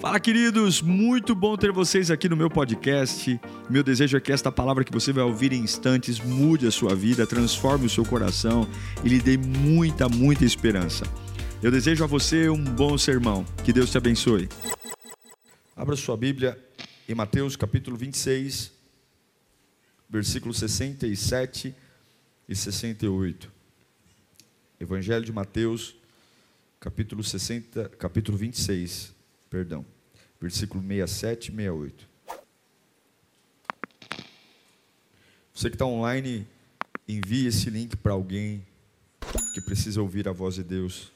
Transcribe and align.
Fala, 0.00 0.20
queridos! 0.20 0.80
Muito 0.80 1.34
bom 1.34 1.56
ter 1.56 1.72
vocês 1.72 2.08
aqui 2.08 2.28
no 2.28 2.36
meu 2.36 2.48
podcast. 2.48 3.40
Meu 3.68 3.82
desejo 3.82 4.16
é 4.16 4.20
que 4.20 4.30
esta 4.30 4.52
palavra 4.52 4.84
que 4.84 4.92
você 4.92 5.12
vai 5.12 5.24
ouvir 5.24 5.52
em 5.52 5.60
instantes 5.60 6.20
mude 6.20 6.68
a 6.68 6.70
sua 6.70 6.94
vida, 6.94 7.26
transforme 7.26 7.86
o 7.86 7.90
seu 7.90 8.04
coração 8.04 8.64
e 9.04 9.08
lhe 9.08 9.18
dê 9.18 9.36
muita, 9.36 10.08
muita 10.08 10.44
esperança. 10.44 11.04
Eu 11.60 11.72
desejo 11.72 12.04
a 12.04 12.06
você 12.06 12.48
um 12.48 12.62
bom 12.62 12.96
sermão. 12.96 13.44
Que 13.64 13.72
Deus 13.72 13.90
te 13.90 13.98
abençoe. 13.98 14.48
Abra 15.74 15.96
sua 15.96 16.16
Bíblia 16.16 16.56
em 17.08 17.14
Mateus 17.16 17.56
capítulo 17.56 17.96
26, 17.96 18.70
versículos 20.08 20.58
67 20.58 21.74
e 22.48 22.54
68. 22.54 23.50
Evangelho 24.78 25.24
de 25.24 25.32
Mateus, 25.32 25.96
capítulo 26.78 27.24
60, 27.24 27.88
capítulo 27.98 28.38
26 28.38 29.17
perdão, 29.48 29.84
versículo 30.40 30.82
67 30.82 31.50
e 31.50 31.56
68. 31.56 32.08
Você 35.54 35.70
que 35.70 35.74
está 35.74 35.86
online, 35.86 36.46
envie 37.08 37.46
esse 37.46 37.68
link 37.68 37.96
para 37.96 38.12
alguém 38.12 38.64
que 39.54 39.60
precisa 39.62 40.00
ouvir 40.00 40.28
a 40.28 40.32
voz 40.32 40.54
de 40.54 40.62
Deus. 40.62 41.10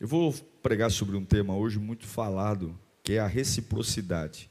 Eu 0.00 0.08
vou 0.08 0.32
pregar 0.62 0.90
sobre 0.90 1.16
um 1.16 1.24
tema 1.24 1.54
hoje 1.54 1.78
muito 1.78 2.06
falado, 2.06 2.78
que 3.02 3.12
é 3.12 3.18
a 3.18 3.26
reciprocidade. 3.26 4.50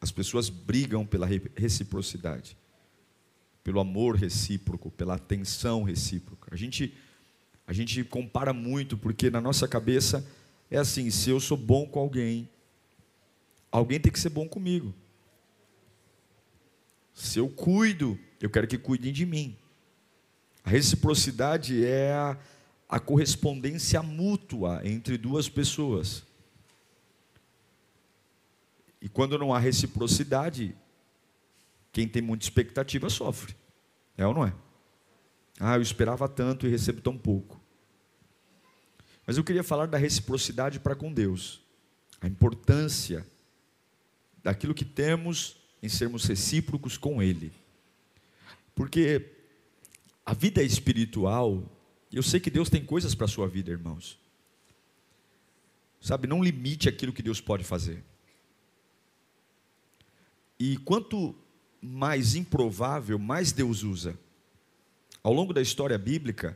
As 0.00 0.12
pessoas 0.12 0.48
brigam 0.48 1.04
pela 1.04 1.26
reciprocidade, 1.56 2.56
pelo 3.64 3.80
amor 3.80 4.14
recíproco, 4.16 4.90
pela 4.90 5.14
atenção 5.14 5.82
recíproca. 5.82 6.54
A 6.54 6.56
gente 6.56 6.94
a 7.66 7.72
gente 7.72 8.04
compara 8.04 8.52
muito, 8.52 8.96
porque 8.96 9.30
na 9.30 9.40
nossa 9.40 9.66
cabeça 9.66 10.26
é 10.70 10.76
assim: 10.78 11.10
se 11.10 11.30
eu 11.30 11.40
sou 11.40 11.56
bom 11.56 11.86
com 11.86 11.98
alguém, 11.98 12.48
alguém 13.70 13.98
tem 13.98 14.12
que 14.12 14.20
ser 14.20 14.28
bom 14.28 14.48
comigo. 14.48 14.94
Se 17.14 17.38
eu 17.38 17.48
cuido, 17.48 18.18
eu 18.40 18.50
quero 18.50 18.66
que 18.66 18.76
cuidem 18.76 19.12
de 19.12 19.24
mim. 19.24 19.56
A 20.64 20.70
reciprocidade 20.70 21.84
é 21.84 22.12
a, 22.12 22.38
a 22.88 22.98
correspondência 22.98 24.02
mútua 24.02 24.80
entre 24.84 25.16
duas 25.16 25.48
pessoas. 25.48 26.24
E 29.00 29.08
quando 29.08 29.38
não 29.38 29.52
há 29.52 29.58
reciprocidade, 29.58 30.74
quem 31.92 32.08
tem 32.08 32.22
muita 32.22 32.44
expectativa 32.44 33.08
sofre. 33.08 33.54
É 34.16 34.26
ou 34.26 34.34
não 34.34 34.46
é? 34.46 34.54
Ah, 35.58 35.76
eu 35.76 35.82
esperava 35.82 36.28
tanto 36.28 36.66
e 36.66 36.70
recebo 36.70 37.00
tão 37.00 37.16
pouco. 37.16 37.60
Mas 39.26 39.36
eu 39.36 39.44
queria 39.44 39.62
falar 39.62 39.86
da 39.86 39.96
reciprocidade 39.96 40.78
para 40.78 40.94
com 40.94 41.12
Deus, 41.12 41.62
a 42.20 42.26
importância 42.26 43.26
daquilo 44.42 44.74
que 44.74 44.84
temos 44.84 45.56
em 45.82 45.88
sermos 45.88 46.24
recíprocos 46.24 46.98
com 46.98 47.22
Ele. 47.22 47.52
Porque 48.74 49.30
a 50.26 50.34
vida 50.34 50.62
espiritual, 50.62 51.62
eu 52.12 52.22
sei 52.22 52.40
que 52.40 52.50
Deus 52.50 52.68
tem 52.68 52.84
coisas 52.84 53.14
para 53.14 53.26
a 53.26 53.28
sua 53.28 53.48
vida, 53.48 53.70
irmãos. 53.70 54.18
Sabe, 56.00 56.26
não 56.26 56.42
limite 56.42 56.88
aquilo 56.88 57.12
que 57.12 57.22
Deus 57.22 57.40
pode 57.40 57.64
fazer. 57.64 58.04
E 60.58 60.76
quanto 60.78 61.34
mais 61.80 62.34
improvável, 62.34 63.18
mais 63.18 63.52
Deus 63.52 63.82
usa. 63.82 64.18
Ao 65.24 65.32
longo 65.32 65.54
da 65.54 65.62
história 65.62 65.96
bíblica, 65.96 66.54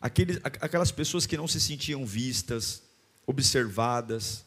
aqueles, 0.00 0.38
aquelas 0.44 0.92
pessoas 0.92 1.26
que 1.26 1.36
não 1.36 1.48
se 1.48 1.60
sentiam 1.60 2.06
vistas, 2.06 2.80
observadas, 3.26 4.44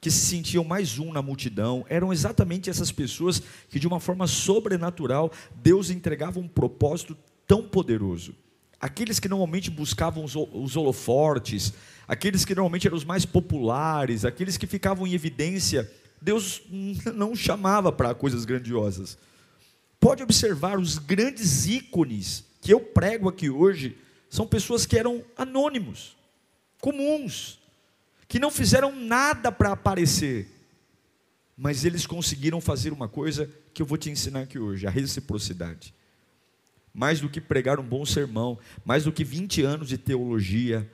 que 0.00 0.10
se 0.10 0.24
sentiam 0.26 0.64
mais 0.64 0.98
um 0.98 1.12
na 1.12 1.20
multidão, 1.20 1.84
eram 1.90 2.10
exatamente 2.10 2.70
essas 2.70 2.90
pessoas 2.90 3.42
que, 3.68 3.78
de 3.78 3.86
uma 3.86 4.00
forma 4.00 4.26
sobrenatural, 4.26 5.30
Deus 5.56 5.90
entregava 5.90 6.40
um 6.40 6.48
propósito 6.48 7.14
tão 7.46 7.62
poderoso. 7.62 8.34
Aqueles 8.80 9.20
que 9.20 9.28
normalmente 9.28 9.70
buscavam 9.70 10.24
os 10.24 10.74
holofortes, 10.74 11.74
aqueles 12.08 12.46
que 12.46 12.54
normalmente 12.54 12.86
eram 12.86 12.96
os 12.96 13.04
mais 13.04 13.26
populares, 13.26 14.24
aqueles 14.24 14.56
que 14.56 14.66
ficavam 14.66 15.06
em 15.06 15.12
evidência, 15.12 15.92
Deus 16.18 16.62
não 17.14 17.36
chamava 17.36 17.92
para 17.92 18.14
coisas 18.14 18.46
grandiosas. 18.46 19.18
Pode 20.00 20.22
observar 20.22 20.78
os 20.78 20.96
grandes 20.96 21.66
ícones 21.66 22.48
que 22.60 22.72
eu 22.72 22.80
prego 22.80 23.28
aqui 23.28 23.48
hoje 23.48 23.96
são 24.28 24.46
pessoas 24.46 24.86
que 24.86 24.98
eram 24.98 25.24
anônimos, 25.36 26.16
comuns, 26.80 27.58
que 28.28 28.38
não 28.38 28.50
fizeram 28.50 28.94
nada 28.94 29.50
para 29.50 29.72
aparecer, 29.72 30.48
mas 31.56 31.84
eles 31.84 32.06
conseguiram 32.06 32.60
fazer 32.60 32.92
uma 32.92 33.08
coisa 33.08 33.50
que 33.74 33.82
eu 33.82 33.86
vou 33.86 33.98
te 33.98 34.10
ensinar 34.10 34.42
aqui 34.42 34.58
hoje: 34.58 34.86
a 34.86 34.90
reciprocidade. 34.90 35.94
Mais 36.92 37.20
do 37.20 37.28
que 37.28 37.40
pregar 37.40 37.78
um 37.78 37.84
bom 37.84 38.04
sermão, 38.04 38.58
mais 38.84 39.04
do 39.04 39.12
que 39.12 39.22
20 39.22 39.62
anos 39.62 39.88
de 39.88 39.96
teologia, 39.96 40.90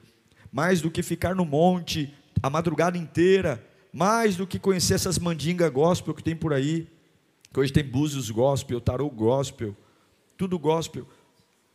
mais 0.53 0.81
do 0.81 0.91
que 0.91 1.03
ficar 1.03 1.35
no 1.35 1.45
monte 1.45 2.13
a 2.43 2.51
madrugada 2.51 2.99
inteira, 2.99 3.65
mais 3.93 4.37
do 4.37 4.47
que 4.47 4.59
conhecer 4.59 4.95
essas 4.95 5.19
mandingas 5.19 5.73
gospel 5.73 6.15
que 6.15 6.23
tem 6.23 6.37
por 6.37 6.53
aí, 6.53 6.87
que 7.53 7.59
hoje 7.59 7.73
tem 7.73 7.83
búzios 7.83 8.31
gospel, 8.31 8.81
tarô 8.81 9.09
gospel, 9.09 9.75
tudo 10.37 10.59
gospel 10.59 11.07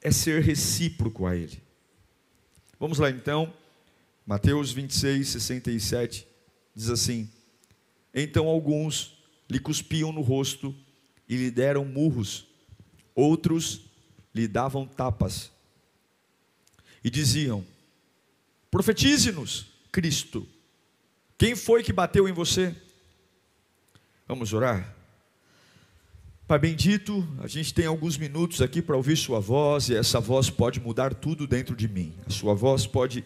é 0.01 0.11
ser 0.11 0.41
recíproco 0.41 1.25
a 1.25 1.35
Ele. 1.35 1.61
Vamos 2.79 2.97
lá 2.97 3.09
então, 3.09 3.53
Mateus 4.25 4.71
26, 4.71 5.27
67, 5.27 6.27
diz 6.75 6.89
assim: 6.89 7.29
Então 8.13 8.47
alguns 8.47 9.17
lhe 9.49 9.59
cuspiam 9.59 10.11
no 10.11 10.21
rosto 10.21 10.75
e 11.29 11.35
lhe 11.35 11.51
deram 11.51 11.85
murros, 11.85 12.47
outros 13.13 13.81
lhe 14.33 14.47
davam 14.47 14.87
tapas, 14.87 15.51
e 17.03 17.09
diziam: 17.09 17.63
Profetize-nos, 18.71 19.67
Cristo, 19.91 20.47
quem 21.37 21.55
foi 21.55 21.83
que 21.83 21.93
bateu 21.93 22.27
em 22.27 22.31
você? 22.31 22.75
Vamos 24.27 24.53
orar? 24.53 25.00
Pai 26.51 26.59
bendito, 26.59 27.25
a 27.41 27.47
gente 27.47 27.73
tem 27.73 27.85
alguns 27.85 28.17
minutos 28.17 28.61
aqui 28.61 28.81
para 28.81 28.97
ouvir 28.97 29.15
Sua 29.15 29.39
voz 29.39 29.87
e 29.87 29.95
essa 29.95 30.19
voz 30.19 30.49
pode 30.49 30.81
mudar 30.81 31.13
tudo 31.13 31.47
dentro 31.47 31.73
de 31.73 31.87
mim. 31.87 32.13
A 32.27 32.29
Sua 32.29 32.53
voz 32.53 32.85
pode, 32.85 33.23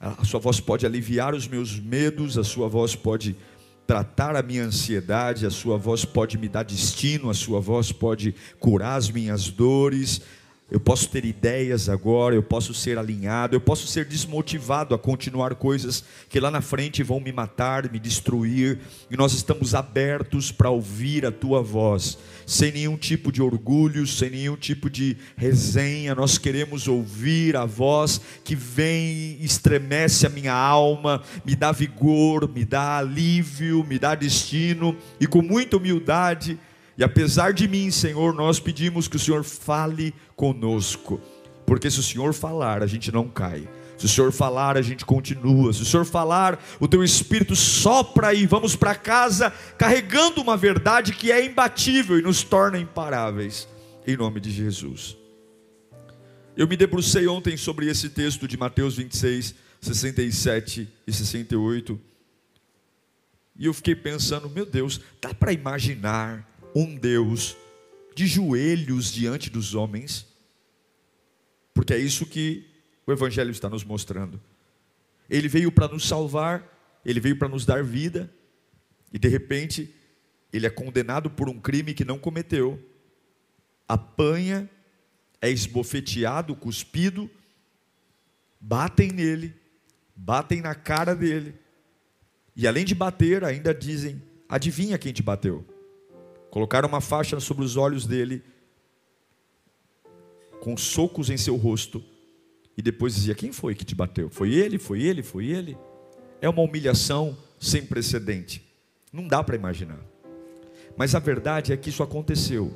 a 0.00 0.24
Sua 0.24 0.40
voz 0.40 0.60
pode 0.60 0.86
aliviar 0.86 1.34
os 1.34 1.46
meus 1.46 1.78
medos, 1.78 2.38
a 2.38 2.42
Sua 2.42 2.66
voz 2.66 2.96
pode 2.96 3.36
tratar 3.86 4.34
a 4.34 4.42
minha 4.42 4.64
ansiedade, 4.64 5.44
a 5.44 5.50
Sua 5.50 5.76
voz 5.76 6.06
pode 6.06 6.38
me 6.38 6.48
dar 6.48 6.62
destino, 6.62 7.28
a 7.28 7.34
Sua 7.34 7.60
voz 7.60 7.92
pode 7.92 8.34
curar 8.58 8.96
as 8.96 9.10
minhas 9.10 9.50
dores, 9.50 10.22
eu 10.70 10.80
posso 10.80 11.08
ter 11.10 11.26
ideias 11.26 11.90
agora, 11.90 12.34
eu 12.34 12.42
posso 12.42 12.72
ser 12.72 12.98
alinhado, 12.98 13.54
eu 13.54 13.60
posso 13.60 13.86
ser 13.86 14.06
desmotivado 14.06 14.94
a 14.94 14.98
continuar 14.98 15.54
coisas 15.56 16.02
que 16.28 16.40
lá 16.40 16.50
na 16.50 16.62
frente 16.62 17.02
vão 17.02 17.20
me 17.20 17.30
matar, 17.30 17.90
me 17.92 17.98
destruir, 17.98 18.78
e 19.10 19.16
nós 19.16 19.34
estamos 19.34 19.74
abertos 19.74 20.50
para 20.50 20.70
ouvir 20.70 21.26
a 21.26 21.30
tua 21.30 21.62
voz, 21.62 22.16
sem 22.46 22.72
nenhum 22.72 22.96
tipo 22.96 23.30
de 23.30 23.42
orgulho, 23.42 24.06
sem 24.06 24.30
nenhum 24.30 24.56
tipo 24.56 24.88
de 24.88 25.18
resenha, 25.36 26.14
nós 26.14 26.38
queremos 26.38 26.88
ouvir 26.88 27.56
a 27.56 27.66
voz 27.66 28.20
que 28.42 28.56
vem, 28.56 29.36
estremece 29.42 30.26
a 30.26 30.30
minha 30.30 30.54
alma, 30.54 31.22
me 31.44 31.54
dá 31.54 31.72
vigor, 31.72 32.48
me 32.48 32.64
dá 32.64 32.96
alívio, 32.98 33.84
me 33.84 33.98
dá 33.98 34.14
destino, 34.14 34.96
e 35.20 35.26
com 35.26 35.42
muita 35.42 35.76
humildade, 35.76 36.58
e 36.96 37.02
apesar 37.02 37.52
de 37.52 37.66
mim, 37.66 37.90
Senhor, 37.90 38.32
nós 38.34 38.60
pedimos 38.60 39.08
que 39.08 39.16
o 39.16 39.18
Senhor 39.18 39.42
fale 39.42 40.14
conosco, 40.36 41.20
porque 41.66 41.90
se 41.90 42.00
o 42.00 42.02
Senhor 42.02 42.32
falar, 42.32 42.82
a 42.82 42.86
gente 42.86 43.10
não 43.10 43.28
cai. 43.28 43.68
Se 43.96 44.06
o 44.06 44.08
Senhor 44.08 44.32
falar, 44.32 44.76
a 44.76 44.82
gente 44.82 45.04
continua. 45.04 45.72
Se 45.72 45.82
o 45.82 45.84
Senhor 45.84 46.04
falar, 46.04 46.62
o 46.80 46.88
teu 46.88 47.02
espírito 47.02 47.54
sopra 47.54 48.34
e 48.34 48.44
vamos 48.44 48.76
para 48.76 48.94
casa 48.94 49.50
carregando 49.78 50.40
uma 50.40 50.56
verdade 50.56 51.12
que 51.12 51.30
é 51.30 51.44
imbatível 51.44 52.18
e 52.18 52.22
nos 52.22 52.42
torna 52.42 52.78
imparáveis. 52.78 53.68
Em 54.06 54.16
nome 54.16 54.40
de 54.40 54.50
Jesus. 54.50 55.16
Eu 56.56 56.68
me 56.68 56.76
debrucei 56.76 57.26
ontem 57.26 57.56
sobre 57.56 57.88
esse 57.88 58.10
texto 58.10 58.46
de 58.46 58.56
Mateus 58.56 58.96
26, 58.96 59.54
67 59.80 60.88
e 61.06 61.12
68. 61.12 62.00
E 63.56 63.66
eu 63.66 63.74
fiquei 63.74 63.94
pensando, 63.94 64.50
meu 64.50 64.66
Deus, 64.66 65.00
dá 65.20 65.32
para 65.32 65.52
imaginar 65.52 66.46
um 66.74 66.96
Deus 66.96 67.56
de 68.14 68.26
joelhos 68.26 69.12
diante 69.12 69.50
dos 69.50 69.74
homens, 69.74 70.26
porque 71.72 71.92
é 71.92 71.98
isso 71.98 72.26
que 72.26 72.66
o 73.06 73.12
Evangelho 73.12 73.50
está 73.50 73.68
nos 73.68 73.84
mostrando. 73.84 74.40
Ele 75.28 75.48
veio 75.48 75.70
para 75.70 75.88
nos 75.88 76.06
salvar, 76.06 77.00
ele 77.04 77.20
veio 77.20 77.38
para 77.38 77.48
nos 77.48 77.64
dar 77.66 77.82
vida, 77.82 78.32
e 79.12 79.18
de 79.18 79.28
repente, 79.28 79.94
ele 80.52 80.66
é 80.66 80.70
condenado 80.70 81.30
por 81.30 81.48
um 81.48 81.60
crime 81.60 81.94
que 81.94 82.04
não 82.04 82.18
cometeu, 82.18 82.80
apanha, 83.86 84.68
é 85.40 85.50
esbofeteado, 85.50 86.56
cuspido, 86.56 87.30
batem 88.60 89.12
nele, 89.12 89.54
batem 90.16 90.60
na 90.60 90.74
cara 90.74 91.14
dele. 91.14 91.54
E 92.56 92.66
além 92.66 92.84
de 92.84 92.94
bater, 92.94 93.44
ainda 93.44 93.74
dizem: 93.74 94.22
adivinha 94.48 94.98
quem 94.98 95.12
te 95.12 95.22
bateu? 95.22 95.66
Colocaram 96.54 96.88
uma 96.88 97.00
faixa 97.00 97.40
sobre 97.40 97.64
os 97.64 97.76
olhos 97.76 98.06
dele, 98.06 98.40
com 100.60 100.76
socos 100.76 101.28
em 101.28 101.36
seu 101.36 101.56
rosto, 101.56 102.00
e 102.76 102.80
depois 102.80 103.16
dizia: 103.16 103.34
Quem 103.34 103.50
foi 103.50 103.74
que 103.74 103.84
te 103.84 103.92
bateu? 103.92 104.30
Foi 104.30 104.54
ele? 104.54 104.78
Foi 104.78 105.02
ele? 105.02 105.20
Foi 105.20 105.46
ele? 105.46 105.76
É 106.40 106.48
uma 106.48 106.62
humilhação 106.62 107.36
sem 107.58 107.84
precedente. 107.84 108.64
Não 109.12 109.26
dá 109.26 109.42
para 109.42 109.56
imaginar. 109.56 109.98
Mas 110.96 111.16
a 111.16 111.18
verdade 111.18 111.72
é 111.72 111.76
que 111.76 111.90
isso 111.90 112.04
aconteceu. 112.04 112.72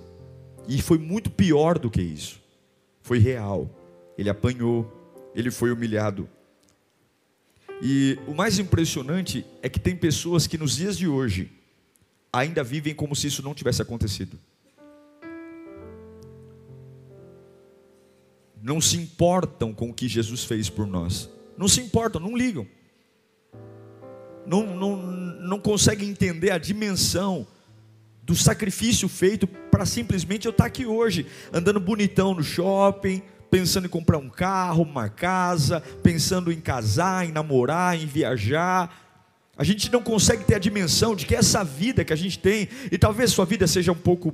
E 0.67 0.83
foi 0.83 0.99
muito 0.99 1.31
pior 1.31 1.79
do 1.79 1.89
que 1.89 2.03
isso. 2.03 2.43
Foi 3.01 3.21
real. 3.21 3.71
Ele 4.19 4.29
apanhou, 4.29 4.93
ele 5.37 5.53
foi 5.53 5.71
humilhado. 5.71 6.29
E 7.81 8.19
o 8.27 8.35
mais 8.35 8.59
impressionante 8.59 9.47
é 9.63 9.69
que 9.69 9.79
tem 9.79 9.95
pessoas 9.95 10.49
que 10.49 10.59
nos 10.59 10.75
dias 10.75 10.99
de 10.99 11.07
hoje 11.07 11.58
ainda 12.33 12.63
vivem 12.63 12.95
como 12.95 13.17
se 13.17 13.27
isso 13.27 13.43
não 13.43 13.55
tivesse 13.55 13.83
acontecido. 13.83 14.39
Não 18.61 18.81
se 18.81 18.97
importam 18.97 19.73
com 19.73 19.91
o 19.91 19.95
que 19.95 20.09
Jesus 20.09 20.45
fez 20.45 20.69
por 20.69 20.87
nós. 20.87 21.31
Não 21.57 21.69
se 21.69 21.81
importam, 21.81 22.21
não 22.21 22.37
ligam. 22.37 22.67
Não, 24.47 24.67
não, 24.75 24.97
não 24.97 25.61
conseguem 25.61 26.09
entender 26.09 26.51
a 26.51 26.59
dimensão 26.59 27.47
do 28.23 28.35
sacrifício 28.35 29.09
feito 29.09 29.47
para 29.47 29.87
simplesmente 29.87 30.47
eu 30.47 30.51
estar 30.51 30.67
aqui 30.67 30.85
hoje, 30.85 31.27
andando 31.53 31.81
bonitão 31.81 32.35
no 32.35 32.43
shopping, 32.43 33.23
pensando 33.51 33.87
em 33.87 33.91
comprar 33.91 34.19
um 34.19 34.29
carro, 34.29 34.83
uma 34.83 35.09
casa, 35.09 35.81
pensando 36.03 36.53
em 36.53 36.61
casar, 36.61 37.27
em 37.27 37.33
namorar, 37.33 37.97
em 37.97 38.07
viajar. 38.07 39.08
A 39.59 39.65
gente 39.65 39.91
não 39.91 40.01
consegue 40.01 40.45
ter 40.45 40.55
a 40.55 40.59
dimensão 40.61 41.17
de 41.17 41.27
que 41.27 41.35
essa 41.35 41.65
vida 41.65 42.05
que 42.05 42.13
a 42.13 42.17
gente 42.17 42.39
tem, 42.39 42.69
e 42.93 42.97
talvez 42.97 43.33
sua 43.33 43.45
vida 43.45 43.67
seja 43.67 43.91
um 43.91 43.97
pouco 43.97 44.33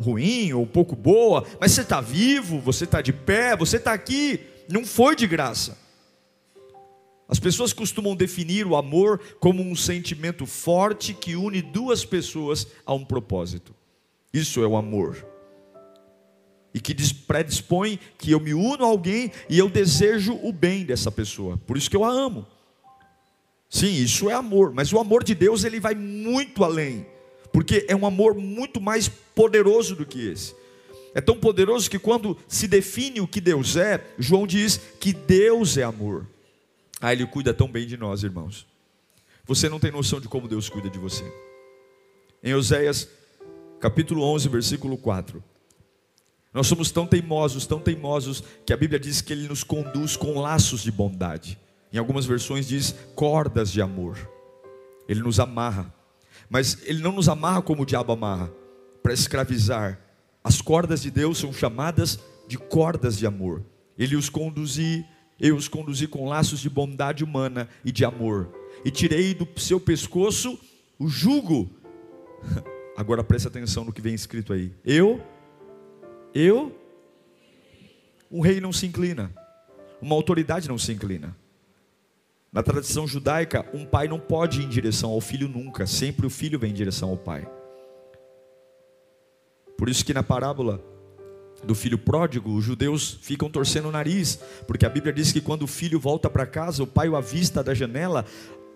ruim 0.00 0.52
ou 0.52 0.62
um 0.62 0.66
pouco 0.66 0.94
boa, 0.94 1.44
mas 1.60 1.72
você 1.72 1.80
está 1.80 2.00
vivo, 2.00 2.60
você 2.60 2.84
está 2.84 3.02
de 3.02 3.12
pé, 3.12 3.56
você 3.56 3.78
está 3.78 3.92
aqui, 3.92 4.38
não 4.70 4.84
foi 4.84 5.16
de 5.16 5.26
graça. 5.26 5.76
As 7.28 7.40
pessoas 7.40 7.72
costumam 7.72 8.14
definir 8.14 8.64
o 8.64 8.76
amor 8.76 9.20
como 9.40 9.60
um 9.60 9.74
sentimento 9.74 10.46
forte 10.46 11.12
que 11.12 11.34
une 11.34 11.60
duas 11.60 12.04
pessoas 12.04 12.68
a 12.86 12.94
um 12.94 13.04
propósito. 13.04 13.74
Isso 14.32 14.62
é 14.62 14.66
o 14.68 14.76
amor. 14.76 15.26
E 16.72 16.80
que 16.80 16.94
predispõe 17.26 17.98
que 18.16 18.30
eu 18.30 18.38
me 18.38 18.54
uno 18.54 18.84
a 18.84 18.86
alguém 18.86 19.32
e 19.50 19.58
eu 19.58 19.68
desejo 19.68 20.38
o 20.44 20.52
bem 20.52 20.84
dessa 20.84 21.10
pessoa. 21.10 21.58
Por 21.66 21.76
isso 21.76 21.90
que 21.90 21.96
eu 21.96 22.04
a 22.04 22.10
amo. 22.10 22.46
Sim, 23.68 23.92
isso 23.92 24.30
é 24.30 24.34
amor, 24.34 24.72
mas 24.72 24.92
o 24.92 24.98
amor 24.98 25.22
de 25.22 25.34
Deus 25.34 25.64
ele 25.64 25.78
vai 25.78 25.94
muito 25.94 26.64
além, 26.64 27.06
porque 27.52 27.84
é 27.88 27.94
um 27.94 28.06
amor 28.06 28.34
muito 28.34 28.80
mais 28.80 29.08
poderoso 29.08 29.94
do 29.94 30.06
que 30.06 30.28
esse. 30.28 30.54
É 31.14 31.20
tão 31.20 31.38
poderoso 31.38 31.90
que 31.90 31.98
quando 31.98 32.36
se 32.46 32.66
define 32.66 33.20
o 33.20 33.28
que 33.28 33.40
Deus 33.40 33.76
é, 33.76 34.04
João 34.18 34.46
diz 34.46 34.80
que 34.98 35.12
Deus 35.12 35.76
é 35.76 35.82
amor. 35.82 36.26
Ah, 37.00 37.12
Ele 37.12 37.26
cuida 37.26 37.52
tão 37.52 37.68
bem 37.68 37.86
de 37.86 37.96
nós, 37.96 38.22
irmãos. 38.22 38.66
Você 39.44 39.68
não 39.68 39.80
tem 39.80 39.90
noção 39.90 40.20
de 40.20 40.28
como 40.28 40.48
Deus 40.48 40.68
cuida 40.68 40.90
de 40.90 40.98
você. 40.98 41.24
Em 42.42 42.54
Oséias, 42.54 43.08
capítulo 43.80 44.22
11, 44.22 44.48
versículo 44.48 44.96
4. 44.96 45.42
Nós 46.52 46.66
somos 46.66 46.90
tão 46.90 47.06
teimosos, 47.06 47.66
tão 47.66 47.80
teimosos, 47.80 48.42
que 48.64 48.72
a 48.72 48.76
Bíblia 48.76 48.98
diz 48.98 49.20
que 49.20 49.32
Ele 49.32 49.48
nos 49.48 49.62
conduz 49.62 50.16
com 50.16 50.40
laços 50.40 50.82
de 50.82 50.90
bondade. 50.90 51.58
Em 51.92 51.98
algumas 51.98 52.26
versões 52.26 52.66
diz 52.66 52.94
cordas 53.14 53.70
de 53.70 53.80
amor. 53.80 54.18
Ele 55.08 55.20
nos 55.20 55.40
amarra. 55.40 55.92
Mas 56.48 56.78
Ele 56.84 57.02
não 57.02 57.12
nos 57.12 57.28
amarra 57.28 57.62
como 57.62 57.82
o 57.82 57.86
diabo 57.86 58.12
amarra, 58.12 58.50
para 59.02 59.12
escravizar. 59.12 60.00
As 60.42 60.60
cordas 60.60 61.02
de 61.02 61.10
Deus 61.10 61.38
são 61.38 61.52
chamadas 61.52 62.18
de 62.46 62.56
cordas 62.56 63.18
de 63.18 63.26
amor. 63.26 63.62
Ele 63.98 64.16
os 64.16 64.28
conduzir 64.28 65.04
eu 65.40 65.54
os 65.54 65.68
conduzi 65.68 66.08
com 66.08 66.28
laços 66.28 66.58
de 66.60 66.68
bondade 66.68 67.22
humana 67.22 67.68
e 67.84 67.92
de 67.92 68.04
amor, 68.04 68.52
e 68.84 68.90
tirei 68.90 69.34
do 69.34 69.46
seu 69.60 69.78
pescoço 69.78 70.58
o 70.98 71.06
jugo. 71.08 71.70
Agora 72.96 73.22
preste 73.22 73.46
atenção 73.46 73.84
no 73.84 73.92
que 73.92 74.00
vem 74.00 74.14
escrito 74.14 74.52
aí. 74.52 74.74
Eu, 74.84 75.22
eu, 76.34 76.76
um 78.28 78.40
rei 78.40 78.60
não 78.60 78.72
se 78.72 78.84
inclina, 78.86 79.32
uma 80.02 80.16
autoridade 80.16 80.68
não 80.68 80.76
se 80.76 80.92
inclina. 80.92 81.36
Na 82.52 82.62
tradição 82.62 83.06
judaica, 83.06 83.66
um 83.74 83.84
pai 83.84 84.08
não 84.08 84.18
pode 84.18 84.60
ir 84.60 84.64
em 84.64 84.68
direção 84.68 85.10
ao 85.10 85.20
filho 85.20 85.48
nunca, 85.48 85.86
sempre 85.86 86.26
o 86.26 86.30
filho 86.30 86.58
vem 86.58 86.70
em 86.70 86.74
direção 86.74 87.10
ao 87.10 87.16
pai. 87.16 87.46
Por 89.76 89.88
isso 89.88 90.04
que 90.04 90.14
na 90.14 90.22
parábola 90.22 90.82
do 91.62 91.74
filho 91.74 91.98
pródigo, 91.98 92.54
os 92.54 92.64
judeus 92.64 93.18
ficam 93.22 93.50
torcendo 93.50 93.88
o 93.88 93.92
nariz, 93.92 94.40
porque 94.66 94.86
a 94.86 94.88
Bíblia 94.88 95.12
diz 95.12 95.32
que 95.32 95.40
quando 95.40 95.62
o 95.62 95.66
filho 95.66 96.00
volta 96.00 96.30
para 96.30 96.46
casa, 96.46 96.82
o 96.82 96.86
pai 96.86 97.08
o 97.08 97.16
avista 97.16 97.62
da 97.62 97.74
janela, 97.74 98.24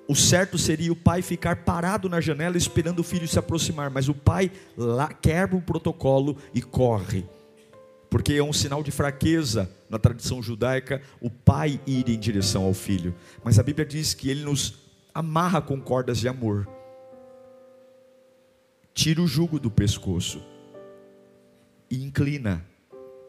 o 0.09 0.15
certo 0.15 0.59
seria 0.59 0.93
o 0.93 0.97
pai 0.97 1.23
ficar 1.23 1.65
parado 1.65 2.09
na 2.09 2.21
janela 2.21 2.57
esperando 2.57 2.99
o 2.99 3.05
filho 3.05 3.29
se 3.29 3.39
aproximar, 3.39 3.89
mas 3.91 4.09
o 4.09 4.15
pai 4.15 4.51
lá 4.77 5.13
quebra 5.13 5.57
o 5.57 5.63
protocolo 5.63 6.37
e 6.53 6.61
corre, 6.61 7.25
porque 8.13 8.35
é 8.35 8.45
um 8.45 8.53
sinal 8.53 8.83
de 8.83 8.91
fraqueza 8.91 9.71
na 9.89 9.99
tradição 9.99 10.43
judaica 10.43 11.01
o 11.19 11.31
pai 11.31 11.81
ir 11.87 12.11
em 12.11 12.19
direção 12.19 12.65
ao 12.65 12.75
filho, 12.75 13.15
mas 13.43 13.59
a 13.59 13.63
Bíblia 13.63 13.87
diz 13.87 14.13
que 14.13 14.29
ele 14.29 14.45
nos 14.45 14.75
amarra 15.15 15.63
com 15.63 15.81
cordas 15.81 16.19
de 16.19 16.29
amor, 16.29 16.69
tira 18.93 19.23
o 19.23 19.27
jugo 19.27 19.59
do 19.59 19.71
pescoço 19.71 20.43
e 21.91 22.05
inclina 22.05 22.63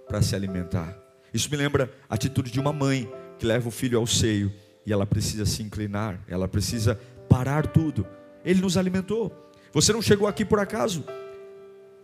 para 0.05 0.21
se 0.21 0.35
alimentar. 0.35 0.99
Isso 1.33 1.49
me 1.49 1.55
lembra 1.55 1.89
a 2.09 2.15
atitude 2.15 2.51
de 2.51 2.59
uma 2.59 2.73
mãe 2.73 3.09
que 3.39 3.45
leva 3.45 3.69
o 3.69 3.71
filho 3.71 3.97
ao 3.97 4.05
seio 4.05 4.51
e 4.85 4.91
ela 4.91 5.05
precisa 5.05 5.45
se 5.45 5.63
inclinar, 5.63 6.19
ela 6.27 6.45
precisa 6.45 6.99
parar 7.29 7.67
tudo. 7.67 8.05
Ele 8.43 8.59
nos 8.59 8.75
alimentou. 8.75 9.31
Você 9.71 9.93
não 9.93 10.01
chegou 10.01 10.27
aqui 10.27 10.43
por 10.43 10.59
acaso. 10.59 11.05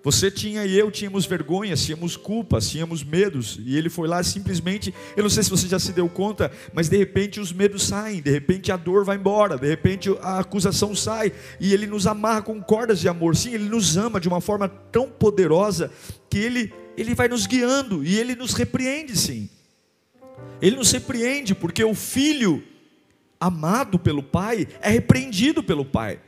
Você 0.01 0.31
tinha 0.31 0.65
e 0.65 0.77
eu 0.77 0.89
tínhamos 0.89 1.25
vergonhas, 1.25 1.83
tínhamos 1.83 2.15
culpas, 2.15 2.69
tínhamos 2.69 3.03
medos, 3.03 3.59
e 3.65 3.77
ele 3.77 3.89
foi 3.89 4.07
lá 4.07 4.23
simplesmente. 4.23 4.93
Eu 5.15 5.23
não 5.23 5.29
sei 5.29 5.43
se 5.43 5.49
você 5.49 5.67
já 5.67 5.77
se 5.77 5.91
deu 5.91 6.07
conta, 6.07 6.51
mas 6.73 6.87
de 6.87 6.97
repente 6.97 7.39
os 7.39 7.51
medos 7.51 7.83
saem, 7.83 8.21
de 8.21 8.31
repente 8.31 8.71
a 8.71 8.77
dor 8.77 9.03
vai 9.03 9.17
embora, 9.17 9.57
de 9.57 9.67
repente 9.67 10.09
a 10.21 10.39
acusação 10.39 10.95
sai, 10.95 11.33
e 11.59 11.73
ele 11.73 11.85
nos 11.85 12.07
amarra 12.07 12.41
com 12.41 12.61
cordas 12.61 12.99
de 12.99 13.09
amor. 13.09 13.35
Sim, 13.35 13.53
ele 13.53 13.67
nos 13.67 13.97
ama 13.97 14.19
de 14.19 14.27
uma 14.27 14.39
forma 14.39 14.69
tão 14.69 15.09
poderosa 15.09 15.91
que 16.29 16.37
ele 16.37 16.73
ele 16.99 17.15
vai 17.15 17.29
nos 17.29 17.47
guiando 17.47 18.03
e 18.03 18.17
ele 18.17 18.35
nos 18.35 18.53
repreende, 18.53 19.17
sim. 19.17 19.49
Ele 20.61 20.75
nos 20.75 20.91
repreende 20.91 21.55
porque 21.55 21.81
o 21.81 21.95
filho 21.95 22.61
amado 23.39 23.97
pelo 23.97 24.21
pai 24.21 24.67
é 24.81 24.89
repreendido 24.89 25.63
pelo 25.63 25.85
pai. 25.85 26.19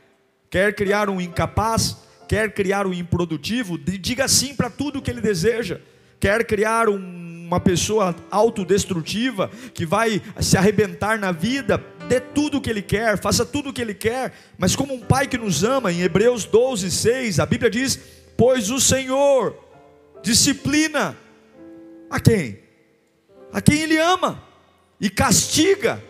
Quer 0.48 0.74
criar 0.74 1.10
um 1.10 1.20
incapaz, 1.20 1.98
quer 2.32 2.50
criar 2.54 2.86
um 2.86 2.94
improdutivo, 2.94 3.76
diga 3.76 4.26
sim 4.26 4.54
para 4.54 4.70
tudo 4.70 5.02
que 5.02 5.10
ele 5.10 5.20
deseja. 5.20 5.78
Quer 6.18 6.46
criar 6.46 6.88
um, 6.88 6.96
uma 6.96 7.60
pessoa 7.60 8.16
autodestrutiva 8.30 9.50
que 9.74 9.84
vai 9.84 10.22
se 10.40 10.56
arrebentar 10.56 11.18
na 11.18 11.30
vida, 11.30 11.84
dê 12.08 12.20
tudo 12.20 12.56
o 12.56 12.60
que 12.62 12.70
ele 12.70 12.80
quer, 12.80 13.18
faça 13.18 13.44
tudo 13.44 13.68
o 13.68 13.72
que 13.72 13.82
ele 13.82 13.92
quer, 13.92 14.32
mas 14.56 14.74
como 14.74 14.94
um 14.94 15.00
pai 15.00 15.26
que 15.26 15.36
nos 15.36 15.62
ama, 15.62 15.92
em 15.92 16.00
Hebreus 16.00 16.46
12, 16.46 16.90
6, 16.90 17.38
a 17.38 17.44
Bíblia 17.44 17.70
diz: 17.70 18.00
Pois 18.34 18.70
o 18.70 18.80
Senhor 18.80 19.54
disciplina 20.22 21.14
a 22.08 22.18
quem? 22.18 22.60
A 23.52 23.60
quem 23.60 23.80
ele 23.80 23.98
ama 23.98 24.42
e 24.98 25.10
castiga 25.10 26.02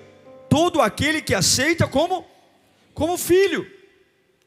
todo 0.48 0.80
aquele 0.80 1.20
que 1.20 1.34
aceita 1.34 1.88
como 1.88 2.24
como 2.94 3.18
filho. 3.18 3.81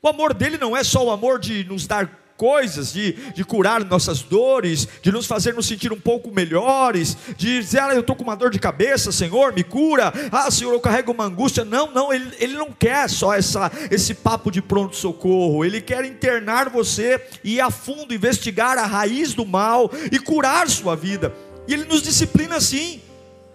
O 0.06 0.08
amor 0.08 0.36
dele 0.36 0.60
não 0.60 0.78
é 0.78 0.84
só 0.84 1.04
o 1.04 1.10
amor 1.10 1.40
de 1.40 1.64
nos 1.64 1.88
dar 1.88 2.08
coisas, 2.38 2.94
de, 2.94 3.14
de 3.34 3.44
curar 3.44 3.84
nossas 3.84 4.22
dores, 4.22 4.88
de 5.02 5.12
nos 5.12 5.26
fazer 5.26 5.56
nos 5.56 5.66
sentir 5.66 5.92
um 5.92 6.00
pouco 6.00 6.32
melhores, 6.32 7.18
de 7.36 7.60
dizer, 7.60 7.80
ah, 7.80 7.92
eu 7.92 8.02
estou 8.02 8.16
com 8.16 8.22
uma 8.22 8.36
dor 8.36 8.52
de 8.52 8.60
cabeça, 8.60 9.12
Senhor, 9.12 9.52
me 9.52 9.64
cura, 9.64 10.14
ah, 10.32 10.52
Senhor, 10.52 10.74
eu 10.74 10.80
carrego 10.80 11.12
uma 11.12 11.24
angústia. 11.24 11.66
Não, 11.66 11.92
não, 11.92 12.14
ele, 12.14 12.32
ele 12.38 12.54
não 12.54 12.72
quer 12.72 13.10
só 13.10 13.34
essa, 13.34 13.72
esse 13.90 14.14
papo 14.14 14.52
de 14.52 14.62
pronto-socorro, 14.62 15.66
ele 15.66 15.82
quer 15.82 16.06
internar 16.06 16.70
você 16.70 17.20
e 17.44 17.56
ir 17.56 17.62
a 17.62 17.72
fundo, 17.72 18.14
investigar 18.14 18.78
a 18.78 18.86
raiz 18.86 19.34
do 19.34 19.44
mal 19.44 19.90
e 20.12 20.20
curar 20.20 20.70
sua 20.70 20.96
vida. 20.96 21.34
E 21.68 21.74
ele 21.74 21.86
nos 21.86 22.04
disciplina 22.04 22.58
assim. 22.58 23.02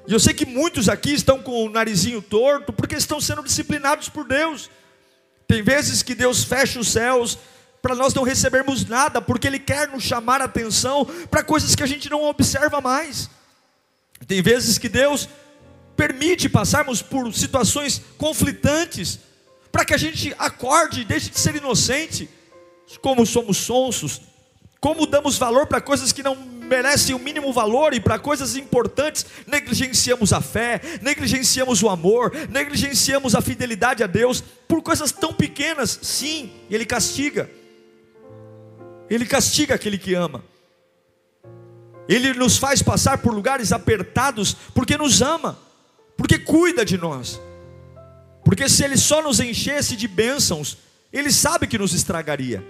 E 0.05 0.13
eu 0.13 0.19
sei 0.19 0.35
que 0.35 0.45
muitos 0.45 0.89
aqui 0.89 1.15
estão 1.15 1.39
com 1.39 1.65
o 1.65 1.71
narizinho 1.71 2.21
torto 2.21 2.73
porque 2.73 2.97
estão 2.97 3.21
sendo 3.21 3.45
disciplinados 3.45 4.09
por 4.09 4.27
Deus. 4.27 4.69
Tem 5.51 5.63
vezes 5.63 6.01
que 6.01 6.15
Deus 6.15 6.45
fecha 6.45 6.79
os 6.79 6.93
céus 6.93 7.37
para 7.83 7.97
nós 7.97 8.15
não 8.15 8.23
recebermos 8.23 8.85
nada, 8.87 9.21
porque 9.21 9.49
Ele 9.49 9.59
quer 9.59 9.89
nos 9.89 10.05
chamar 10.05 10.41
a 10.41 10.45
atenção 10.45 11.05
para 11.29 11.43
coisas 11.43 11.75
que 11.75 11.83
a 11.83 11.87
gente 11.87 12.09
não 12.09 12.23
observa 12.23 12.81
mais. 12.81 13.29
Tem 14.29 14.41
vezes 14.41 14.79
que 14.79 14.89
Deus 14.89 15.29
permite 15.97 16.49
passarmos 16.49 17.03
por 17.03 17.35
situações 17.35 18.01
conflitantes, 18.17 19.19
para 19.73 19.85
que 19.85 19.93
a 19.93 19.97
gente 19.97 20.33
acorde 20.39 21.01
e 21.01 21.05
deixe 21.05 21.31
de 21.31 21.41
ser 21.41 21.57
inocente, 21.57 22.31
como 23.03 23.27
somos 23.27 23.57
sonsos, 23.57 24.21
como 24.79 25.05
damos 25.05 25.37
valor 25.37 25.67
para 25.67 25.81
coisas 25.81 26.13
que 26.13 26.23
não 26.23 26.37
merecem 26.71 27.17
o 27.17 27.19
mínimo 27.19 27.53
valor 27.53 27.93
e 27.93 28.01
para 28.01 28.17
coisas 28.17 28.55
importantes 28.55 29.27
negligenciamos 29.45 30.33
a 30.33 30.41
fé, 30.41 30.81
negligenciamos 31.03 31.83
o 31.83 31.89
amor, 31.89 32.33
negligenciamos 32.49 33.35
a 33.35 33.41
fidelidade 33.41 34.05
a 34.05 34.07
Deus 34.07 34.41
por 34.69 34.81
coisas 34.81 35.11
tão 35.11 35.33
pequenas. 35.33 35.99
Sim, 36.01 36.53
Ele 36.71 36.87
castiga. 36.87 37.51
Ele 39.11 39.27
castiga 39.27 39.75
aquele 39.75 39.99
que 39.99 40.15
ama. 40.15 40.45
Ele 42.09 42.33
nos 42.35 42.57
faz 42.57 42.81
passar 42.81 43.19
por 43.19 43.35
lugares 43.35 43.73
apertados 43.73 44.57
porque 44.73 44.97
nos 44.97 45.21
ama, 45.21 45.59
porque 46.17 46.39
cuida 46.39 46.85
de 46.85 46.97
nós. 46.97 47.41
Porque 48.45 48.69
se 48.69 48.85
Ele 48.85 48.97
só 48.97 49.21
nos 49.21 49.41
enchesse 49.41 49.97
de 49.97 50.07
bênçãos, 50.07 50.79
Ele 51.13 51.33
sabe 51.33 51.67
que 51.67 51.79
nos 51.79 51.93
estragaria. 51.93 52.65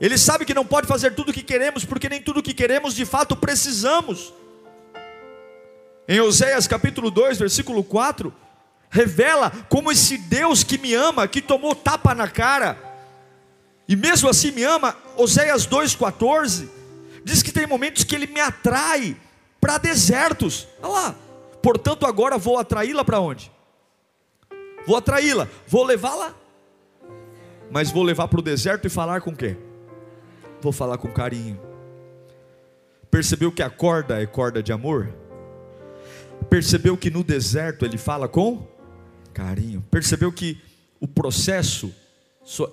Ele 0.00 0.16
sabe 0.16 0.46
que 0.46 0.54
não 0.54 0.64
pode 0.64 0.86
fazer 0.86 1.14
tudo 1.14 1.28
o 1.28 1.32
que 1.32 1.42
queremos, 1.42 1.84
porque 1.84 2.08
nem 2.08 2.22
tudo 2.22 2.40
o 2.40 2.42
que 2.42 2.54
queremos 2.54 2.94
de 2.94 3.04
fato 3.04 3.36
precisamos. 3.36 4.32
Em 6.08 6.20
Oséias 6.20 6.66
capítulo 6.66 7.10
2, 7.10 7.38
versículo 7.38 7.84
4, 7.84 8.34
revela 8.88 9.52
como 9.68 9.92
esse 9.92 10.16
Deus 10.16 10.64
que 10.64 10.78
me 10.78 10.94
ama, 10.94 11.28
que 11.28 11.42
tomou 11.42 11.74
tapa 11.74 12.14
na 12.14 12.26
cara, 12.26 12.78
e 13.86 13.94
mesmo 13.94 14.28
assim 14.28 14.50
me 14.52 14.64
ama, 14.64 14.96
Oséias 15.16 15.66
2,14, 15.66 16.68
diz 17.22 17.42
que 17.42 17.52
tem 17.52 17.66
momentos 17.66 18.02
que 18.02 18.14
ele 18.14 18.26
me 18.26 18.40
atrai 18.40 19.16
para 19.60 19.78
desertos. 19.78 20.66
Olha 20.82 20.92
lá, 20.92 21.14
portanto 21.62 22.06
agora 22.06 22.38
vou 22.38 22.58
atraí-la 22.58 23.04
para 23.04 23.20
onde? 23.20 23.52
Vou 24.86 24.96
atraí-la, 24.96 25.46
vou 25.68 25.84
levá-la, 25.84 26.34
mas 27.70 27.90
vou 27.90 28.02
levar 28.02 28.28
para 28.28 28.40
o 28.40 28.42
deserto 28.42 28.86
e 28.86 28.90
falar 28.90 29.20
com 29.20 29.36
quem? 29.36 29.69
Vou 30.60 30.72
falar 30.72 30.98
com 30.98 31.08
carinho. 31.08 31.58
Percebeu 33.10 33.50
que 33.50 33.62
a 33.62 33.70
corda 33.70 34.22
é 34.22 34.26
corda 34.26 34.62
de 34.62 34.72
amor? 34.72 35.12
Percebeu 36.48 36.96
que 36.96 37.10
no 37.10 37.24
deserto 37.24 37.84
ele 37.84 37.98
fala 37.98 38.28
com 38.28 38.66
carinho? 39.32 39.84
Percebeu 39.90 40.30
que 40.30 40.60
o 41.00 41.08
processo 41.08 41.92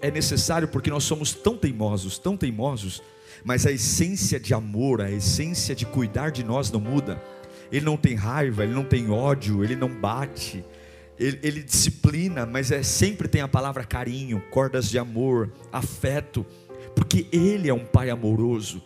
é 0.01 0.12
necessário 0.12 0.67
porque 0.67 0.89
nós 0.89 1.03
somos 1.03 1.34
tão 1.34 1.58
teimosos, 1.58 2.17
tão 2.17 2.36
teimosos, 2.36 3.01
mas 3.44 3.65
a 3.65 3.72
essência 3.72 4.39
de 4.39 4.53
amor, 4.53 5.01
a 5.01 5.12
essência 5.12 5.75
de 5.75 5.86
cuidar 5.86 6.29
de 6.29 6.44
nós 6.44 6.72
não 6.72 6.79
muda. 6.79 7.22
Ele 7.72 7.86
não 7.86 7.98
tem 7.98 8.15
raiva, 8.15 8.63
ele 8.63 8.74
não 8.74 8.84
tem 8.84 9.10
ódio, 9.10 9.63
ele 9.63 9.75
não 9.75 9.89
bate, 9.89 10.63
ele, 11.20 11.39
ele 11.41 11.63
disciplina, 11.63 12.46
mas 12.46 12.72
é 12.72 12.84
sempre 12.84 13.27
tem 13.27 13.41
a 13.41 13.48
palavra 13.48 13.84
carinho, 13.84 14.41
cordas 14.51 14.89
de 14.89 14.98
amor, 14.98 15.51
afeto 15.72 16.46
porque 16.98 17.27
Ele 17.32 17.70
é 17.70 17.74
um 17.74 17.86
Pai 17.86 18.10
amoroso. 18.10 18.82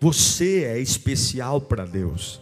Você 0.00 0.64
é 0.64 0.80
especial 0.80 1.60
para 1.60 1.84
Deus. 1.84 2.40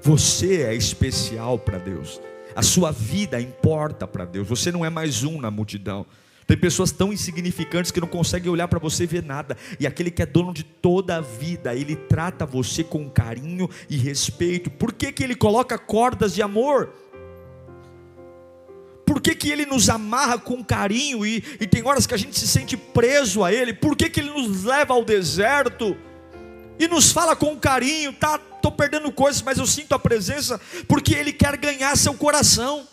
Você 0.00 0.62
é 0.62 0.72
especial 0.76 1.58
para 1.58 1.76
Deus. 1.76 2.20
A 2.54 2.62
sua 2.62 2.92
vida 2.92 3.40
importa 3.40 4.06
para 4.06 4.24
Deus. 4.24 4.46
Você 4.46 4.70
não 4.70 4.84
é 4.84 4.88
mais 4.88 5.24
um 5.24 5.40
na 5.40 5.50
multidão. 5.50 6.06
Tem 6.46 6.56
pessoas 6.56 6.92
tão 6.92 7.12
insignificantes 7.12 7.90
que 7.90 8.00
não 8.00 8.06
conseguem 8.06 8.48
olhar 8.48 8.68
para 8.68 8.78
você 8.78 9.02
e 9.02 9.08
ver 9.08 9.24
nada. 9.24 9.56
E 9.80 9.88
aquele 9.88 10.08
que 10.08 10.22
é 10.22 10.26
dono 10.26 10.54
de 10.54 10.62
toda 10.62 11.16
a 11.16 11.20
vida, 11.20 11.74
ele 11.74 11.96
trata 11.96 12.46
você 12.46 12.84
com 12.84 13.10
carinho 13.10 13.68
e 13.88 13.96
respeito. 13.96 14.70
Por 14.70 14.92
que, 14.92 15.10
que 15.10 15.24
ele 15.24 15.34
coloca 15.34 15.76
cordas 15.78 16.32
de 16.32 16.42
amor? 16.42 16.94
Por 19.20 19.24
que, 19.24 19.34
que 19.34 19.50
Ele 19.50 19.66
nos 19.66 19.90
amarra 19.90 20.38
com 20.38 20.64
carinho 20.64 21.26
e, 21.26 21.44
e 21.60 21.66
tem 21.66 21.86
horas 21.86 22.06
que 22.06 22.14
a 22.14 22.16
gente 22.16 22.38
se 22.38 22.48
sente 22.48 22.74
preso 22.74 23.44
a 23.44 23.52
Ele? 23.52 23.74
Por 23.74 23.94
que, 23.94 24.08
que 24.08 24.18
Ele 24.18 24.30
nos 24.30 24.64
leva 24.64 24.94
ao 24.94 25.04
deserto 25.04 25.94
e 26.78 26.88
nos 26.88 27.12
fala 27.12 27.36
com 27.36 27.54
carinho? 27.54 28.14
Tá, 28.14 28.38
tô 28.38 28.72
perdendo 28.72 29.12
coisas, 29.12 29.42
mas 29.42 29.58
eu 29.58 29.66
sinto 29.66 29.94
a 29.94 29.98
presença 29.98 30.58
porque 30.88 31.14
Ele 31.14 31.34
quer 31.34 31.58
ganhar 31.58 31.94
seu 31.98 32.14
coração. 32.14 32.88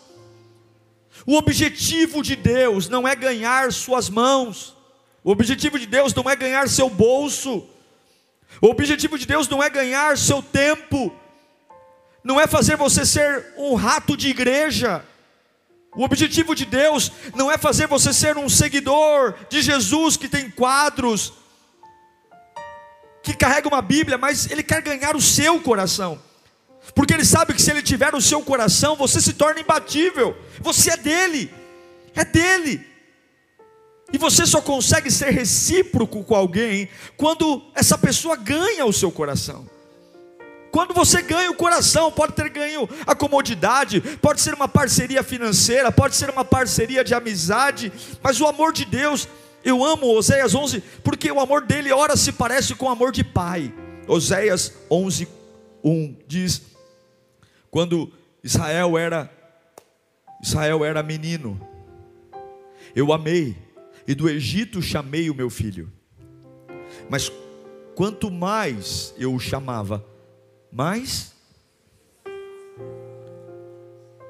O 1.24 1.34
objetivo 1.34 2.22
de 2.22 2.36
Deus 2.36 2.90
não 2.90 3.08
é 3.08 3.16
ganhar 3.16 3.72
suas 3.72 4.10
mãos. 4.10 4.76
O 5.24 5.30
objetivo 5.30 5.78
de 5.78 5.86
Deus 5.86 6.12
não 6.12 6.28
é 6.28 6.36
ganhar 6.36 6.68
seu 6.68 6.90
bolso. 6.90 7.66
O 8.60 8.66
objetivo 8.66 9.18
de 9.18 9.24
Deus 9.24 9.48
não 9.48 9.62
é 9.62 9.70
ganhar 9.70 10.18
seu 10.18 10.42
tempo. 10.42 11.10
Não 12.22 12.38
é 12.38 12.46
fazer 12.46 12.76
você 12.76 13.06
ser 13.06 13.54
um 13.56 13.74
rato 13.74 14.14
de 14.14 14.28
igreja. 14.28 15.02
O 15.98 16.04
objetivo 16.04 16.54
de 16.54 16.64
Deus 16.64 17.10
não 17.34 17.50
é 17.50 17.58
fazer 17.58 17.88
você 17.88 18.12
ser 18.12 18.36
um 18.38 18.48
seguidor 18.48 19.34
de 19.50 19.60
Jesus 19.60 20.16
que 20.16 20.28
tem 20.28 20.48
quadros, 20.48 21.32
que 23.20 23.34
carrega 23.34 23.66
uma 23.66 23.82
Bíblia, 23.82 24.16
mas 24.16 24.48
Ele 24.48 24.62
quer 24.62 24.80
ganhar 24.80 25.16
o 25.16 25.20
seu 25.20 25.58
coração, 25.58 26.22
porque 26.94 27.12
Ele 27.12 27.24
sabe 27.24 27.52
que 27.52 27.60
se 27.60 27.72
Ele 27.72 27.82
tiver 27.82 28.14
o 28.14 28.20
seu 28.20 28.40
coração, 28.42 28.94
você 28.94 29.20
se 29.20 29.32
torna 29.32 29.58
imbatível, 29.58 30.36
você 30.60 30.92
é 30.92 30.96
dele, 30.96 31.52
é 32.14 32.24
dele, 32.24 32.86
e 34.12 34.18
você 34.18 34.46
só 34.46 34.60
consegue 34.60 35.10
ser 35.10 35.30
recíproco 35.30 36.22
com 36.22 36.36
alguém 36.36 36.88
quando 37.16 37.72
essa 37.74 37.98
pessoa 37.98 38.36
ganha 38.36 38.86
o 38.86 38.92
seu 38.92 39.10
coração. 39.10 39.68
Quando 40.70 40.92
você 40.92 41.22
ganha 41.22 41.50
o 41.50 41.54
coração, 41.54 42.12
pode 42.12 42.34
ter 42.34 42.48
ganho 42.50 42.88
a 43.06 43.14
comodidade, 43.14 44.00
pode 44.20 44.40
ser 44.40 44.54
uma 44.54 44.68
parceria 44.68 45.22
financeira, 45.22 45.90
pode 45.90 46.14
ser 46.14 46.30
uma 46.30 46.44
parceria 46.44 47.02
de 47.02 47.14
amizade, 47.14 47.92
mas 48.22 48.40
o 48.40 48.46
amor 48.46 48.72
de 48.72 48.84
Deus, 48.84 49.28
eu 49.64 49.84
amo 49.84 50.06
Oséias 50.14 50.54
11, 50.54 50.82
porque 51.02 51.30
o 51.30 51.40
amor 51.40 51.62
dele 51.62 51.92
ora 51.92 52.16
se 52.16 52.32
parece 52.32 52.74
com 52.74 52.86
o 52.86 52.90
amor 52.90 53.12
de 53.12 53.24
pai. 53.24 53.72
Oséias 54.06 54.72
11, 54.90 55.28
1 55.82 56.16
diz: 56.26 56.62
quando 57.70 58.10
Israel 58.42 58.96
era 58.96 59.30
Israel 60.42 60.84
era 60.84 61.02
menino, 61.02 61.60
eu 62.94 63.12
amei, 63.12 63.56
e 64.06 64.14
do 64.14 64.28
Egito 64.28 64.80
chamei 64.80 65.28
o 65.28 65.34
meu 65.34 65.50
filho. 65.50 65.92
Mas 67.10 67.30
quanto 67.94 68.30
mais 68.30 69.12
eu 69.18 69.34
o 69.34 69.40
chamava, 69.40 70.04
mas 70.70 71.34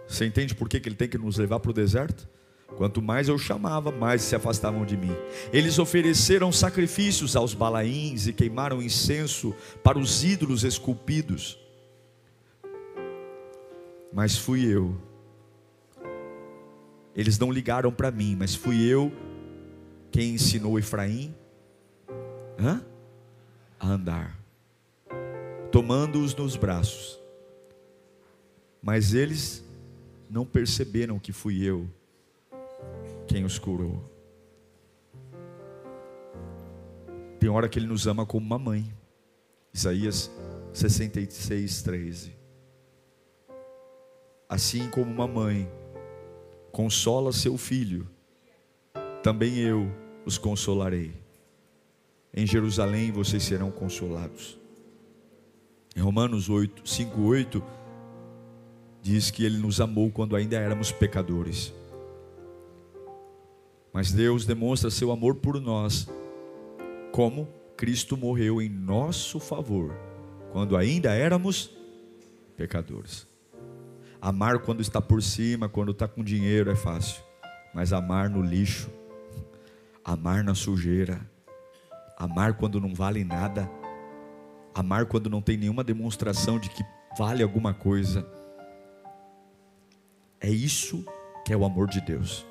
você 0.07 0.25
entende 0.25 0.54
por 0.54 0.68
que, 0.68 0.80
que 0.80 0.88
ele 0.88 0.97
tem 0.97 1.09
que 1.09 1.18
nos 1.18 1.37
levar 1.37 1.61
para 1.61 1.71
o 1.71 1.75
deserto? 1.75 2.28
Quanto 2.76 3.02
mais 3.02 3.28
eu 3.28 3.38
chamava, 3.38 3.90
mais 3.90 4.23
se 4.23 4.35
afastavam 4.35 4.85
de 4.85 4.97
mim. 4.97 5.14
Eles 5.52 5.78
ofereceram 5.78 6.52
sacrifícios 6.52 7.35
aos 7.35 7.54
balaíns 7.54 8.26
e 8.26 8.33
queimaram 8.33 8.83
incenso 8.83 9.54
para 9.83 9.99
os 9.99 10.23
ídolos 10.23 10.64
esculpidos. 10.64 11.59
Mas 14.12 14.37
fui 14.37 14.64
eu. 14.64 14.97
Eles 17.14 17.38
não 17.38 17.50
ligaram 17.50 17.92
para 17.92 18.11
mim, 18.11 18.37
mas 18.38 18.54
fui 18.54 18.83
eu 18.85 19.12
quem 20.11 20.35
ensinou 20.35 20.78
Efraim 20.78 21.35
hã? 22.59 22.83
a 23.78 23.88
andar 23.88 24.38
tomando-os 25.70 26.34
nos 26.34 26.56
braços. 26.56 27.20
Mas 28.82 29.14
eles 29.14 29.64
não 30.30 30.44
perceberam 30.44 31.18
que 31.18 31.32
fui 31.32 31.62
eu 31.62 31.88
quem 33.26 33.44
os 33.44 33.58
curou. 33.58 34.02
Tem 37.38 37.48
hora 37.48 37.68
que 37.68 37.78
ele 37.78 37.87
nos 37.87 38.06
ama 38.06 38.26
como 38.26 38.44
uma 38.44 38.58
mãe. 38.58 38.92
Isaías 39.72 40.30
66, 40.72 41.82
13. 41.82 42.37
Assim 44.48 44.88
como 44.90 45.10
uma 45.10 45.26
mãe 45.26 45.70
consola 46.72 47.32
seu 47.32 47.58
filho, 47.58 48.08
também 49.22 49.58
eu 49.58 49.90
os 50.25 50.38
consolarei. 50.38 51.12
Em 52.32 52.46
Jerusalém 52.46 53.10
vocês 53.12 53.42
serão 53.42 53.70
consolados. 53.70 54.58
Em 55.99 56.00
Romanos 56.00 56.49
8, 56.49 56.88
5, 56.88 57.21
8, 57.21 57.61
diz 59.02 59.33
que 59.33 59.45
Ele 59.45 59.59
nos 59.59 59.81
amou 59.81 60.12
quando 60.12 60.37
ainda 60.37 60.57
éramos 60.57 60.93
pecadores. 60.93 61.75
Mas 63.93 64.12
Deus 64.12 64.47
demonstra 64.47 64.90
seu 64.90 65.11
amor 65.11 65.35
por 65.35 65.61
nós, 65.61 66.09
como 67.11 67.49
Cristo 67.76 68.17
morreu 68.17 68.62
em 68.62 68.69
nosso 68.69 69.40
favor, 69.40 69.93
quando 70.52 70.76
ainda 70.76 71.12
éramos 71.12 71.76
pecadores. 72.57 73.26
Amar 74.21 74.61
quando 74.61 74.81
está 74.81 75.02
por 75.02 75.21
cima, 75.21 75.69
quando 75.69 75.90
está 75.90 76.07
com 76.07 76.23
dinheiro 76.23 76.71
é 76.71 76.76
fácil, 76.76 77.21
mas 77.75 77.93
amar 77.93 78.31
no 78.31 78.40
lixo, 78.40 78.88
amar 80.05 80.45
na 80.45 80.55
sujeira, 80.55 81.21
amar 82.17 82.55
quando 82.55 82.81
não 82.81 82.95
vale 82.95 83.25
nada, 83.25 83.69
Amar 84.78 85.06
quando 85.06 85.28
não 85.28 85.42
tem 85.42 85.56
nenhuma 85.56 85.82
demonstração 85.82 86.56
de 86.56 86.70
que 86.70 86.85
vale 87.18 87.42
alguma 87.42 87.75
coisa. 87.75 88.25
É 90.40 90.49
isso 90.49 91.04
que 91.44 91.52
é 91.52 91.56
o 91.56 91.64
amor 91.64 91.88
de 91.88 92.00
Deus. 92.00 92.47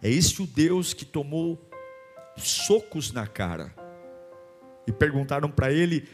É 0.00 0.08
esse 0.08 0.40
o 0.40 0.46
Deus 0.46 0.94
que 0.94 1.04
tomou 1.04 1.68
socos 2.36 3.10
na 3.10 3.26
cara. 3.26 3.74
E 4.86 4.92
perguntaram 4.92 5.50
para 5.50 5.72
ele: 5.72 6.08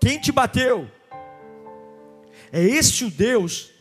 Quem 0.00 0.20
te 0.20 0.30
bateu? 0.30 0.88
É 2.52 2.62
esse 2.62 3.04
o 3.04 3.10
Deus 3.10 3.72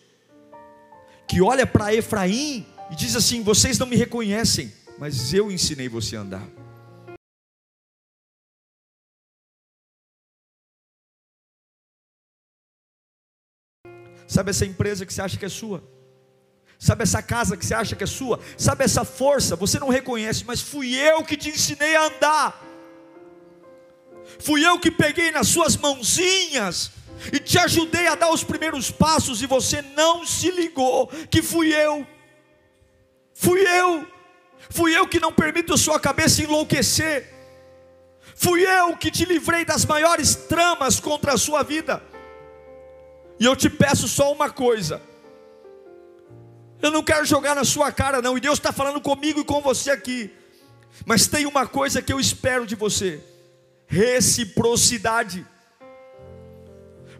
que 1.27 1.43
olha 1.43 1.67
para 1.67 1.93
Efraim 1.93 2.65
e 2.89 2.95
diz 2.95 3.15
assim: 3.15 3.43
Vocês 3.43 3.77
não 3.77 3.85
me 3.85 3.95
reconhecem, 3.95 4.73
mas 4.97 5.31
eu 5.31 5.51
ensinei 5.51 5.87
você 5.87 6.15
a 6.15 6.21
andar. 6.21 6.49
Sabe 14.39 14.51
essa 14.51 14.65
empresa 14.65 15.05
que 15.05 15.13
você 15.13 15.21
acha 15.21 15.37
que 15.37 15.43
é 15.43 15.49
sua? 15.49 15.83
Sabe 16.79 17.03
essa 17.03 17.21
casa 17.21 17.57
que 17.57 17.65
você 17.65 17.73
acha 17.73 17.93
que 17.93 18.05
é 18.05 18.07
sua? 18.07 18.39
Sabe 18.57 18.85
essa 18.85 19.03
força? 19.03 19.53
Você 19.57 19.77
não 19.77 19.89
reconhece, 19.89 20.45
mas 20.47 20.61
fui 20.61 20.95
eu 20.95 21.25
que 21.25 21.35
te 21.35 21.49
ensinei 21.49 21.93
a 21.93 22.05
andar. 22.05 22.65
Fui 24.39 24.65
eu 24.65 24.79
que 24.79 24.89
peguei 24.89 25.29
nas 25.29 25.49
suas 25.49 25.75
mãozinhas 25.75 26.89
e 27.33 27.39
te 27.41 27.59
ajudei 27.59 28.07
a 28.07 28.15
dar 28.15 28.31
os 28.31 28.41
primeiros 28.41 28.89
passos 28.89 29.41
e 29.41 29.45
você 29.45 29.81
não 29.81 30.25
se 30.25 30.49
ligou 30.51 31.07
que 31.29 31.41
fui 31.41 31.75
eu. 31.75 32.07
Fui 33.33 33.59
eu. 33.59 34.07
Fui 34.69 34.97
eu 34.97 35.05
que 35.05 35.19
não 35.19 35.33
permito 35.33 35.73
a 35.73 35.77
sua 35.77 35.99
cabeça 35.99 36.41
enlouquecer. 36.41 37.29
Fui 38.35 38.65
eu 38.65 38.95
que 38.95 39.11
te 39.11 39.25
livrei 39.25 39.65
das 39.65 39.83
maiores 39.83 40.33
tramas 40.33 40.97
contra 40.97 41.33
a 41.33 41.37
sua 41.37 41.61
vida. 41.61 42.01
E 43.39 43.45
eu 43.45 43.55
te 43.55 43.69
peço 43.69 44.07
só 44.07 44.31
uma 44.33 44.49
coisa. 44.49 45.01
Eu 46.81 46.91
não 46.91 47.03
quero 47.03 47.25
jogar 47.25 47.55
na 47.55 47.63
sua 47.63 47.91
cara, 47.91 48.21
não. 48.21 48.37
E 48.37 48.41
Deus 48.41 48.57
está 48.59 48.71
falando 48.71 49.01
comigo 49.01 49.39
e 49.39 49.45
com 49.45 49.61
você 49.61 49.91
aqui. 49.91 50.31
Mas 51.05 51.27
tem 51.27 51.45
uma 51.45 51.67
coisa 51.67 52.01
que 52.01 52.11
eu 52.11 52.19
espero 52.19 52.65
de 52.65 52.75
você: 52.75 53.21
reciprocidade. 53.87 55.45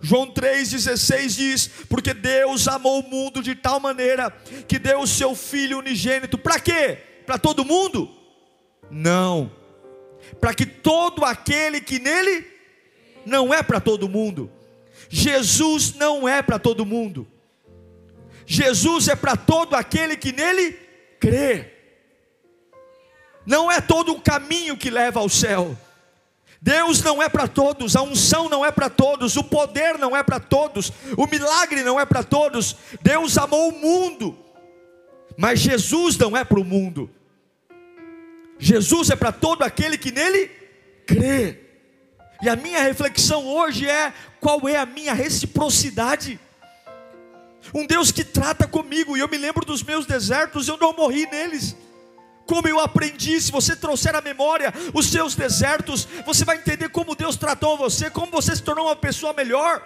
João 0.02 0.32
3,16 0.34 1.28
diz: 1.36 1.68
Porque 1.90 2.14
Deus 2.14 2.68
amou 2.68 3.00
o 3.00 3.10
mundo 3.10 3.42
de 3.42 3.56
tal 3.56 3.80
maneira 3.80 4.30
que 4.68 4.80
deu 4.80 5.00
o 5.00 5.08
seu 5.08 5.36
Filho 5.36 5.80
unigênito. 5.80 6.38
Para 6.38 6.60
quê? 6.60 6.98
Para 7.26 7.38
todo 7.38 7.66
mundo? 7.66 8.10
Não. 8.90 9.52
Para 10.40 10.54
que 10.54 10.66
todo 10.66 11.26
aquele 11.26 11.82
que 11.82 12.00
nele 12.00 12.46
não 13.26 13.54
é 13.54 13.62
para 13.62 13.80
todo 13.80 14.10
mundo. 14.10 14.52
Jesus 15.08 15.94
não 15.94 16.28
é 16.28 16.42
para 16.42 16.60
todo 16.60 16.86
mundo. 16.86 17.28
Jesus 18.46 19.08
é 19.08 19.16
para 19.16 19.38
todo 19.38 19.76
aquele 19.76 20.18
que 20.18 20.32
nele 20.32 20.72
crê. 21.20 21.72
Não 23.46 23.72
é 23.72 23.80
todo 23.80 24.12
o 24.12 24.22
caminho 24.22 24.76
que 24.76 24.90
leva 24.90 25.20
ao 25.20 25.30
céu. 25.30 25.78
Deus 26.62 27.02
não 27.02 27.24
é 27.24 27.30
para 27.30 27.48
todos, 27.48 27.96
a 27.96 28.02
unção 28.02 28.50
não 28.50 28.66
é 28.66 28.72
para 28.72 28.90
todos, 28.90 29.38
o 29.38 29.44
poder 29.44 29.98
não 29.98 30.16
é 30.16 30.22
para 30.22 30.42
todos, 30.42 30.92
o 31.16 31.26
milagre 31.26 31.84
não 31.84 32.00
é 32.00 32.06
para 32.06 32.22
todos. 32.22 32.76
Deus 33.02 33.38
amou 33.38 33.70
o 33.70 33.80
mundo, 33.80 34.38
mas 35.38 35.60
Jesus 35.60 36.18
não 36.18 36.36
é 36.36 36.44
para 36.44 36.60
o 36.60 36.66
mundo. 36.66 37.10
Jesus 38.58 39.10
é 39.10 39.16
para 39.16 39.32
todo 39.32 39.64
aquele 39.64 39.98
que 39.98 40.12
nele 40.12 40.52
crê. 41.06 41.69
E 42.42 42.48
a 42.48 42.56
minha 42.56 42.82
reflexão 42.82 43.46
hoje 43.46 43.88
é: 43.88 44.14
qual 44.40 44.68
é 44.68 44.78
a 44.78 44.86
minha 44.86 45.14
reciprocidade? 45.14 46.40
Um 47.74 47.86
Deus 47.86 48.12
que 48.12 48.24
trata 48.24 48.68
comigo, 48.68 49.16
e 49.16 49.20
eu 49.20 49.28
me 49.28 49.38
lembro 49.38 49.66
dos 49.66 49.84
meus 49.84 50.06
desertos, 50.06 50.68
eu 50.68 50.78
não 50.78 50.94
morri 50.94 51.26
neles. 51.28 51.76
Como 52.46 52.68
eu 52.68 52.80
aprendi, 52.80 53.40
se 53.40 53.52
você 53.52 53.76
trouxer 53.76 54.16
à 54.16 54.22
memória 54.22 54.74
os 54.94 55.06
seus 55.08 55.36
desertos, 55.36 56.08
você 56.26 56.44
vai 56.44 56.58
entender 56.58 56.90
como 56.90 57.14
Deus 57.14 57.36
tratou 57.36 57.78
você, 57.78 58.10
como 58.10 58.32
você 58.32 58.56
se 58.56 58.64
tornou 58.64 58.88
uma 58.88 58.96
pessoa 58.96 59.34
melhor. 59.34 59.86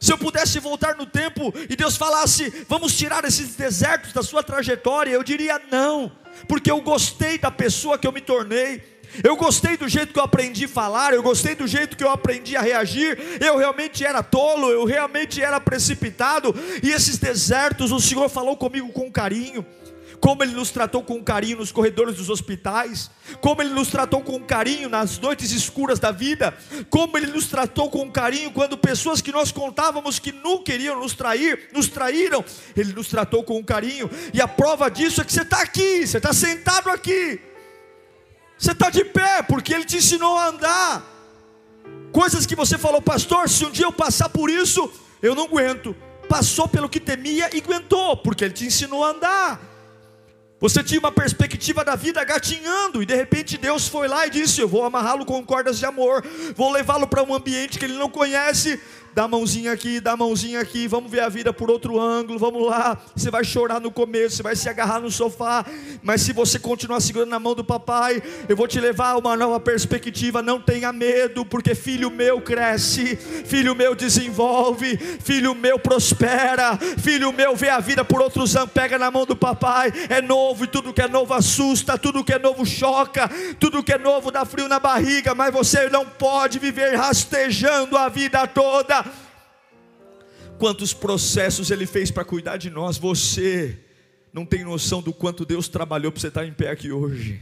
Se 0.00 0.12
eu 0.12 0.18
pudesse 0.18 0.60
voltar 0.60 0.94
no 0.94 1.06
tempo 1.06 1.52
e 1.68 1.74
Deus 1.74 1.96
falasse, 1.96 2.64
vamos 2.68 2.96
tirar 2.96 3.24
esses 3.24 3.56
desertos 3.56 4.12
da 4.12 4.22
sua 4.22 4.44
trajetória, 4.44 5.10
eu 5.10 5.24
diria 5.24 5.60
não, 5.72 6.12
porque 6.46 6.70
eu 6.70 6.80
gostei 6.80 7.36
da 7.36 7.50
pessoa 7.50 7.98
que 7.98 8.06
eu 8.06 8.12
me 8.12 8.20
tornei. 8.20 8.97
Eu 9.22 9.36
gostei 9.36 9.76
do 9.76 9.88
jeito 9.88 10.12
que 10.12 10.18
eu 10.18 10.24
aprendi 10.24 10.66
a 10.66 10.68
falar, 10.68 11.12
eu 11.12 11.22
gostei 11.22 11.54
do 11.54 11.66
jeito 11.66 11.96
que 11.96 12.04
eu 12.04 12.10
aprendi 12.10 12.56
a 12.56 12.60
reagir. 12.60 13.18
Eu 13.40 13.56
realmente 13.56 14.04
era 14.04 14.22
tolo, 14.22 14.70
eu 14.70 14.84
realmente 14.84 15.42
era 15.42 15.60
precipitado. 15.60 16.54
E 16.82 16.90
esses 16.90 17.18
desertos, 17.18 17.92
o 17.92 18.00
Senhor 18.00 18.28
falou 18.28 18.56
comigo 18.56 18.92
com 18.92 19.10
carinho. 19.10 19.64
Como 20.20 20.42
Ele 20.42 20.52
nos 20.52 20.70
tratou 20.70 21.02
com 21.02 21.22
carinho 21.22 21.58
nos 21.58 21.70
corredores 21.70 22.16
dos 22.16 22.28
hospitais, 22.28 23.10
como 23.40 23.62
Ele 23.62 23.70
nos 23.70 23.88
tratou 23.88 24.20
com 24.20 24.40
carinho 24.40 24.88
nas 24.88 25.18
noites 25.18 25.52
escuras 25.52 25.98
da 25.98 26.10
vida, 26.10 26.56
como 26.90 27.16
Ele 27.16 27.28
nos 27.28 27.46
tratou 27.46 27.88
com 27.88 28.10
carinho 28.10 28.50
quando 28.50 28.76
pessoas 28.76 29.20
que 29.20 29.30
nós 29.30 29.52
contávamos 29.52 30.18
que 30.18 30.32
não 30.32 30.62
queriam 30.62 30.98
nos 30.98 31.14
trair, 31.14 31.68
nos 31.72 31.86
traíram, 31.86 32.44
Ele 32.76 32.92
nos 32.92 33.08
tratou 33.08 33.44
com 33.44 33.62
carinho, 33.62 34.10
e 34.34 34.40
a 34.40 34.48
prova 34.48 34.90
disso 34.90 35.20
é 35.20 35.24
que 35.24 35.32
você 35.32 35.42
está 35.42 35.62
aqui, 35.62 36.04
você 36.04 36.16
está 36.16 36.32
sentado 36.32 36.90
aqui, 36.90 37.40
você 38.58 38.72
está 38.72 38.90
de 38.90 39.04
pé, 39.04 39.42
porque 39.42 39.72
Ele 39.72 39.84
te 39.84 39.98
ensinou 39.98 40.36
a 40.36 40.48
andar. 40.48 41.18
Coisas 42.10 42.44
que 42.44 42.56
você 42.56 42.76
falou, 42.76 43.00
pastor, 43.00 43.48
se 43.48 43.64
um 43.64 43.70
dia 43.70 43.84
eu 43.84 43.92
passar 43.92 44.28
por 44.28 44.50
isso, 44.50 44.90
eu 45.22 45.34
não 45.34 45.44
aguento. 45.44 45.94
Passou 46.28 46.66
pelo 46.66 46.88
que 46.88 46.98
temia 46.98 47.48
e 47.54 47.58
aguentou, 47.58 48.16
porque 48.16 48.44
Ele 48.44 48.54
te 48.54 48.66
ensinou 48.66 49.04
a 49.04 49.10
andar. 49.10 49.60
Você 50.60 50.82
tinha 50.82 50.98
uma 50.98 51.12
perspectiva 51.12 51.84
da 51.84 51.94
vida 51.94 52.22
gatinhando, 52.24 53.00
e 53.00 53.06
de 53.06 53.14
repente 53.14 53.56
Deus 53.56 53.86
foi 53.86 54.08
lá 54.08 54.26
e 54.26 54.30
disse: 54.30 54.60
Eu 54.60 54.66
vou 54.66 54.84
amarrá-lo 54.84 55.24
com 55.24 55.44
cordas 55.44 55.78
de 55.78 55.86
amor, 55.86 56.24
vou 56.56 56.72
levá-lo 56.72 57.06
para 57.06 57.22
um 57.22 57.32
ambiente 57.32 57.78
que 57.78 57.84
ele 57.84 57.96
não 57.96 58.10
conhece, 58.10 58.80
dá 59.18 59.24
a 59.24 59.28
mãozinha 59.28 59.72
aqui, 59.72 59.98
dá 59.98 60.12
a 60.12 60.16
mãozinha 60.16 60.60
aqui, 60.60 60.86
vamos 60.86 61.10
ver 61.10 61.18
a 61.18 61.28
vida 61.28 61.52
por 61.52 61.68
outro 61.68 61.98
ângulo, 61.98 62.38
vamos 62.38 62.64
lá. 62.64 62.96
Você 63.16 63.32
vai 63.32 63.42
chorar 63.42 63.80
no 63.80 63.90
começo, 63.90 64.36
você 64.36 64.44
vai 64.44 64.54
se 64.54 64.68
agarrar 64.68 65.00
no 65.00 65.10
sofá, 65.10 65.66
mas 66.04 66.22
se 66.22 66.32
você 66.32 66.56
continuar 66.56 67.00
segurando 67.00 67.30
na 67.30 67.40
mão 67.40 67.52
do 67.52 67.64
papai, 67.64 68.22
eu 68.48 68.56
vou 68.56 68.68
te 68.68 68.78
levar 68.78 69.08
a 69.08 69.16
uma 69.16 69.36
nova 69.36 69.58
perspectiva. 69.58 70.40
Não 70.40 70.60
tenha 70.60 70.92
medo, 70.92 71.44
porque 71.44 71.74
filho 71.74 72.12
meu 72.12 72.40
cresce, 72.40 73.16
filho 73.16 73.74
meu 73.74 73.96
desenvolve, 73.96 74.96
filho 74.96 75.52
meu 75.52 75.80
prospera, 75.80 76.78
filho 76.98 77.32
meu 77.32 77.56
vê 77.56 77.70
a 77.70 77.80
vida 77.80 78.04
por 78.04 78.22
outros 78.22 78.54
ângulos, 78.54 78.72
pega 78.72 79.00
na 79.00 79.10
mão 79.10 79.26
do 79.26 79.34
papai, 79.34 79.92
é 80.08 80.22
novo 80.22 80.62
e 80.62 80.68
tudo 80.68 80.94
que 80.94 81.02
é 81.02 81.08
novo 81.08 81.34
assusta, 81.34 81.98
tudo 81.98 82.22
que 82.22 82.34
é 82.34 82.38
novo 82.38 82.64
choca, 82.64 83.28
tudo 83.58 83.82
que 83.82 83.92
é 83.92 83.98
novo 83.98 84.30
dá 84.30 84.44
frio 84.44 84.68
na 84.68 84.78
barriga, 84.78 85.34
mas 85.34 85.52
você 85.52 85.90
não 85.90 86.06
pode 86.06 86.60
viver 86.60 86.94
rastejando 86.94 87.96
a 87.96 88.08
vida 88.08 88.46
toda 88.46 89.07
quantos 90.58 90.92
processos 90.92 91.70
Ele 91.70 91.86
fez 91.86 92.10
para 92.10 92.24
cuidar 92.24 92.56
de 92.56 92.68
nós. 92.68 92.98
Você 92.98 93.78
não 94.32 94.44
tem 94.44 94.64
noção 94.64 95.00
do 95.00 95.12
quanto 95.12 95.44
Deus 95.44 95.68
trabalhou 95.68 96.12
para 96.12 96.20
você 96.20 96.28
estar 96.28 96.44
em 96.44 96.52
pé 96.52 96.70
aqui 96.70 96.92
hoje. 96.92 97.40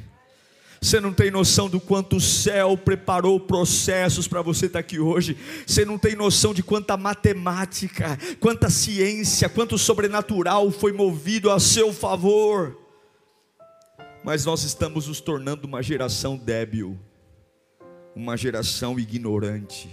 Você 0.81 1.01
não 1.01 1.13
tem 1.13 1.31
noção 1.31 1.69
do 1.69 1.81
quanto 1.81 2.17
o 2.17 2.21
céu 2.21 2.77
preparou 2.77 3.41
processos 3.41 4.29
para 4.29 4.43
você 4.43 4.67
estar 4.67 4.79
aqui 4.79 5.01
hoje. 5.01 5.37
Você 5.67 5.85
não 5.85 5.99
tem 5.99 6.15
noção 6.15 6.53
de 6.53 6.63
quanta 6.63 6.97
matemática, 6.97 8.19
quanta 8.39 8.69
ciência, 8.69 9.49
quanto 9.49 9.79
sobrenatural 9.79 10.71
foi 10.71 10.93
movido 10.93 11.51
a 11.51 11.59
seu 11.59 11.93
favor. 11.93 12.79
Mas 14.23 14.45
nós 14.45 14.65
estamos 14.65 15.09
nos 15.09 15.21
tornando 15.21 15.67
uma 15.67 15.83
geração 15.83 16.37
débil, 16.37 16.99
uma 18.15 18.37
geração 18.37 18.99
ignorante 18.99 19.89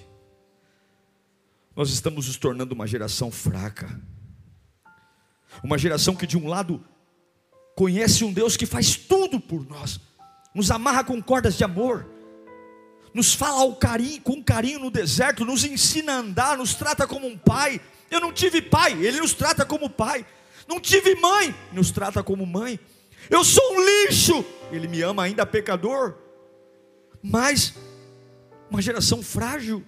nós 1.76 1.90
estamos 1.90 2.28
nos 2.28 2.38
tornando 2.38 2.74
uma 2.74 2.86
geração 2.86 3.32
fraca, 3.32 4.00
uma 5.64 5.78
geração 5.78 6.16
que, 6.16 6.28
de 6.28 6.38
um 6.38 6.48
lado, 6.48 6.84
conhece 7.76 8.24
um 8.24 8.32
Deus 8.32 8.56
que 8.56 8.66
faz 8.66 8.96
tudo 8.96 9.40
por 9.40 9.68
nós, 9.68 10.00
nos 10.54 10.70
amarra 10.70 11.04
com 11.04 11.22
cordas 11.22 11.56
de 11.56 11.64
amor, 11.64 12.08
nos 13.14 13.34
fala 13.34 13.76
carinho, 13.76 14.22
com 14.22 14.44
carinho 14.44 14.80
no 14.80 14.92
deserto, 14.92 15.46
nos 15.46 15.64
ensina 15.64 16.14
a 16.14 16.18
andar, 16.18 16.58
nos 16.58 16.74
trata 16.74 17.06
como 17.06 17.28
um 17.28 17.38
pai. 17.38 17.80
Eu 18.10 18.20
não 18.20 18.34
tive 18.34 18.62
pai, 18.62 18.94
ele 18.94 19.20
nos 19.20 19.34
trata 19.34 19.66
como 19.66 19.90
pai. 19.90 20.26
Não 20.68 20.80
tive 20.80 21.16
mãe, 21.16 21.54
nos 21.72 21.92
trata 21.92 22.24
como 22.24 22.46
mãe. 22.46 22.80
Eu 23.30 23.44
sou 23.44 23.64
um 23.76 23.86
lixo, 23.86 24.46
ele 24.72 24.88
me 24.88 25.02
ama 25.02 25.24
ainda 25.24 25.46
pecador. 25.46 26.16
Mas 27.22 27.76
uma 28.70 28.82
geração 28.82 29.22
frágil, 29.22 29.86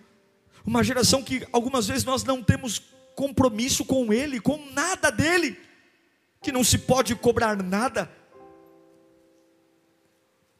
uma 0.66 0.84
geração 0.84 1.24
que 1.24 1.48
algumas 1.52 1.88
vezes 1.88 2.04
nós 2.04 2.24
não 2.24 2.42
temos 2.42 2.82
compromisso 3.16 3.86
com 3.86 4.12
Ele, 4.12 4.40
com 4.40 4.58
nada 4.72 5.12
dele, 5.12 5.58
que 6.42 6.52
não 6.52 6.64
se 6.64 6.78
pode 6.78 7.16
cobrar 7.16 7.62
nada, 7.62 8.10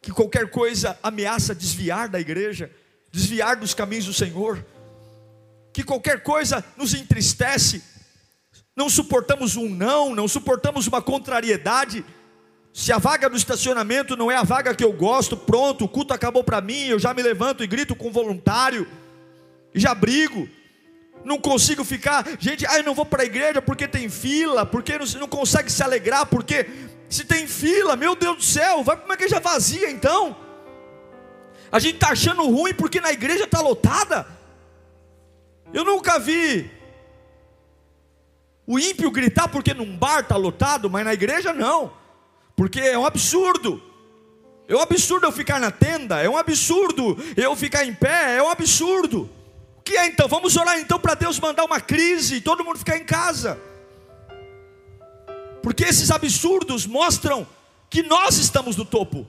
que 0.02 0.12
qualquer 0.12 0.50
coisa 0.50 0.98
ameaça 1.02 1.56
desviar 1.56 2.08
da 2.08 2.20
igreja, 2.20 2.72
desviar 3.12 3.56
dos 3.56 3.74
caminhos 3.74 4.06
do 4.06 4.14
Senhor, 4.14 4.64
que 5.74 5.84
qualquer 5.84 6.22
coisa 6.22 6.64
nos 6.78 6.94
entristece. 6.94 7.84
não 8.76 8.90
suportamos 8.90 9.56
um 9.56 9.70
não, 9.70 10.14
não 10.14 10.28
suportamos 10.28 10.86
uma 10.86 11.02
contrariedade. 11.02 12.06
Se 12.74 12.92
a 12.92 12.98
vaga 12.98 13.30
do 13.30 13.38
estacionamento 13.38 14.18
não 14.18 14.30
é 14.30 14.36
a 14.36 14.44
vaga 14.44 14.76
que 14.76 14.84
eu 14.84 14.92
gosto, 14.94 15.36
pronto, 15.38 15.86
o 15.86 15.90
culto 15.90 16.14
acabou 16.14 16.44
para 16.44 16.62
mim, 16.62 16.88
eu 16.88 17.00
já 17.00 17.14
me 17.14 17.24
levanto 17.24 17.64
e 17.64 17.68
grito 17.68 17.96
com 17.96 18.12
voluntário, 18.12 18.88
já 19.76 19.94
brigo. 19.94 20.50
Não 21.24 21.40
consigo 21.40 21.84
ficar, 21.84 22.26
gente, 22.40 22.66
ah, 22.68 22.78
eu 22.78 22.84
não 22.84 22.94
vou 22.94 23.06
para 23.06 23.24
a 23.24 23.26
igreja 23.26 23.62
porque 23.62 23.88
tem 23.88 24.10
fila, 24.10 24.66
porque 24.66 24.98
não, 24.98 25.06
não 25.20 25.28
consegue 25.28 25.72
se 25.72 25.84
alegrar, 25.84 26.26
porque 26.28 26.68
se 27.10 27.26
tem 27.26 27.48
fila, 27.48 27.96
meu 27.96 28.16
Deus 28.16 28.38
do 28.38 28.44
céu, 28.44 28.84
vai 28.84 28.96
para 28.96 29.06
uma 29.06 29.14
igreja 29.16 29.40
vazia 29.40 29.90
então. 29.90 30.36
A 31.72 31.80
gente 31.80 31.96
está 31.96 32.10
achando 32.10 32.44
ruim 32.44 32.74
porque 32.74 33.02
na 33.02 33.12
igreja 33.12 33.44
está 33.44 33.60
lotada. 33.60 34.28
Eu 35.74 35.84
nunca 35.84 36.20
vi 36.20 36.72
o 38.68 38.80
ímpio 38.80 39.12
gritar 39.12 39.48
porque 39.48 39.74
num 39.74 39.98
bar 39.98 40.22
está 40.22 40.38
lotado, 40.38 40.90
mas 40.90 41.04
na 41.04 41.14
igreja 41.14 41.54
não 41.54 42.06
porque 42.56 42.80
é 42.80 42.98
um 42.98 43.06
absurdo. 43.06 43.82
É 44.68 44.76
um 44.76 44.80
absurdo 44.80 45.28
eu 45.28 45.32
ficar 45.32 45.60
na 45.60 45.70
tenda, 45.70 46.22
é 46.22 46.30
um 46.30 46.38
absurdo 46.38 47.18
eu 47.38 47.56
ficar 47.56 47.86
em 47.86 47.94
pé, 47.94 48.38
é 48.38 48.42
um 48.42 48.50
absurdo. 48.50 49.30
Que 49.86 49.96
é 49.96 50.08
então? 50.08 50.28
Vamos 50.28 50.58
orar 50.58 50.80
então 50.80 51.00
para 51.00 51.14
Deus 51.14 51.40
mandar 51.40 51.64
uma 51.64 51.80
crise 51.80 52.38
e 52.38 52.42
todo 52.42 52.66
mundo 52.66 52.80
ficar 52.80 52.98
em 52.98 53.06
casa. 53.06 53.60
Porque 55.62 55.84
esses 55.84 56.10
absurdos 56.10 56.88
mostram 56.88 57.48
que 57.88 58.02
nós 58.02 58.38
estamos 58.38 58.76
no 58.76 58.84
topo. 58.84 59.28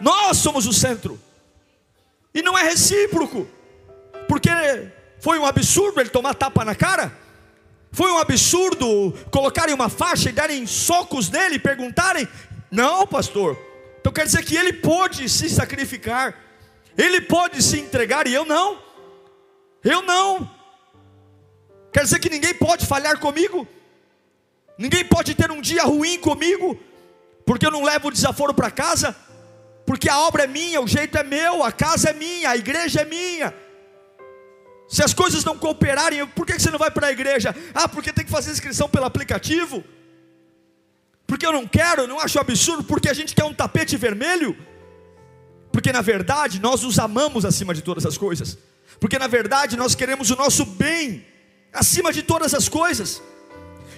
Nós 0.00 0.36
somos 0.36 0.66
o 0.66 0.72
centro. 0.72 1.20
E 2.32 2.42
não 2.42 2.56
é 2.56 2.62
recíproco. 2.62 3.48
Porque 4.28 4.48
foi 5.18 5.36
um 5.40 5.44
absurdo 5.44 6.00
ele 6.00 6.10
tomar 6.10 6.34
tapa 6.34 6.64
na 6.64 6.76
cara? 6.76 7.12
Foi 7.90 8.10
um 8.12 8.18
absurdo 8.18 9.12
colocarem 9.32 9.74
uma 9.74 9.88
faixa 9.88 10.28
e 10.28 10.32
darem 10.32 10.64
socos 10.64 11.28
nele 11.28 11.56
e 11.56 11.58
perguntarem: 11.58 12.28
Não, 12.70 13.04
pastor. 13.04 13.58
Então 14.00 14.12
quer 14.12 14.26
dizer 14.26 14.44
que 14.44 14.56
ele 14.56 14.74
pode 14.74 15.28
se 15.28 15.50
sacrificar, 15.50 16.38
ele 16.96 17.20
pode 17.20 17.60
se 17.62 17.80
entregar 17.80 18.28
e 18.28 18.32
eu 18.32 18.44
não. 18.44 18.89
Eu 19.84 20.02
não. 20.02 20.50
Quer 21.92 22.04
dizer 22.04 22.18
que 22.18 22.30
ninguém 22.30 22.54
pode 22.54 22.86
falhar 22.86 23.18
comigo? 23.18 23.66
Ninguém 24.78 25.04
pode 25.04 25.34
ter 25.34 25.50
um 25.50 25.60
dia 25.60 25.82
ruim 25.82 26.18
comigo, 26.18 26.78
porque 27.44 27.66
eu 27.66 27.70
não 27.70 27.82
levo 27.82 28.08
o 28.08 28.10
desaforo 28.10 28.54
para 28.54 28.70
casa, 28.70 29.14
porque 29.84 30.08
a 30.08 30.18
obra 30.20 30.44
é 30.44 30.46
minha, 30.46 30.80
o 30.80 30.86
jeito 30.86 31.18
é 31.18 31.22
meu, 31.22 31.62
a 31.62 31.70
casa 31.70 32.10
é 32.10 32.12
minha, 32.12 32.50
a 32.50 32.56
igreja 32.56 33.02
é 33.02 33.04
minha. 33.04 33.54
Se 34.88 35.04
as 35.04 35.12
coisas 35.12 35.44
não 35.44 35.58
cooperarem, 35.58 36.26
por 36.28 36.46
que 36.46 36.58
você 36.58 36.70
não 36.70 36.78
vai 36.78 36.90
para 36.90 37.08
a 37.08 37.12
igreja? 37.12 37.54
Ah, 37.74 37.88
porque 37.88 38.12
tem 38.12 38.24
que 38.24 38.30
fazer 38.30 38.50
inscrição 38.50 38.88
pelo 38.88 39.04
aplicativo? 39.04 39.84
Porque 41.26 41.46
eu 41.46 41.52
não 41.52 41.66
quero, 41.66 42.08
não 42.08 42.18
acho 42.18 42.40
absurdo, 42.40 42.82
porque 42.82 43.08
a 43.08 43.14
gente 43.14 43.34
quer 43.34 43.44
um 43.44 43.54
tapete 43.54 43.96
vermelho? 43.96 44.56
Porque 45.70 45.92
na 45.92 46.00
verdade 46.00 46.60
nós 46.60 46.82
nos 46.82 46.98
amamos 46.98 47.44
acima 47.44 47.72
de 47.72 47.82
todas 47.82 48.04
as 48.04 48.18
coisas. 48.18 48.58
Porque 49.00 49.18
na 49.18 49.26
verdade 49.26 49.76
nós 49.76 49.94
queremos 49.94 50.30
o 50.30 50.36
nosso 50.36 50.64
bem 50.64 51.26
acima 51.72 52.12
de 52.12 52.22
todas 52.22 52.54
as 52.54 52.68
coisas. 52.68 53.22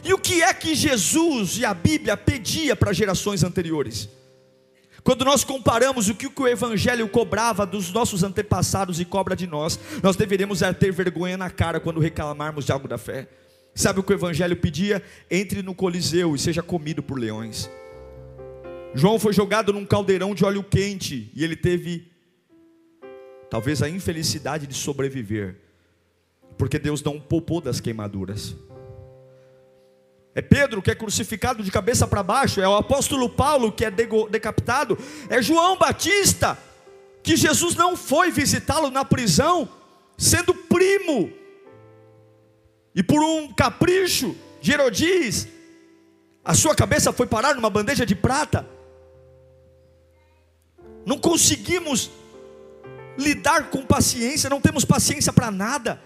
E 0.05 0.15
o 0.15 0.19
que 0.19 0.43
é 0.43 0.55
que 0.55 0.75
Jesus 0.75 1.59
e 1.59 1.65
a 1.65 1.75
Bíblia 1.75 2.17
pedia 2.17 2.75
para 2.75 2.93
gerações 2.93 3.45
anteriores? 3.45 4.09
Quando 5.05 5.25
nós 5.25 5.43
comparamos 5.43 6.09
o 6.09 6.15
que 6.15 6.31
o 6.41 6.47
Evangelho 6.47 7.09
cobrava 7.09 7.67
dos 7.67 7.93
nossos 7.93 8.23
antepassados 8.23 9.01
e 9.01 9.05
cobra 9.05 9.35
de 9.35 9.49
nós, 9.49 9.79
nós 10.01 10.15
deveríamos 10.15 10.63
é 10.63 10.73
ter 10.73 10.93
vergonha 10.93 11.37
na 11.37 11.51
cara 11.51 11.81
quando 11.81 11.99
reclamarmos 11.99 12.65
de 12.67 12.73
algo 12.73 12.87
da 12.87 12.97
fé. 12.97 13.29
Sabe 13.75 13.99
o 13.99 14.03
que 14.03 14.13
o 14.13 14.15
Evangelho 14.15 14.57
pedia? 14.57 15.03
Entre 15.29 15.63
no 15.63 15.75
Coliseu 15.75 16.37
e 16.37 16.39
seja 16.39 16.63
comido 16.63 17.03
por 17.03 17.19
leões. 17.19 17.69
João 18.95 19.19
foi 19.19 19.33
jogado 19.33 19.73
num 19.73 19.87
caldeirão 19.87 20.35
de 20.35 20.45
óleo 20.45 20.63
quente 20.63 21.33
e 21.35 21.43
ele 21.43 21.57
teve, 21.57 22.12
talvez, 23.53 23.83
a 23.83 23.89
infelicidade 23.91 24.67
de 24.67 24.73
sobreviver, 24.73 25.57
porque 26.57 26.79
Deus 26.79 27.03
não 27.03 27.21
poupou 27.21 27.61
das 27.61 27.81
queimaduras. 27.81 28.57
É 30.35 30.41
Pedro 30.41 30.81
que 30.81 30.91
é 30.91 30.95
crucificado 30.95 31.63
de 31.63 31.71
cabeça 31.71 32.07
para 32.07 32.23
baixo, 32.23 32.63
é 32.63 32.67
o 32.67 32.75
apóstolo 32.75 33.29
Paulo 33.29 33.71
que 33.71 33.85
é 33.85 33.91
decapitado, 33.91 34.97
é 35.29 35.43
João 35.43 35.77
Batista, 35.77 36.57
que 37.23 37.37
Jesus 37.37 37.75
não 37.75 37.95
foi 37.95 38.31
visitá-lo 38.31 38.91
na 38.91 39.05
prisão, 39.05 39.69
sendo 40.17 40.55
primo, 40.55 41.31
e 42.95 43.03
por 43.03 43.23
um 43.23 43.53
capricho 43.53 44.35
de 44.63 44.73
Herodes, 44.73 45.47
a 46.43 46.55
sua 46.55 46.75
cabeça 46.75 47.13
foi 47.13 47.27
parar 47.27 47.55
numa 47.55 47.69
bandeja 47.69 48.07
de 48.07 48.15
prata. 48.15 48.67
Não 51.05 51.19
conseguimos 51.19 52.11
lidar 53.19 53.71
com 53.71 53.85
paciência, 53.85 54.51
não 54.51 54.61
temos 54.61 54.85
paciência 54.85 55.33
para 55.33 55.51
nada. 55.51 56.01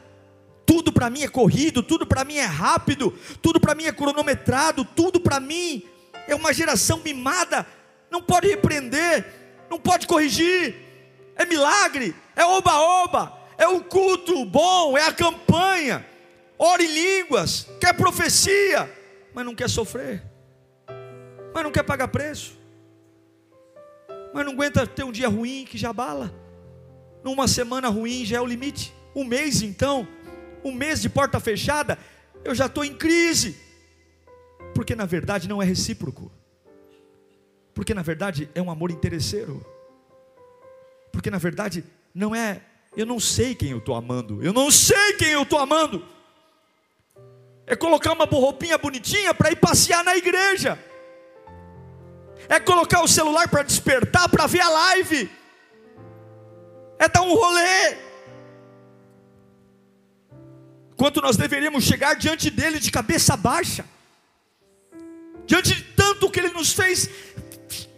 Tudo 0.65 0.93
para 0.93 1.09
mim 1.09 1.23
é 1.23 1.29
corrido, 1.29 1.83
tudo 1.83 2.07
para 2.07 2.25
mim 2.25 2.37
é 2.37 2.45
rápido, 2.45 3.13
tudo 3.41 3.61
para 3.61 3.75
mim 3.75 3.85
é 3.85 3.93
cronometrado, 3.93 4.85
tudo 4.85 5.21
para 5.21 5.39
mim 5.39 5.85
é 6.27 6.35
uma 6.35 6.53
geração 6.53 7.01
mimada. 7.05 7.65
Não 8.11 8.21
pode 8.21 8.49
repreender, 8.49 9.25
não 9.71 9.79
pode 9.79 10.07
corrigir. 10.07 10.75
É 11.37 11.45
milagre, 11.45 12.15
é 12.35 12.45
oba-oba, 12.45 13.39
é 13.59 13.69
o 13.69 13.81
culto 13.83 14.45
bom, 14.45 14.97
é 14.97 15.07
a 15.07 15.13
campanha. 15.13 16.05
Ora 16.59 16.83
em 16.83 16.87
línguas, 16.87 17.69
quer 17.79 17.93
profecia, 17.95 18.91
mas 19.35 19.45
não 19.45 19.55
quer 19.55 19.69
sofrer, 19.69 20.23
mas 21.55 21.63
não 21.63 21.71
quer 21.71 21.83
pagar 21.83 22.09
preço, 22.09 22.59
mas 24.33 24.45
não 24.45 24.53
aguenta 24.53 24.87
ter 24.87 25.05
um 25.05 25.13
dia 25.13 25.29
ruim 25.29 25.67
que 25.69 25.77
já 25.77 25.93
bala. 25.93 26.46
Numa 27.27 27.49
semana 27.49 27.89
ruim 27.89 28.25
já 28.25 28.37
é 28.37 28.41
o 28.41 28.47
limite. 28.47 28.95
Um 29.13 29.25
mês 29.25 29.61
então, 29.61 30.07
um 30.63 30.71
mês 30.71 31.03
de 31.03 31.09
porta 31.09 31.41
fechada, 31.41 31.99
eu 32.45 32.55
já 32.55 32.67
estou 32.67 32.85
em 32.85 32.95
crise. 32.95 33.57
Porque 34.73 34.95
na 34.95 35.07
verdade 35.07 35.49
não 35.49 35.61
é 35.61 35.65
recíproco. 35.65 36.31
Porque 37.75 37.93
na 37.93 38.03
verdade 38.03 38.49
é 38.55 38.63
um 38.63 38.71
amor 38.71 38.93
interesseiro. 38.93 39.67
Porque 41.11 41.29
na 41.29 41.39
verdade 41.39 41.83
não 42.15 42.33
é, 42.33 42.61
eu 42.97 43.05
não 43.05 43.19
sei 43.19 43.57
quem 43.57 43.71
eu 43.71 43.79
estou 43.79 43.97
amando. 43.97 44.41
Eu 44.41 44.53
não 44.53 44.71
sei 44.71 45.15
quem 45.15 45.31
eu 45.31 45.43
estou 45.43 45.59
amando. 45.59 46.07
É 47.67 47.75
colocar 47.75 48.13
uma 48.13 48.27
roupinha 48.27 48.79
bonitinha 48.79 49.35
para 49.35 49.51
ir 49.51 49.57
passear 49.57 50.05
na 50.05 50.17
igreja. 50.17 50.79
É 52.49 52.61
colocar 52.61 53.03
o 53.03 53.09
celular 53.09 53.49
para 53.49 53.65
despertar, 53.65 54.29
para 54.29 54.47
ver 54.47 54.61
a 54.61 54.69
live. 54.69 55.29
É 56.99 57.09
dar 57.09 57.23
um 57.23 57.35
rolê 57.35 58.07
quanto 60.97 61.21
nós 61.21 61.37
deveríamos 61.37 61.85
chegar 61.85 62.15
diante 62.15 62.51
dele 62.51 62.81
de 62.81 62.91
cabeça 62.91 63.37
baixa, 63.37 63.85
diante 65.47 65.75
de 65.75 65.83
tanto 65.95 66.31
que 66.31 66.41
ele 66.41 66.51
nos 66.51 66.73
fez, 66.73 67.09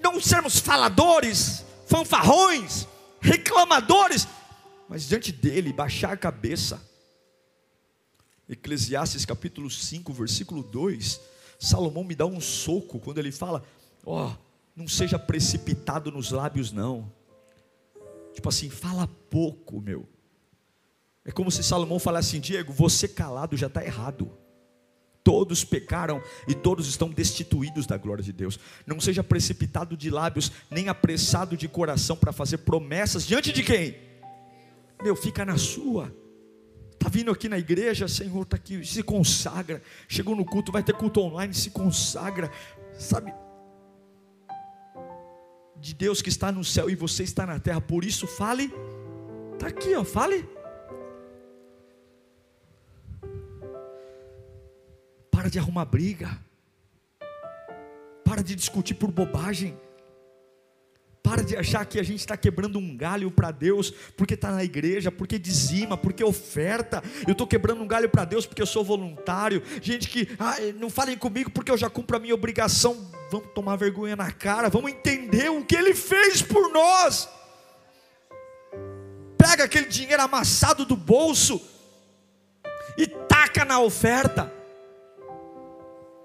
não 0.03 0.21
sermos 0.21 0.59
faladores, 0.59 1.65
fanfarrões, 1.87 2.87
reclamadores, 3.21 4.27
mas 4.89 5.09
diante 5.09 5.31
dele 5.31 5.73
baixar 5.73 6.13
a 6.13 6.17
cabeça. 6.17 6.83
Eclesiastes 8.49 9.25
capítulo 9.25 9.71
5, 9.71 10.13
versículo 10.13 10.63
2, 10.63 11.21
Salomão 11.59 12.03
me 12.03 12.15
dá 12.15 12.25
um 12.25 12.41
soco 12.41 12.99
quando 12.99 13.19
ele 13.19 13.31
fala: 13.31 13.63
Ó, 14.05 14.27
oh, 14.27 14.37
não 14.75 14.89
seja 14.89 15.19
precipitado 15.19 16.11
nos 16.11 16.31
lábios, 16.31 16.73
não. 16.73 17.13
Tipo 18.33 18.49
assim, 18.49 18.71
fala 18.71 19.07
pouco, 19.31 19.81
meu. 19.81 20.09
É 21.25 21.31
como 21.31 21.51
se 21.51 21.63
Salomão 21.63 21.99
falasse 21.99 22.31
assim: 22.31 22.41
Diego, 22.41 22.73
você 22.73 23.07
calado 23.07 23.57
já 23.57 23.67
está 23.67 23.85
errado. 23.85 24.31
Todos 25.23 25.63
pecaram 25.63 26.23
e 26.49 26.55
todos 26.55 26.89
estão 26.89 27.11
destituídos 27.11 27.87
da 27.87 27.99
glória 27.99 28.25
de 28.25 28.33
Deus. 28.33 28.59
Não 28.87 28.99
seja 28.99 29.23
precipitado 29.23 29.95
de 29.95 30.09
lábios, 30.09 30.51
nem 30.71 30.89
apressado 30.89 31.55
de 31.55 31.69
coração 31.69 32.17
para 32.17 32.33
fazer 32.33 32.59
promessas 32.59 33.27
diante 33.27 33.53
de 33.53 33.63
quem? 33.63 33.95
Meu, 35.03 35.15
fica 35.15 35.45
na 35.45 35.59
sua. 35.59 36.11
Está 36.93 37.11
vindo 37.11 37.31
aqui 37.31 37.49
na 37.49 37.59
igreja, 37.59 38.09
Senhor, 38.09 38.43
está 38.43 38.57
aqui, 38.57 38.85
se 38.85 39.03
consagra. 39.03 39.83
Chegou 40.09 40.35
no 40.35 40.45
culto, 40.45 40.73
vai 40.73 40.83
ter 40.83 40.95
culto 40.95 41.21
online, 41.21 41.53
se 41.53 41.71
consagra. 41.71 42.51
Sabe? 42.99 43.33
De 45.81 45.95
Deus 45.95 46.21
que 46.21 46.29
está 46.29 46.51
no 46.51 46.65
céu 46.65 46.91
e 46.91 46.95
você 46.95 47.23
está 47.23 47.47
na 47.47 47.59
terra, 47.59 47.81
por 47.81 48.05
isso 48.05 48.27
fale. 48.27 48.73
Está 49.55 49.69
aqui, 49.69 49.95
ó, 49.95 50.05
fale. 50.05 50.49
Para 55.31 55.49
de 55.49 55.59
arrumar 55.59 55.85
briga. 55.85 56.39
Para 58.25 58.43
de 58.43 58.55
discutir 58.55 58.95
por 58.95 59.11
bobagem. 59.11 59.79
Para 61.29 61.45
de 61.45 61.55
achar 61.55 61.85
que 61.85 62.01
a 62.01 62.03
gente 62.03 62.21
está 62.21 62.39
quebrando 62.39 62.79
um 62.79 62.97
galho 62.97 63.31
para 63.31 63.51
Deus, 63.51 63.93
porque 64.17 64.33
está 64.33 64.51
na 64.51 64.65
igreja, 64.65 65.13
porque 65.13 65.39
dizima, 65.39 65.95
porque 65.95 66.25
oferta. 66.25 67.03
Eu 67.27 67.33
estou 67.33 67.47
quebrando 67.47 67.83
um 67.83 67.87
galho 67.87 68.09
para 68.09 68.25
Deus 68.25 68.47
porque 68.47 68.63
eu 68.63 68.67
sou 68.67 68.83
voluntário. 68.83 69.63
Gente 69.83 70.09
que, 70.09 70.27
ah, 70.39 70.57
não 70.77 70.89
falem 70.89 71.19
comigo 71.19 71.51
porque 71.51 71.71
eu 71.71 71.77
já 71.77 71.91
cumpro 71.91 72.17
a 72.17 72.19
minha 72.19 72.35
obrigação. 72.35 73.07
Vamos 73.31 73.49
tomar 73.55 73.77
vergonha 73.77 74.17
na 74.17 74.33
cara, 74.33 74.71
vamos 74.71 74.91
entender 74.91 75.51
o 75.51 75.63
que 75.63 75.77
Ele 75.77 75.95
fez 75.95 76.41
por 76.41 76.73
nós. 76.73 77.29
Pega 79.37 79.65
aquele 79.65 79.87
dinheiro 79.87 80.23
amassado 80.23 80.87
do 80.87 80.97
bolso 80.97 81.61
e 82.97 83.07
taca 83.07 83.67
na 83.67 83.79
oferta. 83.81 84.51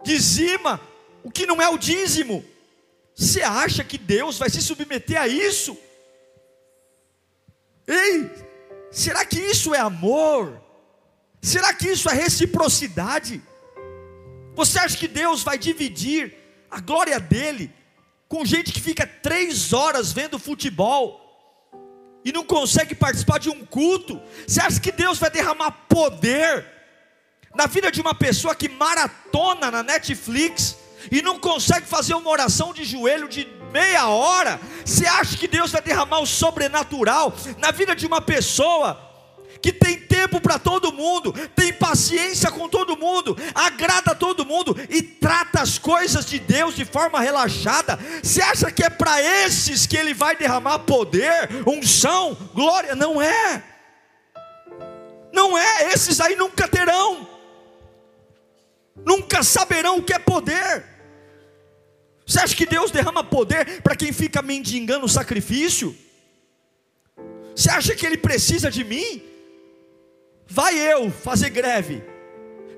Dizima 0.02 0.80
o 1.26 1.30
que 1.30 1.46
não 1.46 1.62
é 1.62 1.68
o 1.68 1.78
dízimo. 1.78 2.53
Você 3.16 3.42
acha 3.42 3.84
que 3.84 3.98
Deus 3.98 4.38
vai 4.38 4.50
se 4.50 4.62
submeter 4.62 5.20
a 5.22 5.28
isso? 5.28 5.78
Ei, 7.88 8.30
será 8.92 9.26
que 9.26 9.40
isso 9.40 9.74
é 9.74 9.80
amor? 9.80 10.62
Será 11.42 11.74
que 11.74 11.90
isso 11.90 12.10
é 12.10 12.14
reciprocidade? 12.14 13.42
Você 14.56 14.80
acha 14.80 14.98
que 14.98 15.08
Deus 15.08 15.44
vai 15.44 15.58
dividir 15.58 16.36
a 16.72 16.80
glória 16.80 17.20
dele 17.20 17.72
com 18.28 18.46
gente 18.46 18.72
que 18.72 18.82
fica 18.82 19.06
três 19.06 19.74
horas 19.74 20.12
vendo 20.12 20.40
futebol 20.40 21.20
e 22.24 22.32
não 22.32 22.44
consegue 22.44 22.96
participar 22.96 23.40
de 23.40 23.50
um 23.50 23.66
culto? 23.66 24.22
Você 24.48 24.62
acha 24.62 24.80
que 24.80 24.92
Deus 24.92 25.20
vai 25.20 25.30
derramar 25.30 25.72
poder 25.90 26.66
na 27.54 27.68
vida 27.68 27.92
de 27.92 28.02
uma 28.02 28.16
pessoa 28.16 28.56
que 28.56 28.70
maratona 28.70 29.70
na 29.70 29.84
Netflix? 29.84 30.78
E 31.12 31.22
não 31.22 31.40
consegue 31.40 31.88
fazer 31.88 32.14
uma 32.14 32.30
oração 32.30 32.74
de 32.74 32.84
joelho 32.84 33.28
de 33.28 33.48
meia 33.72 34.08
hora, 34.08 34.60
você 34.86 35.08
acha 35.08 35.36
que 35.36 35.48
Deus 35.48 35.72
vai 35.72 35.82
derramar 35.82 36.20
o 36.20 36.28
sobrenatural 36.28 37.34
na 37.58 37.72
vida 37.72 37.96
de 37.96 38.06
uma 38.06 38.22
pessoa 38.22 39.12
que 39.64 39.72
tem 39.72 39.98
tempo 39.98 40.42
para 40.42 40.60
todo 40.60 40.92
mundo, 40.92 41.32
tem 41.56 41.72
paciência 41.72 42.52
com 42.52 42.68
todo 42.68 42.98
mundo, 42.98 43.36
agrada 43.56 44.14
todo 44.14 44.46
mundo 44.46 44.76
e 44.90 45.02
trata 45.02 45.62
as 45.62 45.78
coisas 45.78 46.26
de 46.26 46.38
Deus 46.38 46.76
de 46.76 46.84
forma 46.84 47.22
relaxada? 47.22 47.98
Você 48.22 48.42
acha 48.42 48.70
que 48.70 48.84
é 48.84 48.90
para 48.90 49.22
esses 49.22 49.88
que 49.88 49.96
Ele 49.96 50.14
vai 50.14 50.36
derramar 50.36 50.80
poder, 50.80 51.50
unção, 51.66 52.38
glória? 52.54 52.94
Não 52.94 53.22
é. 53.22 53.64
Não 55.32 55.58
é, 55.58 55.94
esses 55.94 56.20
aí 56.20 56.36
nunca 56.36 56.68
terão, 56.68 57.28
nunca 59.04 59.42
saberão 59.42 59.98
o 59.98 60.04
que 60.04 60.14
é 60.14 60.20
poder. 60.20 60.93
Você 62.34 62.40
acha 62.40 62.56
que 62.56 62.66
Deus 62.66 62.90
derrama 62.90 63.24
poder 63.24 63.84
para 63.84 63.96
quem 63.96 64.12
fica 64.12 64.42
mendigando 64.42 65.08
sacrifício? 65.08 65.96
Você 67.56 67.70
acha 67.70 67.94
que 67.94 68.08
Ele 68.08 68.18
precisa 68.18 68.72
de 68.72 68.84
mim? 68.84 69.22
Vai 70.48 70.76
eu 70.80 71.12
fazer 71.12 71.52
greve. 71.52 72.04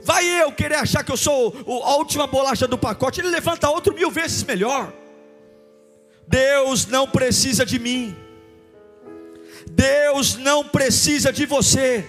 Vai 0.01 0.25
eu 0.41 0.51
querer 0.51 0.75
achar 0.75 1.05
que 1.05 1.11
eu 1.13 1.15
sou 1.15 1.55
a 1.85 1.95
última 1.95 2.27
bolacha 2.27 2.67
do 2.67 2.77
pacote. 2.77 3.21
Ele 3.21 3.29
levanta 3.29 3.69
outro 3.69 3.93
mil 3.95 4.11
vezes 4.11 4.43
melhor. 4.43 4.91
Deus 6.27 6.85
não 6.87 7.07
precisa 7.07 7.65
de 7.65 7.79
mim. 7.79 8.13
Deus 9.71 10.35
não 10.35 10.67
precisa 10.67 11.31
de 11.31 11.45
você. 11.45 12.05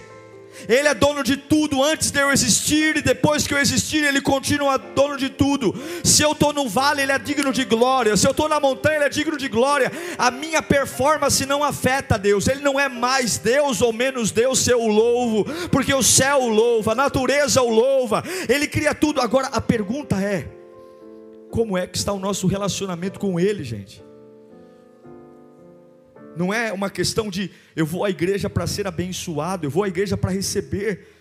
Ele 0.67 0.87
é 0.87 0.93
dono 0.93 1.23
de 1.23 1.37
tudo 1.37 1.83
antes 1.83 2.11
de 2.11 2.19
eu 2.19 2.31
existir 2.31 2.97
e 2.97 3.01
depois 3.01 3.45
que 3.45 3.53
eu 3.53 3.57
existir, 3.57 4.03
Ele 4.03 4.21
continua 4.21 4.77
dono 4.77 5.17
de 5.17 5.29
tudo. 5.29 5.75
Se 6.03 6.23
eu 6.23 6.31
estou 6.31 6.53
no 6.53 6.67
vale, 6.67 7.01
Ele 7.01 7.11
é 7.11 7.19
digno 7.19 7.51
de 7.51 7.63
glória. 7.65 8.15
Se 8.17 8.27
eu 8.27 8.31
estou 8.31 8.49
na 8.49 8.59
montanha, 8.59 8.97
Ele 8.97 9.05
é 9.05 9.09
digno 9.09 9.37
de 9.37 9.47
glória. 9.47 9.91
A 10.17 10.31
minha 10.31 10.61
performance 10.61 11.45
não 11.45 11.63
afeta 11.63 12.17
Deus. 12.17 12.47
Ele 12.47 12.61
não 12.61 12.79
é 12.79 12.89
mais 12.89 13.37
Deus 13.37 13.81
ou 13.81 13.93
menos 13.93 14.31
Deus 14.31 14.59
se 14.59 14.71
eu 14.71 14.81
o 14.81 14.87
louvo, 14.87 15.45
porque 15.69 15.93
o 15.93 16.03
céu 16.03 16.43
o 16.43 16.49
louva, 16.49 16.93
a 16.93 16.95
natureza 16.95 17.61
o 17.61 17.69
louva. 17.69 18.23
Ele 18.47 18.67
cria 18.67 18.93
tudo. 18.93 19.21
Agora 19.21 19.47
a 19.47 19.61
pergunta 19.61 20.15
é: 20.21 20.47
como 21.49 21.77
é 21.77 21.85
que 21.87 21.97
está 21.97 22.13
o 22.13 22.19
nosso 22.19 22.47
relacionamento 22.47 23.19
com 23.19 23.39
Ele, 23.39 23.63
gente? 23.63 24.06
Não 26.37 26.53
é 26.53 26.71
uma 26.71 26.89
questão 26.89 27.29
de 27.29 27.51
eu 27.75 27.85
vou 27.85 28.05
à 28.05 28.09
igreja 28.09 28.49
para 28.49 28.67
ser 28.67 28.87
abençoado, 28.87 29.65
eu 29.65 29.69
vou 29.69 29.83
à 29.83 29.87
igreja 29.87 30.15
para 30.15 30.31
receber. 30.31 31.15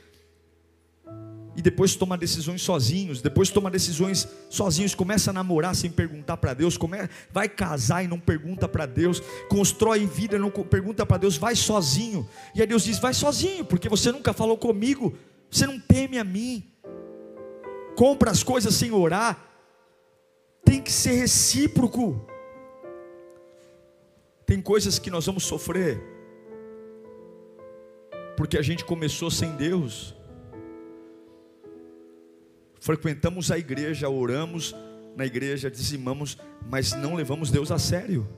E 1.56 1.62
depois 1.62 1.96
toma 1.96 2.18
decisões 2.18 2.60
sozinhos, 2.60 3.22
depois 3.22 3.48
toma 3.48 3.70
decisões 3.70 4.28
sozinhos, 4.50 4.94
começa 4.94 5.30
a 5.30 5.32
namorar 5.32 5.74
sem 5.74 5.90
perguntar 5.90 6.36
para 6.36 6.52
Deus, 6.52 6.76
come, 6.76 6.98
vai 7.32 7.48
casar 7.48 8.04
e 8.04 8.06
não 8.06 8.20
pergunta 8.20 8.68
para 8.68 8.84
Deus, 8.84 9.22
constrói 9.48 10.06
vida 10.06 10.36
e 10.36 10.38
não 10.38 10.50
pergunta 10.50 11.06
para 11.06 11.16
Deus, 11.16 11.38
vai 11.38 11.56
sozinho. 11.56 12.28
E 12.54 12.60
aí 12.60 12.66
Deus 12.66 12.84
diz: 12.84 12.98
vai 12.98 13.14
sozinho, 13.14 13.64
porque 13.64 13.88
você 13.88 14.12
nunca 14.12 14.34
falou 14.34 14.58
comigo, 14.58 15.16
você 15.50 15.66
não 15.66 15.80
teme 15.80 16.18
a 16.18 16.24
mim. 16.24 16.62
Compra 17.96 18.30
as 18.30 18.42
coisas 18.42 18.74
sem 18.74 18.92
orar, 18.92 19.42
tem 20.62 20.82
que 20.82 20.92
ser 20.92 21.12
recíproco. 21.12 22.35
Tem 24.46 24.62
coisas 24.62 24.98
que 25.00 25.10
nós 25.10 25.26
vamos 25.26 25.44
sofrer, 25.44 26.00
porque 28.36 28.56
a 28.56 28.62
gente 28.62 28.84
começou 28.84 29.28
sem 29.28 29.56
Deus. 29.56 30.14
Frequentamos 32.78 33.50
a 33.50 33.58
igreja, 33.58 34.08
oramos 34.08 34.72
na 35.16 35.26
igreja, 35.26 35.68
dizimamos, 35.68 36.38
mas 36.70 36.92
não 36.92 37.16
levamos 37.16 37.50
Deus 37.50 37.72
a 37.72 37.78
sério. 37.78 38.28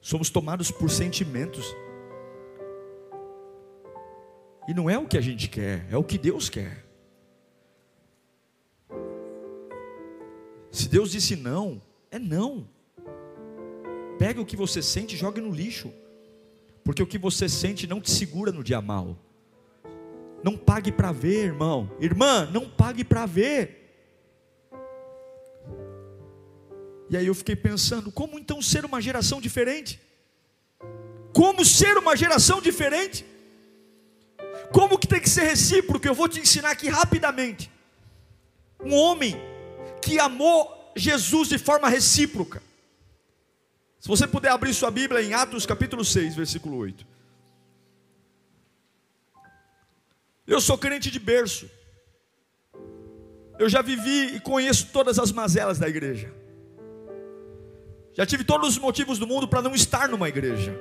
Somos 0.00 0.30
tomados 0.30 0.70
por 0.70 0.88
sentimentos. 0.88 1.66
E 4.68 4.74
não 4.74 4.88
é 4.88 4.96
o 4.96 5.08
que 5.08 5.18
a 5.18 5.20
gente 5.20 5.48
quer, 5.48 5.84
é 5.90 5.96
o 5.96 6.04
que 6.04 6.16
Deus 6.16 6.48
quer. 6.48 6.86
Se 10.70 10.88
Deus 10.88 11.10
disse 11.10 11.34
não, 11.34 11.82
é 12.08 12.20
não. 12.20 12.77
Pegue 14.18 14.40
o 14.40 14.46
que 14.46 14.56
você 14.56 14.82
sente 14.82 15.14
e 15.14 15.18
jogue 15.18 15.40
no 15.40 15.50
lixo. 15.50 15.92
Porque 16.82 17.02
o 17.02 17.06
que 17.06 17.18
você 17.18 17.48
sente 17.48 17.86
não 17.86 18.00
te 18.00 18.10
segura 18.10 18.50
no 18.50 18.64
dia 18.64 18.80
mal. 18.80 19.16
Não 20.42 20.56
pague 20.56 20.90
para 20.90 21.12
ver, 21.12 21.46
irmão. 21.46 21.90
Irmã, 22.00 22.48
não 22.52 22.68
pague 22.68 23.04
para 23.04 23.26
ver. 23.26 23.78
E 27.10 27.16
aí 27.16 27.26
eu 27.26 27.34
fiquei 27.34 27.56
pensando, 27.56 28.12
como 28.12 28.38
então 28.38 28.60
ser 28.60 28.84
uma 28.84 29.00
geração 29.00 29.40
diferente? 29.40 30.00
Como 31.32 31.64
ser 31.64 31.96
uma 31.96 32.16
geração 32.16 32.60
diferente? 32.60 33.24
Como 34.72 34.98
que 34.98 35.06
tem 35.06 35.20
que 35.20 35.30
ser 35.30 35.44
recíproco? 35.44 36.06
Eu 36.06 36.14
vou 36.14 36.28
te 36.28 36.40
ensinar 36.40 36.70
aqui 36.70 36.88
rapidamente. 36.88 37.70
Um 38.84 38.94
homem 38.94 39.36
que 40.02 40.18
amou 40.18 40.92
Jesus 40.94 41.48
de 41.48 41.58
forma 41.58 41.88
recíproca. 41.88 42.62
Se 44.00 44.08
você 44.08 44.26
puder 44.26 44.50
abrir 44.50 44.72
sua 44.72 44.90
Bíblia 44.90 45.22
em 45.22 45.34
Atos 45.34 45.66
capítulo 45.66 46.04
6, 46.04 46.36
versículo 46.36 46.76
8. 46.76 47.06
Eu 50.46 50.60
sou 50.60 50.78
crente 50.78 51.10
de 51.10 51.18
berço. 51.18 51.68
Eu 53.58 53.68
já 53.68 53.82
vivi 53.82 54.36
e 54.36 54.40
conheço 54.40 54.88
todas 54.92 55.18
as 55.18 55.32
mazelas 55.32 55.78
da 55.78 55.88
igreja. 55.88 56.32
Já 58.14 58.24
tive 58.24 58.44
todos 58.44 58.70
os 58.70 58.78
motivos 58.78 59.18
do 59.18 59.26
mundo 59.26 59.48
para 59.48 59.60
não 59.60 59.74
estar 59.74 60.08
numa 60.08 60.28
igreja. 60.28 60.78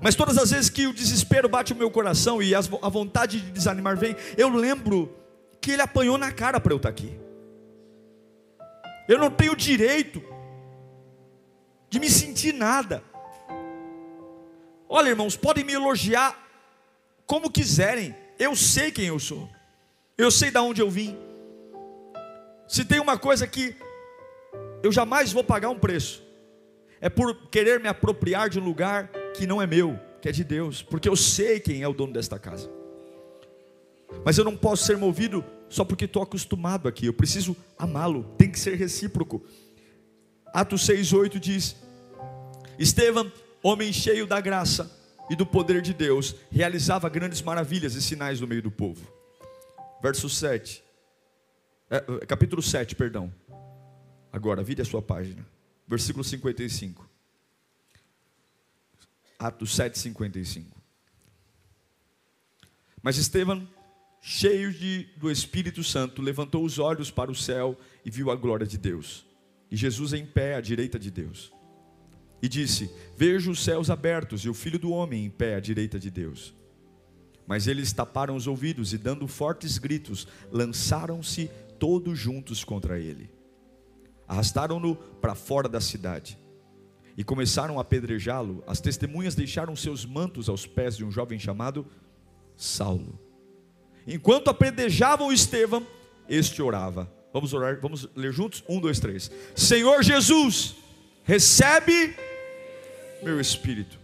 Mas 0.00 0.14
todas 0.14 0.38
as 0.38 0.50
vezes 0.50 0.70
que 0.70 0.86
o 0.86 0.92
desespero 0.92 1.48
bate 1.48 1.72
o 1.72 1.76
meu 1.76 1.90
coração 1.90 2.40
e 2.40 2.54
a 2.54 2.60
vontade 2.60 3.40
de 3.40 3.50
desanimar 3.50 3.96
vem, 3.96 4.14
eu 4.36 4.48
lembro 4.48 5.14
que 5.60 5.72
ele 5.72 5.82
apanhou 5.82 6.16
na 6.16 6.30
cara 6.30 6.60
para 6.60 6.72
eu 6.72 6.76
estar 6.76 6.88
aqui. 6.88 7.18
Eu 9.08 9.18
não 9.18 9.30
tenho 9.30 9.54
direito 9.56 10.22
de 11.96 12.00
me 12.00 12.10
sentir 12.10 12.52
nada. 12.52 13.02
Olha, 14.86 15.08
irmãos, 15.08 15.34
podem 15.34 15.64
me 15.64 15.72
elogiar 15.72 16.36
como 17.24 17.50
quiserem, 17.50 18.14
eu 18.38 18.54
sei 18.54 18.92
quem 18.92 19.06
eu 19.06 19.18
sou, 19.18 19.48
eu 20.16 20.30
sei 20.30 20.50
de 20.50 20.58
onde 20.58 20.82
eu 20.82 20.90
vim. 20.90 21.16
Se 22.68 22.84
tem 22.84 23.00
uma 23.00 23.18
coisa 23.18 23.46
que 23.46 23.74
eu 24.82 24.92
jamais 24.92 25.32
vou 25.32 25.42
pagar 25.42 25.70
um 25.70 25.78
preço, 25.78 26.22
é 27.00 27.08
por 27.08 27.34
querer 27.48 27.80
me 27.80 27.88
apropriar 27.88 28.50
de 28.50 28.60
um 28.60 28.64
lugar 28.64 29.08
que 29.34 29.46
não 29.46 29.60
é 29.60 29.66
meu, 29.66 29.98
que 30.20 30.28
é 30.28 30.32
de 30.32 30.44
Deus, 30.44 30.82
porque 30.82 31.08
eu 31.08 31.16
sei 31.16 31.58
quem 31.60 31.82
é 31.82 31.88
o 31.88 31.94
dono 31.94 32.12
desta 32.12 32.38
casa. 32.38 32.70
Mas 34.24 34.36
eu 34.36 34.44
não 34.44 34.56
posso 34.56 34.84
ser 34.84 34.98
movido 34.98 35.42
só 35.68 35.84
porque 35.84 36.04
estou 36.04 36.22
acostumado 36.22 36.88
aqui, 36.88 37.06
eu 37.06 37.14
preciso 37.14 37.56
amá-lo, 37.78 38.34
tem 38.36 38.50
que 38.50 38.60
ser 38.60 38.74
recíproco. 38.74 39.42
Atos 40.52 40.86
6,8 40.86 41.38
diz: 41.38 41.85
Estevão, 42.78 43.32
homem 43.62 43.92
cheio 43.92 44.26
da 44.26 44.40
graça 44.40 44.90
e 45.30 45.36
do 45.36 45.46
poder 45.46 45.82
de 45.82 45.92
Deus, 45.92 46.34
realizava 46.50 47.08
grandes 47.08 47.42
maravilhas 47.42 47.94
e 47.94 48.02
sinais 48.02 48.40
no 48.40 48.46
meio 48.46 48.62
do 48.62 48.70
povo. 48.70 49.06
Verso 50.02 50.28
7, 50.28 50.82
é, 51.88 52.26
capítulo 52.26 52.62
7, 52.62 52.94
perdão. 52.94 53.32
Agora, 54.32 54.62
vire 54.62 54.82
a 54.82 54.84
sua 54.84 55.00
página. 55.00 55.46
versículo 55.86 56.24
55. 56.24 57.08
Atos 59.38 59.74
7, 59.74 59.98
55. 59.98 60.76
Mas 63.02 63.18
Estevão, 63.18 63.66
cheio 64.20 64.72
de, 64.72 65.04
do 65.16 65.30
Espírito 65.30 65.84
Santo, 65.84 66.20
levantou 66.20 66.64
os 66.64 66.78
olhos 66.78 67.10
para 67.10 67.30
o 67.30 67.34
céu 67.34 67.78
e 68.04 68.10
viu 68.10 68.30
a 68.30 68.36
glória 68.36 68.66
de 68.66 68.76
Deus. 68.76 69.24
E 69.70 69.76
Jesus 69.76 70.12
em 70.12 70.26
pé 70.26 70.56
à 70.56 70.60
direita 70.60 70.98
de 70.98 71.10
Deus. 71.10 71.52
E 72.42 72.48
disse: 72.48 72.90
Vejo 73.16 73.50
os 73.50 73.62
céus 73.62 73.90
abertos 73.90 74.44
e 74.44 74.48
o 74.48 74.54
filho 74.54 74.78
do 74.78 74.90
homem 74.90 75.24
em 75.24 75.30
pé 75.30 75.54
à 75.54 75.60
direita 75.60 75.98
de 75.98 76.10
Deus. 76.10 76.54
Mas 77.46 77.66
eles 77.66 77.92
taparam 77.92 78.34
os 78.34 78.46
ouvidos 78.46 78.92
e, 78.92 78.98
dando 78.98 79.26
fortes 79.28 79.78
gritos, 79.78 80.26
lançaram-se 80.50 81.50
todos 81.78 82.18
juntos 82.18 82.64
contra 82.64 82.98
ele. 82.98 83.30
Arrastaram-no 84.26 84.96
para 84.96 85.34
fora 85.34 85.68
da 85.68 85.80
cidade 85.80 86.36
e 87.16 87.24
começaram 87.24 87.78
a 87.78 87.82
apedrejá-lo. 87.82 88.62
As 88.66 88.80
testemunhas 88.80 89.34
deixaram 89.34 89.76
seus 89.76 90.04
mantos 90.04 90.48
aos 90.48 90.66
pés 90.66 90.96
de 90.96 91.04
um 91.04 91.10
jovem 91.10 91.38
chamado 91.38 91.86
Saulo. 92.56 93.18
Enquanto 94.06 94.48
apedrejavam 94.48 95.32
Estevão, 95.32 95.86
este 96.28 96.60
orava. 96.60 97.10
Vamos 97.32 97.52
orar, 97.52 97.78
vamos 97.80 98.08
ler 98.14 98.32
juntos? 98.32 98.64
Um, 98.68 98.80
dois, 98.80 98.98
três. 98.98 99.30
Senhor 99.54 100.02
Jesus, 100.02 100.76
recebe 101.22 102.14
meu 103.22 103.40
espírito. 103.40 103.98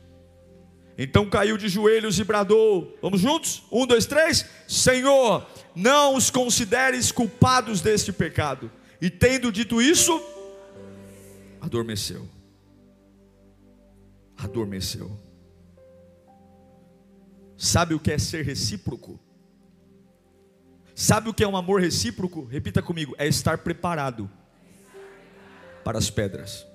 Então 0.96 1.28
caiu 1.28 1.56
de 1.56 1.68
joelhos 1.68 2.18
e 2.18 2.24
bradou. 2.24 2.96
Vamos 3.00 3.20
juntos? 3.20 3.62
Um, 3.72 3.86
dois, 3.86 4.06
três. 4.06 4.46
Senhor, 4.68 5.46
não 5.74 6.14
os 6.16 6.30
consideres 6.30 7.10
culpados 7.10 7.80
deste 7.80 8.12
pecado. 8.12 8.70
E 9.00 9.10
tendo 9.10 9.50
dito 9.50 9.80
isso, 9.80 10.22
adormeceu. 11.60 12.28
Adormeceu. 14.36 15.18
Sabe 17.56 17.94
o 17.94 18.00
que 18.00 18.12
é 18.12 18.18
ser 18.18 18.44
recíproco? 18.44 19.18
Sabe 20.94 21.28
o 21.28 21.34
que 21.34 21.42
é 21.42 21.48
um 21.48 21.56
amor 21.56 21.80
recíproco? 21.80 22.44
Repita 22.44 22.82
comigo: 22.82 23.14
é 23.18 23.26
estar 23.26 23.58
preparado 23.58 24.30
para 25.84 25.98
as 25.98 26.10
pedras. 26.10 26.66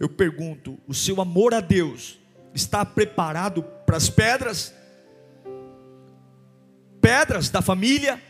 Eu 0.00 0.08
pergunto: 0.08 0.80
o 0.88 0.94
seu 0.94 1.20
amor 1.20 1.52
a 1.52 1.60
Deus 1.60 2.18
está 2.54 2.86
preparado 2.86 3.62
para 3.84 3.98
as 3.98 4.08
pedras? 4.08 4.74
Pedras 7.02 7.50
da 7.50 7.60
família, 7.60 8.20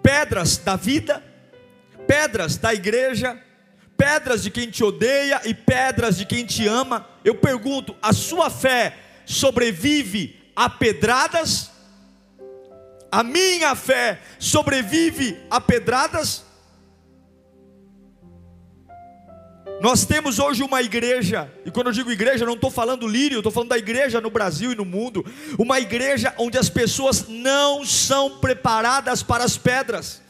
pedras 0.00 0.56
da 0.56 0.76
vida, 0.76 1.22
pedras 2.06 2.56
da 2.56 2.72
igreja, 2.72 3.40
pedras 3.96 4.44
de 4.44 4.50
quem 4.50 4.70
te 4.70 4.84
odeia 4.84 5.40
e 5.44 5.52
pedras 5.52 6.16
de 6.16 6.24
quem 6.24 6.46
te 6.46 6.68
ama. 6.68 7.04
Eu 7.24 7.34
pergunto: 7.34 7.96
a 8.00 8.12
sua 8.12 8.48
fé 8.48 8.96
sobrevive 9.24 10.40
a 10.54 10.70
pedradas? 10.70 11.72
A 13.10 13.24
minha 13.24 13.74
fé 13.74 14.20
sobrevive 14.38 15.36
a 15.50 15.60
pedradas? 15.60 16.45
Nós 19.78 20.06
temos 20.06 20.38
hoje 20.38 20.62
uma 20.62 20.80
igreja, 20.80 21.52
e 21.64 21.70
quando 21.70 21.88
eu 21.88 21.92
digo 21.92 22.10
igreja, 22.10 22.46
não 22.46 22.54
estou 22.54 22.70
falando 22.70 23.06
lírio, 23.06 23.38
estou 23.38 23.52
falando 23.52 23.68
da 23.68 23.78
igreja 23.78 24.22
no 24.22 24.30
Brasil 24.30 24.72
e 24.72 24.74
no 24.74 24.86
mundo. 24.86 25.24
Uma 25.58 25.78
igreja 25.78 26.34
onde 26.38 26.56
as 26.56 26.70
pessoas 26.70 27.28
não 27.28 27.84
são 27.84 28.38
preparadas 28.38 29.22
para 29.22 29.44
as 29.44 29.58
pedras. 29.58 30.22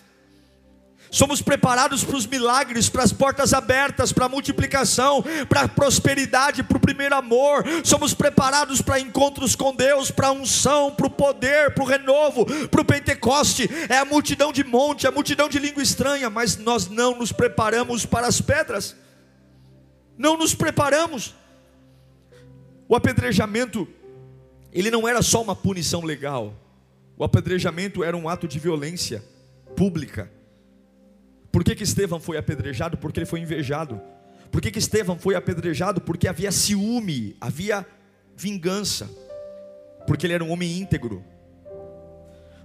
Somos 1.12 1.40
preparados 1.40 2.02
para 2.02 2.16
os 2.16 2.26
milagres, 2.26 2.88
para 2.88 3.04
as 3.04 3.12
portas 3.12 3.54
abertas, 3.54 4.12
para 4.12 4.26
a 4.26 4.28
multiplicação, 4.28 5.24
para 5.48 5.62
a 5.62 5.68
prosperidade, 5.68 6.64
para 6.64 6.76
o 6.76 6.80
primeiro 6.80 7.14
amor. 7.14 7.64
Somos 7.84 8.12
preparados 8.12 8.82
para 8.82 8.98
encontros 8.98 9.54
com 9.54 9.72
Deus, 9.72 10.10
para 10.10 10.26
a 10.26 10.32
unção, 10.32 10.90
para 10.90 11.06
o 11.06 11.10
poder, 11.10 11.72
para 11.72 11.84
o 11.84 11.86
renovo, 11.86 12.44
para 12.66 12.80
o 12.80 12.84
Pentecoste. 12.84 13.70
É 13.88 13.98
a 13.98 14.04
multidão 14.04 14.52
de 14.52 14.64
monte, 14.64 15.06
a 15.06 15.12
multidão 15.12 15.48
de 15.48 15.60
língua 15.60 15.84
estranha, 15.84 16.28
mas 16.28 16.56
nós 16.56 16.88
não 16.88 17.16
nos 17.16 17.30
preparamos 17.30 18.04
para 18.04 18.26
as 18.26 18.40
pedras 18.40 19.05
não 20.16 20.36
nos 20.36 20.54
preparamos. 20.54 21.34
O 22.88 22.94
apedrejamento, 22.94 23.88
ele 24.72 24.90
não 24.90 25.06
era 25.08 25.22
só 25.22 25.42
uma 25.42 25.56
punição 25.56 26.02
legal, 26.02 26.54
o 27.16 27.24
apedrejamento 27.24 28.04
era 28.04 28.16
um 28.16 28.28
ato 28.28 28.46
de 28.46 28.58
violência 28.58 29.24
pública. 29.74 30.30
Por 31.50 31.64
que, 31.64 31.74
que 31.74 31.82
Estevão 31.82 32.20
foi 32.20 32.36
apedrejado? 32.36 32.98
Porque 32.98 33.18
ele 33.18 33.26
foi 33.26 33.40
invejado. 33.40 34.00
Por 34.50 34.60
que, 34.60 34.70
que 34.70 34.78
Estevão 34.78 35.18
foi 35.18 35.34
apedrejado? 35.34 36.00
Porque 36.00 36.28
havia 36.28 36.52
ciúme, 36.52 37.36
havia 37.40 37.86
vingança, 38.36 39.08
porque 40.06 40.26
ele 40.26 40.34
era 40.34 40.44
um 40.44 40.50
homem 40.50 40.78
íntegro. 40.78 41.24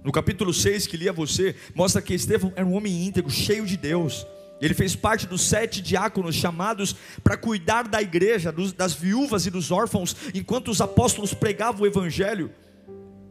No 0.04 0.12
capítulo 0.12 0.52
6 0.52 0.86
que 0.86 0.96
lia 0.96 1.12
você, 1.12 1.56
mostra 1.74 2.02
que 2.02 2.12
Estevão 2.12 2.52
era 2.54 2.66
um 2.66 2.74
homem 2.74 3.06
íntegro, 3.06 3.30
cheio 3.30 3.64
de 3.64 3.76
Deus. 3.76 4.26
Ele 4.62 4.74
fez 4.74 4.94
parte 4.94 5.26
dos 5.26 5.42
sete 5.42 5.82
diáconos 5.82 6.36
chamados 6.36 6.94
para 7.24 7.36
cuidar 7.36 7.88
da 7.88 8.00
igreja, 8.00 8.54
das 8.76 8.94
viúvas 8.94 9.44
e 9.44 9.50
dos 9.50 9.72
órfãos, 9.72 10.14
enquanto 10.32 10.68
os 10.70 10.80
apóstolos 10.80 11.34
pregavam 11.34 11.82
o 11.82 11.86
evangelho. 11.86 12.48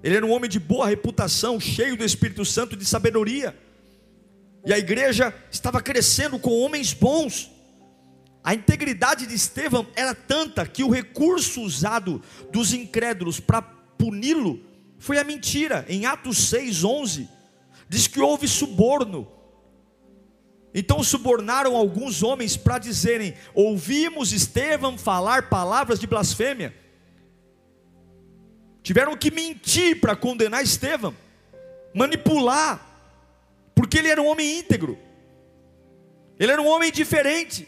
Ele 0.03 0.17
era 0.17 0.25
um 0.25 0.31
homem 0.31 0.49
de 0.49 0.59
boa 0.59 0.85
reputação, 0.87 1.57
cheio 1.57 1.95
do 1.95 2.03
Espírito 2.03 2.43
Santo 2.43 2.75
e 2.75 2.77
de 2.77 2.83
sabedoria. 2.83 3.57
E 4.65 4.73
a 4.73 4.77
igreja 4.77 5.33
estava 5.49 5.79
crescendo 5.79 6.37
com 6.37 6.51
homens 6.59 6.91
bons. 6.91 7.49
A 8.43 8.53
integridade 8.53 9.25
de 9.25 9.33
Estevão 9.33 9.87
era 9.95 10.13
tanta 10.13 10.67
que 10.67 10.83
o 10.83 10.89
recurso 10.89 11.61
usado 11.61 12.21
dos 12.51 12.73
incrédulos 12.73 13.39
para 13.39 13.61
puni-lo 13.61 14.59
foi 14.99 15.17
a 15.17 15.23
mentira. 15.23 15.85
Em 15.87 16.05
Atos 16.05 16.51
6:11 16.51 17.29
diz 17.87 18.05
que 18.05 18.19
houve 18.19 18.49
suborno 18.49 19.40
então 20.73 21.03
subornaram 21.03 21.75
alguns 21.75 22.23
homens 22.23 22.55
para 22.55 22.77
dizerem: 22.77 23.33
Ouvimos 23.53 24.31
Estevão 24.31 24.97
falar 24.97 25.49
palavras 25.49 25.99
de 25.99 26.07
blasfêmia. 26.07 26.73
Tiveram 28.81 29.15
que 29.15 29.29
mentir 29.29 29.99
para 29.99 30.15
condenar 30.15 30.63
Estevão, 30.63 31.15
manipular, 31.93 32.83
porque 33.75 33.97
ele 33.97 34.07
era 34.07 34.21
um 34.21 34.27
homem 34.27 34.59
íntegro, 34.59 34.97
ele 36.39 36.51
era 36.51 36.61
um 36.61 36.67
homem 36.67 36.91
diferente, 36.91 37.67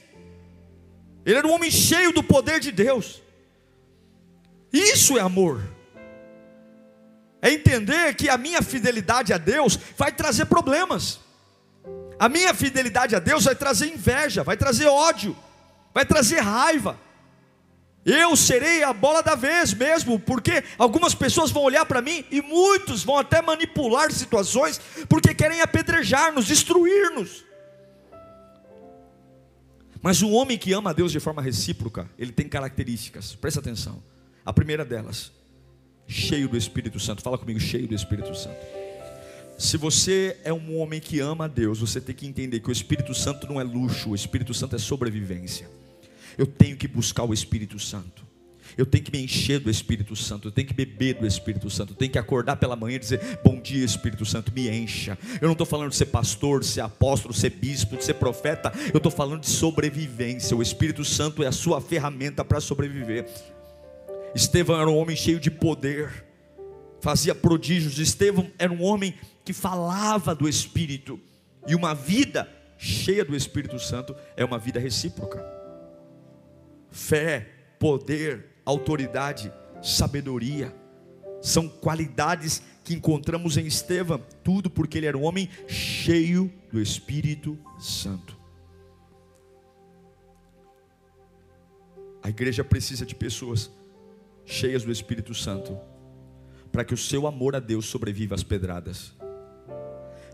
ele 1.25 1.37
era 1.37 1.47
um 1.47 1.51
homem 1.51 1.69
cheio 1.69 2.11
do 2.11 2.23
poder 2.23 2.59
de 2.59 2.71
Deus. 2.71 3.21
Isso 4.71 5.17
é 5.17 5.21
amor. 5.21 5.61
É 7.41 7.51
entender 7.51 8.15
que 8.15 8.29
a 8.29 8.37
minha 8.37 8.61
fidelidade 8.61 9.33
a 9.33 9.37
Deus 9.37 9.77
vai 9.97 10.11
trazer 10.11 10.45
problemas. 10.45 11.19
A 12.23 12.29
minha 12.29 12.53
fidelidade 12.53 13.17
a 13.17 13.19
Deus 13.19 13.43
vai 13.43 13.53
trazer 13.53 13.87
inveja, 13.93 14.45
vai 14.45 14.55
trazer 14.55 14.87
ódio, 14.87 15.35
vai 15.93 16.05
trazer 16.05 16.39
raiva. 16.39 16.97
Eu 18.05 18.33
serei 18.37 18.81
a 18.81 18.93
bola 18.93 19.21
da 19.21 19.35
vez 19.35 19.73
mesmo, 19.73 20.17
porque 20.17 20.63
algumas 20.77 21.13
pessoas 21.13 21.51
vão 21.51 21.63
olhar 21.63 21.85
para 21.85 22.01
mim 22.01 22.23
e 22.31 22.41
muitos 22.41 23.03
vão 23.03 23.17
até 23.17 23.41
manipular 23.41 24.09
situações, 24.09 24.79
porque 25.09 25.35
querem 25.35 25.59
apedrejar-nos, 25.59 26.45
destruir-nos. 26.45 27.43
Mas 30.01 30.21
o 30.21 30.29
homem 30.29 30.57
que 30.57 30.71
ama 30.71 30.91
a 30.91 30.93
Deus 30.93 31.11
de 31.11 31.19
forma 31.19 31.41
recíproca, 31.41 32.09
ele 32.17 32.31
tem 32.31 32.47
características, 32.47 33.35
presta 33.35 33.59
atenção. 33.59 34.01
A 34.45 34.53
primeira 34.53 34.85
delas, 34.85 35.29
cheio 36.07 36.47
do 36.47 36.55
Espírito 36.55 37.01
Santo. 37.01 37.21
Fala 37.21 37.37
comigo, 37.37 37.59
cheio 37.59 37.85
do 37.85 37.93
Espírito 37.93 38.33
Santo. 38.33 38.82
Se 39.57 39.77
você 39.77 40.37
é 40.43 40.51
um 40.51 40.77
homem 40.77 40.99
que 40.99 41.19
ama 41.19 41.45
a 41.45 41.47
Deus, 41.47 41.79
você 41.79 42.01
tem 42.01 42.15
que 42.15 42.27
entender 42.27 42.59
que 42.59 42.69
o 42.69 42.71
Espírito 42.71 43.13
Santo 43.13 43.47
não 43.47 43.59
é 43.59 43.63
luxo, 43.63 44.09
o 44.09 44.15
Espírito 44.15 44.53
Santo 44.53 44.75
é 44.75 44.79
sobrevivência. 44.79 45.69
Eu 46.37 46.45
tenho 46.45 46.75
que 46.75 46.87
buscar 46.87 47.23
o 47.23 47.33
Espírito 47.33 47.79
Santo. 47.79 48.23
Eu 48.77 48.85
tenho 48.85 49.03
que 49.03 49.11
me 49.11 49.23
encher 49.23 49.59
do 49.59 49.69
Espírito 49.69 50.15
Santo, 50.15 50.47
eu 50.47 50.51
tenho 50.51 50.67
que 50.67 50.73
beber 50.73 51.15
do 51.15 51.27
Espírito 51.27 51.69
Santo, 51.69 51.93
eu 51.93 51.97
tenho 51.97 52.11
que 52.11 52.17
acordar 52.17 52.55
pela 52.55 52.75
manhã 52.75 52.95
e 52.95 52.99
dizer: 52.99 53.39
Bom 53.43 53.59
dia, 53.59 53.85
Espírito 53.85 54.25
Santo, 54.25 54.51
me 54.53 54.67
encha. 54.69 55.17
Eu 55.39 55.47
não 55.47 55.51
estou 55.51 55.67
falando 55.67 55.91
de 55.91 55.95
ser 55.95 56.07
pastor, 56.07 56.61
de 56.61 56.65
ser 56.65 56.81
apóstolo, 56.81 57.33
de 57.33 57.39
ser 57.39 57.51
bispo, 57.51 57.97
de 57.97 58.03
ser 58.03 58.15
profeta, 58.15 58.73
eu 58.91 58.97
estou 58.97 59.11
falando 59.11 59.41
de 59.41 59.49
sobrevivência. 59.49 60.57
O 60.57 60.61
Espírito 60.61 61.05
Santo 61.05 61.43
é 61.43 61.47
a 61.47 61.51
sua 61.51 61.79
ferramenta 61.79 62.43
para 62.43 62.59
sobreviver. 62.59 63.27
Estevão 64.33 64.79
era 64.79 64.89
um 64.89 64.97
homem 64.97 65.15
cheio 65.15 65.39
de 65.39 65.51
poder, 65.51 66.25
fazia 67.03 67.35
prodígios. 67.35 67.99
Estevão 67.99 68.49
era 68.57 68.71
um 68.71 68.81
homem 68.81 69.13
que 69.43 69.51
falava 69.51 70.33
do 70.33 70.47
Espírito. 70.47 71.19
E 71.67 71.75
uma 71.75 71.93
vida 71.93 72.49
cheia 72.77 73.25
do 73.25 73.35
Espírito 73.35 73.77
Santo 73.77 74.15
é 74.37 74.45
uma 74.45 74.57
vida 74.57 74.79
recíproca. 74.79 75.45
Fé, 76.89 77.49
poder, 77.77 78.45
autoridade, 78.65 79.51
sabedoria 79.81 80.73
são 81.41 81.67
qualidades 81.67 82.63
que 82.85 82.93
encontramos 82.93 83.57
em 83.57 83.67
Estevão, 83.67 84.23
tudo 84.41 84.69
porque 84.69 84.97
ele 84.97 85.07
era 85.07 85.17
um 85.17 85.23
homem 85.23 85.49
cheio 85.67 86.49
do 86.71 86.79
Espírito 86.81 87.59
Santo. 87.77 88.39
A 92.21 92.29
igreja 92.29 92.63
precisa 92.63 93.05
de 93.05 93.13
pessoas 93.13 93.69
cheias 94.45 94.85
do 94.85 94.91
Espírito 94.91 95.33
Santo, 95.33 95.77
para 96.73 96.83
que 96.83 96.93
o 96.93 96.97
seu 96.97 97.27
amor 97.27 97.55
a 97.55 97.59
Deus 97.59 97.85
sobreviva 97.85 98.33
às 98.33 98.41
pedradas. 98.43 99.13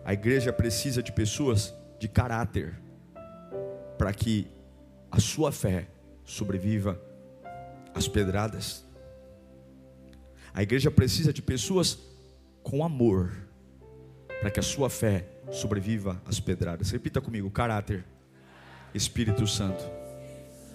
A 0.06 0.14
igreja 0.14 0.54
precisa 0.54 1.04
de 1.04 1.12
pessoas 1.12 1.76
de 2.00 2.08
caráter, 2.08 2.80
para 3.98 4.14
que 4.14 4.48
a 5.12 5.20
sua 5.20 5.52
fé 5.52 5.90
sobreviva 6.24 6.98
às 7.94 8.08
pedradas. 8.08 8.86
A 10.54 10.64
igreja 10.64 10.90
precisa 10.90 11.34
de 11.34 11.42
pessoas 11.42 12.00
com 12.64 12.86
amor, 12.86 13.34
para 14.40 14.50
que 14.50 14.62
a 14.62 14.64
sua 14.64 14.90
fé 14.90 15.28
sobreviva 15.52 16.22
às 16.26 16.40
pedradas. 16.40 16.90
Repita 16.90 17.20
comigo: 17.20 17.52
caráter, 17.52 18.06
Espírito 18.94 19.46
Santo 19.46 19.84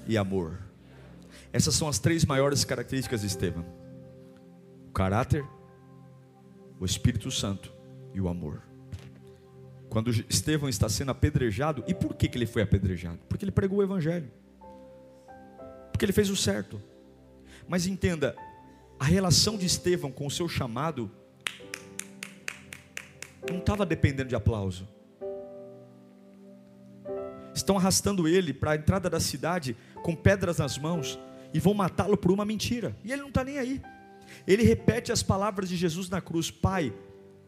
e 0.07 0.19
amor. 0.19 0.59
Essas 1.51 1.75
são 1.75 1.89
as 1.89 1.99
três 1.99 2.27
maiores 2.27 2.65
características 2.65 3.23
de 3.23 3.29
Estevão: 3.29 3.65
o 4.89 4.93
caráter, 4.93 5.45
o 6.81 6.85
Espírito 6.85 7.31
Santo 7.31 7.73
e 8.13 8.21
o 8.21 8.29
amor. 8.29 8.63
Quando 9.89 10.11
Estevão 10.11 10.69
está 10.69 10.89
sendo 10.89 11.11
apedrejado, 11.11 11.85
e 11.87 11.95
por 11.95 12.15
que, 12.15 12.29
que 12.29 12.37
ele 12.37 12.47
foi 12.47 12.63
apedrejado? 12.63 13.19
Porque 13.29 13.45
ele 13.45 13.53
pregou 13.53 13.79
o 13.79 13.83
Evangelho, 13.83 14.31
porque 15.93 16.05
ele 16.05 16.13
fez 16.13 16.29
o 16.31 16.37
certo. 16.37 16.83
Mas 17.69 17.87
entenda, 17.87 18.37
a 18.99 19.05
relação 19.05 19.57
de 19.57 19.67
Estevão 19.67 20.11
com 20.11 20.27
o 20.27 20.31
seu 20.31 20.49
chamado 20.49 21.11
não 23.49 23.59
estava 23.59 23.85
dependendo 23.87 24.29
de 24.29 24.35
aplauso. 24.35 24.89
Estão 27.55 27.77
arrastando 27.77 28.27
ele 28.27 28.53
para 28.53 28.73
a 28.73 28.77
entrada 28.77 29.09
da 29.09 29.21
cidade 29.21 29.77
com 30.03 30.15
pedras 30.15 30.59
nas 30.59 30.77
mãos 30.77 31.19
e 31.53 31.61
vão 31.61 31.73
matá-lo 31.73 32.17
por 32.17 32.33
uma 32.33 32.45
mentira. 32.45 32.97
E 33.05 33.13
ele 33.13 33.23
não 33.23 33.29
está 33.29 33.45
nem 33.45 33.59
aí. 33.59 33.81
Ele 34.47 34.63
repete 34.63 35.11
as 35.11 35.23
palavras 35.23 35.69
de 35.69 35.77
Jesus 35.77 36.09
na 36.09 36.21
cruz: 36.21 36.51
Pai, 36.51 36.93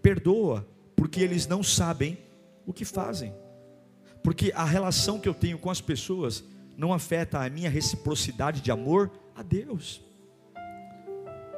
perdoa, 0.03 0.67
porque 0.95 1.21
eles 1.21 1.47
não 1.47 1.63
sabem 1.63 2.19
o 2.67 2.73
que 2.73 2.85
fazem. 2.85 3.35
Porque 4.23 4.53
a 4.55 4.65
relação 4.65 5.21
que 5.21 5.29
eu 5.29 5.35
tenho 5.35 5.59
com 5.59 5.71
as 5.71 5.81
pessoas 5.81 6.43
não 6.77 6.93
afeta 6.93 7.45
a 7.45 7.51
minha 7.51 7.71
reciprocidade 7.71 8.61
de 8.61 8.71
amor 8.71 9.11
a 9.35 9.43
Deus. 9.43 10.01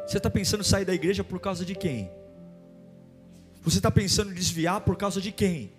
Você 0.06 0.16
está 0.16 0.30
pensando 0.30 0.60
em 0.60 0.64
sair 0.64 0.84
da 0.84 0.94
igreja 0.94 1.22
por 1.22 1.40
causa 1.40 1.64
de 1.64 1.74
quem? 1.74 2.10
Você 3.62 3.78
está 3.78 3.90
pensando 3.90 4.30
em 4.30 4.34
desviar 4.34 4.80
por 4.80 4.96
causa 4.96 5.20
de 5.20 5.32
quem? 5.32 5.72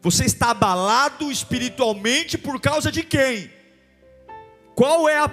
Você 0.00 0.24
está 0.24 0.50
abalado 0.50 1.30
espiritualmente 1.30 2.38
por 2.38 2.60
causa 2.60 2.92
de 2.92 3.02
quem? 3.02 3.50
Qual 4.78 5.08
é 5.08 5.18
a, 5.18 5.28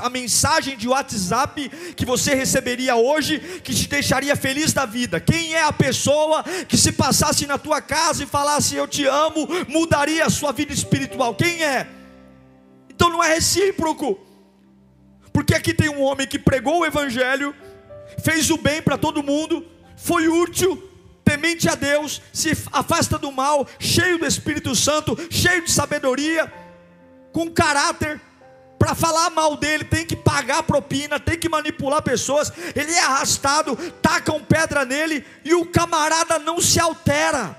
a, 0.00 0.10
mensagem 0.10 0.76
de 0.76 0.88
WhatsApp 0.88 1.68
que 1.94 2.04
você 2.04 2.34
receberia 2.34 2.96
hoje 2.96 3.38
que 3.62 3.72
te 3.72 3.88
deixaria 3.88 4.34
feliz 4.34 4.72
da 4.72 4.84
vida? 4.84 5.20
Quem 5.20 5.54
é 5.54 5.62
a 5.62 5.72
pessoa 5.72 6.42
que 6.66 6.76
se 6.76 6.90
passasse 6.90 7.46
na 7.46 7.56
tua 7.56 7.80
casa 7.80 8.24
e 8.24 8.26
falasse 8.26 8.74
eu 8.74 8.88
te 8.88 9.06
amo, 9.06 9.46
mudaria 9.68 10.26
a 10.26 10.28
sua 10.28 10.50
vida 10.50 10.72
espiritual? 10.72 11.36
Quem 11.36 11.62
é? 11.62 11.86
Então 12.88 13.08
não 13.08 13.22
é 13.22 13.32
recíproco. 13.32 14.18
Porque 15.32 15.54
aqui 15.54 15.72
tem 15.72 15.88
um 15.88 16.02
homem 16.02 16.26
que 16.26 16.36
pregou 16.36 16.80
o 16.80 16.84
evangelho, 16.84 17.54
fez 18.24 18.50
o 18.50 18.56
bem 18.56 18.82
para 18.82 18.98
todo 18.98 19.22
mundo, 19.22 19.64
foi 19.96 20.26
útil, 20.26 20.82
temente 21.24 21.68
a 21.68 21.76
Deus, 21.76 22.20
se 22.32 22.50
afasta 22.72 23.16
do 23.16 23.30
mal, 23.30 23.68
cheio 23.78 24.18
do 24.18 24.26
Espírito 24.26 24.74
Santo, 24.74 25.16
cheio 25.30 25.62
de 25.62 25.70
sabedoria, 25.70 26.52
com 27.30 27.48
caráter, 27.48 28.20
para 28.80 28.94
falar 28.94 29.28
mal 29.28 29.58
dele, 29.58 29.84
tem 29.84 30.06
que 30.06 30.16
pagar 30.16 30.62
propina, 30.62 31.20
tem 31.20 31.38
que 31.38 31.50
manipular 31.50 32.00
pessoas. 32.00 32.50
Ele 32.74 32.90
é 32.90 33.00
arrastado, 33.00 33.76
tacam 34.00 34.40
pedra 34.40 34.86
nele 34.86 35.22
e 35.44 35.52
o 35.54 35.66
camarada 35.66 36.38
não 36.38 36.62
se 36.62 36.80
altera. 36.80 37.54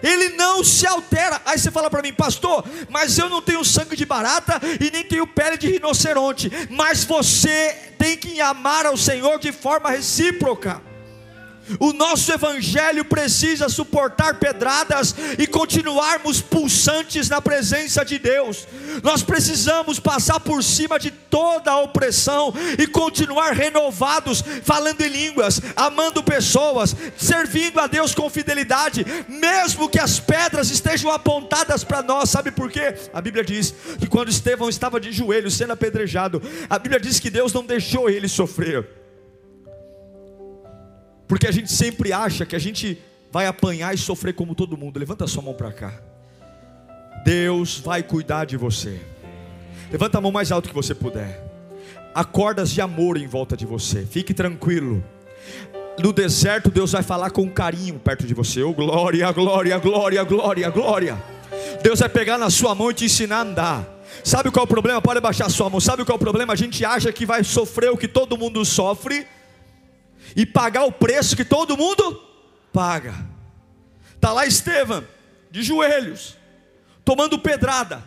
Ele 0.00 0.36
não 0.36 0.62
se 0.62 0.86
altera. 0.86 1.42
Aí 1.44 1.58
você 1.58 1.72
fala 1.72 1.90
para 1.90 2.00
mim, 2.00 2.12
pastor, 2.12 2.64
mas 2.88 3.18
eu 3.18 3.28
não 3.28 3.42
tenho 3.42 3.64
sangue 3.64 3.96
de 3.96 4.06
barata 4.06 4.60
e 4.80 4.88
nem 4.88 5.02
tenho 5.02 5.26
pele 5.26 5.56
de 5.56 5.68
rinoceronte. 5.68 6.48
Mas 6.70 7.02
você 7.02 7.76
tem 7.98 8.16
que 8.16 8.40
amar 8.40 8.86
ao 8.86 8.96
Senhor 8.96 9.40
de 9.40 9.50
forma 9.50 9.90
recíproca. 9.90 10.80
O 11.78 11.92
nosso 11.92 12.32
evangelho 12.32 13.04
precisa 13.04 13.68
suportar 13.68 14.38
pedradas 14.38 15.14
e 15.38 15.46
continuarmos 15.46 16.40
pulsantes 16.40 17.28
na 17.28 17.40
presença 17.40 18.04
de 18.04 18.18
Deus. 18.18 18.66
Nós 19.02 19.22
precisamos 19.22 20.00
passar 20.00 20.40
por 20.40 20.62
cima 20.62 20.98
de 20.98 21.10
toda 21.10 21.70
a 21.70 21.80
opressão 21.80 22.52
e 22.78 22.86
continuar 22.86 23.52
renovados, 23.52 24.42
falando 24.62 25.00
em 25.02 25.08
línguas, 25.08 25.60
amando 25.76 26.22
pessoas, 26.22 26.94
servindo 27.16 27.78
a 27.80 27.86
Deus 27.86 28.14
com 28.14 28.30
fidelidade, 28.30 29.04
mesmo 29.28 29.88
que 29.88 30.00
as 30.00 30.18
pedras 30.18 30.70
estejam 30.70 31.10
apontadas 31.10 31.84
para 31.84 32.02
nós. 32.02 32.30
Sabe 32.30 32.50
por 32.50 32.70
quê? 32.70 32.94
A 33.12 33.20
Bíblia 33.20 33.44
diz 33.44 33.74
que 33.98 34.06
quando 34.06 34.28
Estevão 34.30 34.68
estava 34.68 35.00
de 35.00 35.12
joelhos 35.12 35.54
sendo 35.54 35.72
apedrejado, 35.72 36.42
a 36.68 36.78
Bíblia 36.78 37.00
diz 37.00 37.20
que 37.20 37.30
Deus 37.30 37.52
não 37.52 37.64
deixou 37.64 38.08
ele 38.08 38.28
sofrer. 38.28 38.97
Porque 41.28 41.46
a 41.46 41.52
gente 41.52 41.70
sempre 41.70 42.12
acha 42.12 42.46
que 42.46 42.56
a 42.56 42.58
gente 42.58 42.98
vai 43.30 43.46
apanhar 43.46 43.94
e 43.94 43.98
sofrer 43.98 44.32
como 44.32 44.54
todo 44.54 44.76
mundo. 44.76 44.98
Levanta 44.98 45.24
a 45.24 45.28
sua 45.28 45.42
mão 45.42 45.52
para 45.52 45.70
cá. 45.70 45.92
Deus 47.24 47.78
vai 47.78 48.02
cuidar 48.02 48.46
de 48.46 48.56
você. 48.56 48.98
Levanta 49.92 50.16
a 50.18 50.20
mão 50.20 50.32
mais 50.32 50.50
alto 50.50 50.70
que 50.70 50.74
você 50.74 50.94
puder. 50.94 51.44
Há 52.14 52.24
cordas 52.24 52.70
de 52.70 52.80
amor 52.80 53.18
em 53.18 53.26
volta 53.26 53.56
de 53.56 53.66
você. 53.66 54.06
Fique 54.06 54.32
tranquilo. 54.32 55.04
No 55.98 56.12
deserto, 56.12 56.70
Deus 56.70 56.92
vai 56.92 57.02
falar 57.02 57.30
com 57.30 57.48
carinho 57.50 57.98
perto 57.98 58.26
de 58.26 58.32
você. 58.32 58.62
Oh, 58.62 58.72
glória, 58.72 59.30
glória, 59.32 59.78
glória, 59.78 60.24
glória, 60.24 60.70
glória. 60.70 61.22
Deus 61.82 62.00
vai 62.00 62.08
pegar 62.08 62.38
na 62.38 62.48
sua 62.48 62.74
mão 62.74 62.90
e 62.90 62.94
te 62.94 63.04
ensinar 63.04 63.38
a 63.38 63.42
andar. 63.42 63.88
Sabe 64.24 64.50
qual 64.50 64.62
é 64.62 64.64
o 64.64 64.68
problema? 64.68 65.02
Pode 65.02 65.20
baixar 65.20 65.46
a 65.46 65.50
sua 65.50 65.68
mão. 65.68 65.80
Sabe 65.80 66.04
qual 66.04 66.14
é 66.14 66.16
o 66.16 66.18
problema? 66.18 66.52
A 66.52 66.56
gente 66.56 66.84
acha 66.84 67.12
que 67.12 67.26
vai 67.26 67.44
sofrer 67.44 67.90
o 67.90 67.96
que 67.96 68.08
todo 68.08 68.38
mundo 68.38 68.64
sofre 68.64 69.26
e 70.34 70.46
pagar 70.46 70.84
o 70.84 70.92
preço 70.92 71.36
que 71.36 71.44
todo 71.44 71.76
mundo 71.76 72.22
paga. 72.72 73.14
Está 74.14 74.32
lá 74.32 74.46
Estevam, 74.46 75.06
de 75.50 75.62
joelhos, 75.62 76.36
tomando 77.04 77.38
pedrada. 77.38 78.02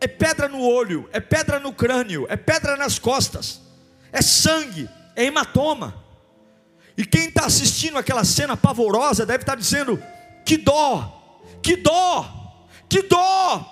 É 0.00 0.06
pedra 0.06 0.48
no 0.48 0.60
olho, 0.60 1.08
é 1.12 1.20
pedra 1.20 1.58
no 1.58 1.72
crânio, 1.72 2.26
é 2.28 2.36
pedra 2.36 2.76
nas 2.76 2.98
costas, 2.98 3.60
é 4.12 4.20
sangue, 4.20 4.88
é 5.16 5.24
hematoma. 5.24 6.04
E 6.96 7.04
quem 7.04 7.28
está 7.28 7.46
assistindo 7.46 7.98
aquela 7.98 8.24
cena 8.24 8.56
pavorosa 8.56 9.24
deve 9.24 9.42
estar 9.42 9.52
tá 9.52 9.58
dizendo: 9.58 10.02
que 10.44 10.56
dó, 10.56 11.40
que 11.62 11.76
dó, 11.76 12.68
que 12.88 13.02
dó. 13.02 13.70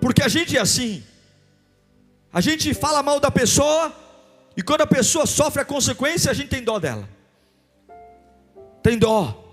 Porque 0.00 0.22
a 0.22 0.28
gente 0.28 0.56
é 0.56 0.60
assim, 0.60 1.02
a 2.32 2.40
gente 2.40 2.72
fala 2.74 3.02
mal 3.02 3.18
da 3.18 3.30
pessoa, 3.30 3.92
e 4.56 4.62
quando 4.62 4.80
a 4.80 4.86
pessoa 4.86 5.26
sofre 5.26 5.60
a 5.60 5.64
consequência, 5.64 6.30
a 6.30 6.34
gente 6.34 6.48
tem 6.48 6.62
dó 6.62 6.78
dela. 6.78 7.08
Tem 8.82 8.98
dó. 8.98 9.44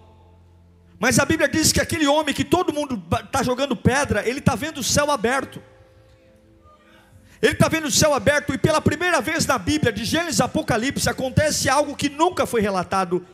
Mas 0.97 1.19
a 1.19 1.25
Bíblia 1.25 1.49
diz 1.49 1.73
que 1.73 1.81
aquele 1.81 2.07
homem 2.07 2.33
que 2.33 2.45
todo 2.45 2.71
mundo 2.71 3.03
está 3.25 3.43
jogando 3.43 3.75
pedra, 3.75 4.27
ele 4.27 4.39
está 4.39 4.55
vendo 4.55 4.77
o 4.77 4.83
céu 4.83 5.11
aberto. 5.11 5.61
Ele 7.41 7.51
está 7.51 7.67
vendo 7.67 7.87
o 7.87 7.91
céu 7.91 8.13
aberto, 8.13 8.53
e 8.53 8.57
pela 8.57 8.79
primeira 8.79 9.19
vez 9.19 9.45
na 9.45 9.57
Bíblia, 9.57 9.91
de 9.91 10.05
Gênesis 10.05 10.39
a 10.39 10.45
Apocalipse, 10.45 11.09
acontece 11.09 11.67
algo 11.67 11.93
que 11.93 12.07
nunca 12.07 12.45
foi 12.45 12.61
relatado. 12.61 13.27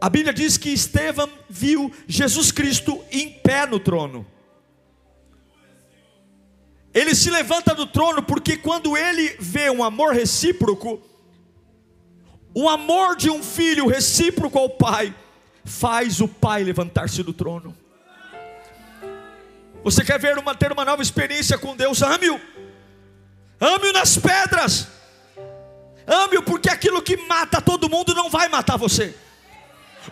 A 0.00 0.10
Bíblia 0.10 0.32
diz 0.32 0.56
que 0.56 0.70
Estevão 0.70 1.30
viu 1.48 1.92
Jesus 2.08 2.50
Cristo 2.50 3.04
em 3.12 3.30
pé 3.30 3.66
no 3.66 3.78
trono. 3.78 4.26
Ele 6.98 7.14
se 7.14 7.30
levanta 7.30 7.72
do 7.76 7.86
trono 7.86 8.24
porque 8.24 8.56
quando 8.56 8.96
ele 8.96 9.36
vê 9.38 9.70
um 9.70 9.84
amor 9.84 10.14
recíproco, 10.14 11.00
o 12.52 12.68
amor 12.68 13.14
de 13.14 13.30
um 13.30 13.40
filho 13.40 13.86
recíproco 13.86 14.58
ao 14.58 14.68
pai, 14.68 15.14
faz 15.64 16.20
o 16.20 16.26
pai 16.26 16.64
levantar-se 16.64 17.22
do 17.22 17.32
trono. 17.32 17.72
Você 19.84 20.04
quer 20.04 20.18
ver 20.18 20.38
uma, 20.38 20.56
ter 20.56 20.72
uma 20.72 20.84
nova 20.84 21.00
experiência 21.00 21.56
com 21.56 21.76
Deus? 21.76 22.02
Ame-o, 22.02 22.40
ame-o 23.60 23.92
nas 23.92 24.18
pedras, 24.18 24.88
ame-o, 26.04 26.42
porque 26.42 26.68
aquilo 26.68 27.00
que 27.00 27.16
mata 27.16 27.62
todo 27.62 27.88
mundo 27.88 28.12
não 28.12 28.28
vai 28.28 28.48
matar 28.48 28.76
você. 28.76 29.14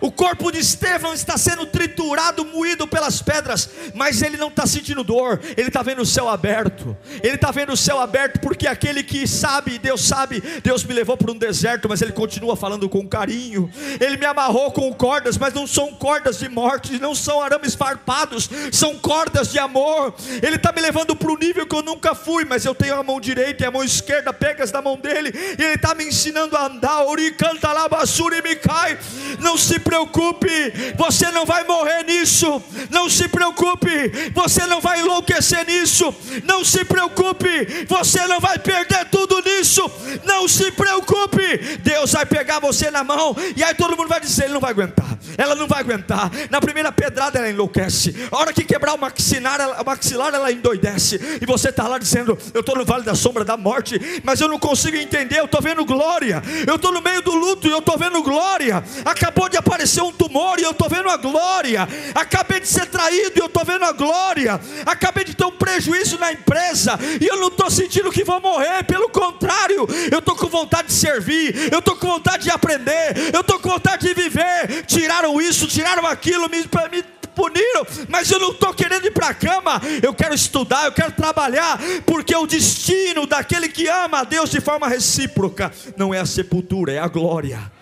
O 0.00 0.10
corpo 0.10 0.50
de 0.50 0.58
Estevão 0.58 1.12
está 1.14 1.36
sendo 1.38 1.66
triturado, 1.66 2.44
moído 2.44 2.86
pelas 2.86 3.22
pedras, 3.22 3.68
mas 3.94 4.22
ele 4.22 4.36
não 4.36 4.48
está 4.48 4.66
sentindo 4.66 5.02
dor, 5.02 5.40
ele 5.56 5.68
está 5.68 5.82
vendo 5.82 6.02
o 6.02 6.06
céu 6.06 6.28
aberto. 6.28 6.96
Ele 7.22 7.36
está 7.36 7.50
vendo 7.50 7.72
o 7.72 7.76
céu 7.76 8.00
aberto 8.00 8.40
porque 8.40 8.66
aquele 8.66 9.02
que 9.02 9.26
sabe, 9.26 9.78
Deus 9.78 10.06
sabe, 10.06 10.40
Deus 10.62 10.84
me 10.84 10.94
levou 10.94 11.16
para 11.16 11.32
um 11.32 11.38
deserto, 11.38 11.88
mas 11.88 12.02
ele 12.02 12.12
continua 12.12 12.56
falando 12.56 12.88
com 12.88 13.06
carinho. 13.06 13.70
Ele 14.00 14.16
me 14.16 14.26
amarrou 14.26 14.70
com 14.70 14.92
cordas, 14.92 15.38
mas 15.38 15.54
não 15.54 15.66
são 15.66 15.92
cordas 15.92 16.38
de 16.38 16.48
morte, 16.48 16.98
não 16.98 17.14
são 17.14 17.40
arames 17.40 17.74
farpados, 17.74 18.48
são 18.72 18.96
cordas 18.98 19.50
de 19.50 19.58
amor. 19.58 20.14
Ele 20.42 20.56
está 20.56 20.72
me 20.72 20.80
levando 20.80 21.14
para 21.16 21.30
um 21.30 21.36
nível 21.36 21.66
que 21.66 21.74
eu 21.74 21.82
nunca 21.82 22.14
fui, 22.14 22.44
mas 22.44 22.64
eu 22.64 22.74
tenho 22.74 22.98
a 22.98 23.02
mão 23.02 23.20
direita 23.20 23.64
e 23.64 23.66
a 23.66 23.70
mão 23.70 23.84
esquerda 23.84 24.32
pegas 24.32 24.72
na 24.72 24.82
mão 24.82 24.96
dele, 24.96 25.32
e 25.58 25.62
ele 25.62 25.74
está 25.74 25.94
me 25.94 26.04
ensinando 26.04 26.56
a 26.56 26.66
andar. 26.66 27.04
Ori 27.04 27.32
canta 27.32 27.72
lá, 27.72 27.88
basura 27.88 28.38
e 28.38 28.42
me 28.42 28.56
cai. 28.56 28.98
Não 29.38 29.56
se 29.56 29.78
preocupe, 29.86 30.48
você 30.96 31.30
não 31.30 31.46
vai 31.46 31.62
morrer 31.62 32.02
nisso. 32.02 32.60
Não 32.90 33.08
se 33.08 33.28
preocupe, 33.28 33.88
você 34.34 34.66
não 34.66 34.80
vai 34.80 35.00
enlouquecer 35.00 35.64
nisso. 35.64 36.12
Não 36.42 36.64
se 36.64 36.84
preocupe, 36.84 37.86
você 37.88 38.26
não 38.26 38.40
vai 38.40 38.58
perder 38.58 39.04
tudo 39.06 39.40
nisso. 39.42 39.88
Não 40.24 40.48
se 40.48 40.72
preocupe, 40.72 41.78
Deus 41.82 42.12
vai 42.12 42.26
pegar 42.26 42.58
você 42.58 42.90
na 42.90 43.04
mão 43.04 43.36
e 43.56 43.62
aí 43.62 43.74
todo 43.74 43.96
mundo 43.96 44.08
vai 44.08 44.20
dizer: 44.20 44.44
ele 44.44 44.54
não 44.54 44.60
vai 44.60 44.72
aguentar, 44.72 45.15
ela 45.36 45.54
não 45.54 45.66
vai 45.66 45.80
aguentar. 45.80 46.30
Na 46.50 46.60
primeira 46.60 46.92
pedrada 46.92 47.38
ela 47.38 47.48
enlouquece, 47.48 48.14
a 48.30 48.38
hora 48.38 48.52
que 48.52 48.64
quebrar 48.64 48.94
o 48.94 48.98
maxilar, 48.98 49.60
ela, 49.60 49.82
o 49.82 49.84
maxilar 49.84 50.34
ela 50.34 50.52
endoidece. 50.52 51.20
E 51.40 51.46
você 51.46 51.68
está 51.68 51.86
lá 51.88 51.98
dizendo: 51.98 52.38
eu 52.54 52.60
estou 52.60 52.76
no 52.76 52.84
vale 52.84 53.04
da 53.04 53.14
sombra 53.14 53.44
da 53.44 53.56
morte, 53.56 54.00
mas 54.22 54.40
eu 54.40 54.48
não 54.48 54.58
consigo 54.58 54.96
entender. 54.96 55.38
Eu 55.38 55.46
estou 55.46 55.60
vendo 55.60 55.84
glória, 55.84 56.42
eu 56.66 56.76
estou 56.76 56.92
no 56.92 57.00
meio 57.00 57.22
do 57.22 57.34
luto 57.34 57.66
e 57.66 57.70
eu 57.70 57.78
estou 57.78 57.98
vendo 57.98 58.22
glória. 58.22 58.82
Acabou 59.04 59.48
de 59.48 59.56
aparecer 59.56 60.02
um 60.02 60.12
tumor 60.12 60.58
e 60.58 60.62
eu 60.62 60.70
estou 60.70 60.88
vendo 60.88 61.08
a 61.08 61.16
glória. 61.16 61.88
Acabei 62.14 62.60
de 62.60 62.68
ser 62.68 62.86
traído 62.86 63.32
e 63.36 63.40
eu 63.40 63.46
estou 63.46 63.64
vendo 63.64 63.84
a 63.84 63.92
glória. 63.92 64.60
Acabei 64.84 65.24
de 65.24 65.34
ter 65.34 65.44
um 65.44 65.52
prejuízo 65.52 66.18
na 66.18 66.32
empresa 66.32 66.98
e 67.20 67.26
eu 67.26 67.36
não 67.36 67.48
estou 67.48 67.70
sentindo 67.70 68.10
que 68.10 68.24
vou 68.24 68.40
morrer. 68.40 68.84
Pelo 68.84 69.08
contrário, 69.08 69.86
eu 70.10 70.18
estou 70.18 70.36
com 70.36 70.48
vontade 70.48 70.88
de 70.88 70.94
servir, 70.94 71.72
eu 71.72 71.78
estou 71.78 71.96
com 71.96 72.06
vontade 72.06 72.44
de 72.44 72.50
aprender, 72.50 73.32
eu 73.32 73.40
estou 73.40 73.58
com 73.58 73.68
vontade 73.68 74.06
de 74.06 74.14
viver. 74.14 74.84
Tiraram 75.16 75.40
isso, 75.40 75.66
tiraram 75.66 76.06
aquilo, 76.06 76.46
me, 76.50 76.58
me 76.58 77.02
puniram, 77.34 77.86
mas 78.06 78.30
eu 78.30 78.38
não 78.38 78.50
estou 78.50 78.74
querendo 78.74 79.06
ir 79.06 79.12
para 79.12 79.28
a 79.28 79.34
cama. 79.34 79.80
Eu 80.02 80.12
quero 80.12 80.34
estudar, 80.34 80.84
eu 80.84 80.92
quero 80.92 81.12
trabalhar, 81.12 81.78
porque 82.04 82.36
o 82.36 82.46
destino 82.46 83.26
daquele 83.26 83.70
que 83.70 83.88
ama 83.88 84.20
a 84.20 84.24
Deus 84.24 84.50
de 84.50 84.60
forma 84.60 84.86
recíproca 84.86 85.72
não 85.96 86.12
é 86.12 86.20
a 86.20 86.26
sepultura, 86.26 86.92
é 86.92 86.98
a 86.98 87.08
glória. 87.08 87.72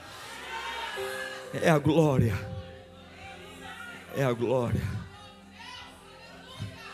É 1.60 1.68
a 1.70 1.78
glória. 1.78 2.34
É 4.16 4.22
a 4.22 4.32
glória. 4.32 4.82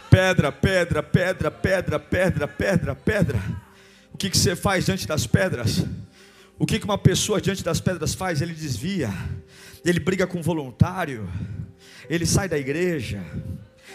Pedra, 0.09 0.51
pedra, 0.51 1.03
pedra, 1.03 1.51
pedra, 1.51 1.99
pedra, 1.99 2.49
pedra, 2.49 2.95
pedra. 2.95 3.43
O 4.11 4.16
que, 4.16 4.30
que 4.30 4.38
você 4.38 4.57
faz 4.57 4.86
diante 4.86 5.07
das 5.07 5.26
pedras? 5.26 5.84
O 6.59 6.64
que, 6.64 6.78
que 6.78 6.84
uma 6.84 6.99
pessoa 6.99 7.41
diante 7.41 7.62
das 7.62 7.80
pedras 7.80 8.14
faz? 8.14 8.43
Ele 8.43 8.53
desvia, 8.53 9.11
ele 9.85 10.01
briga 10.01 10.26
com 10.26 10.41
o 10.41 10.43
voluntário, 10.43 11.28
ele 12.09 12.26
sai 12.26 12.49
da 12.49 12.59
igreja, 12.59 13.22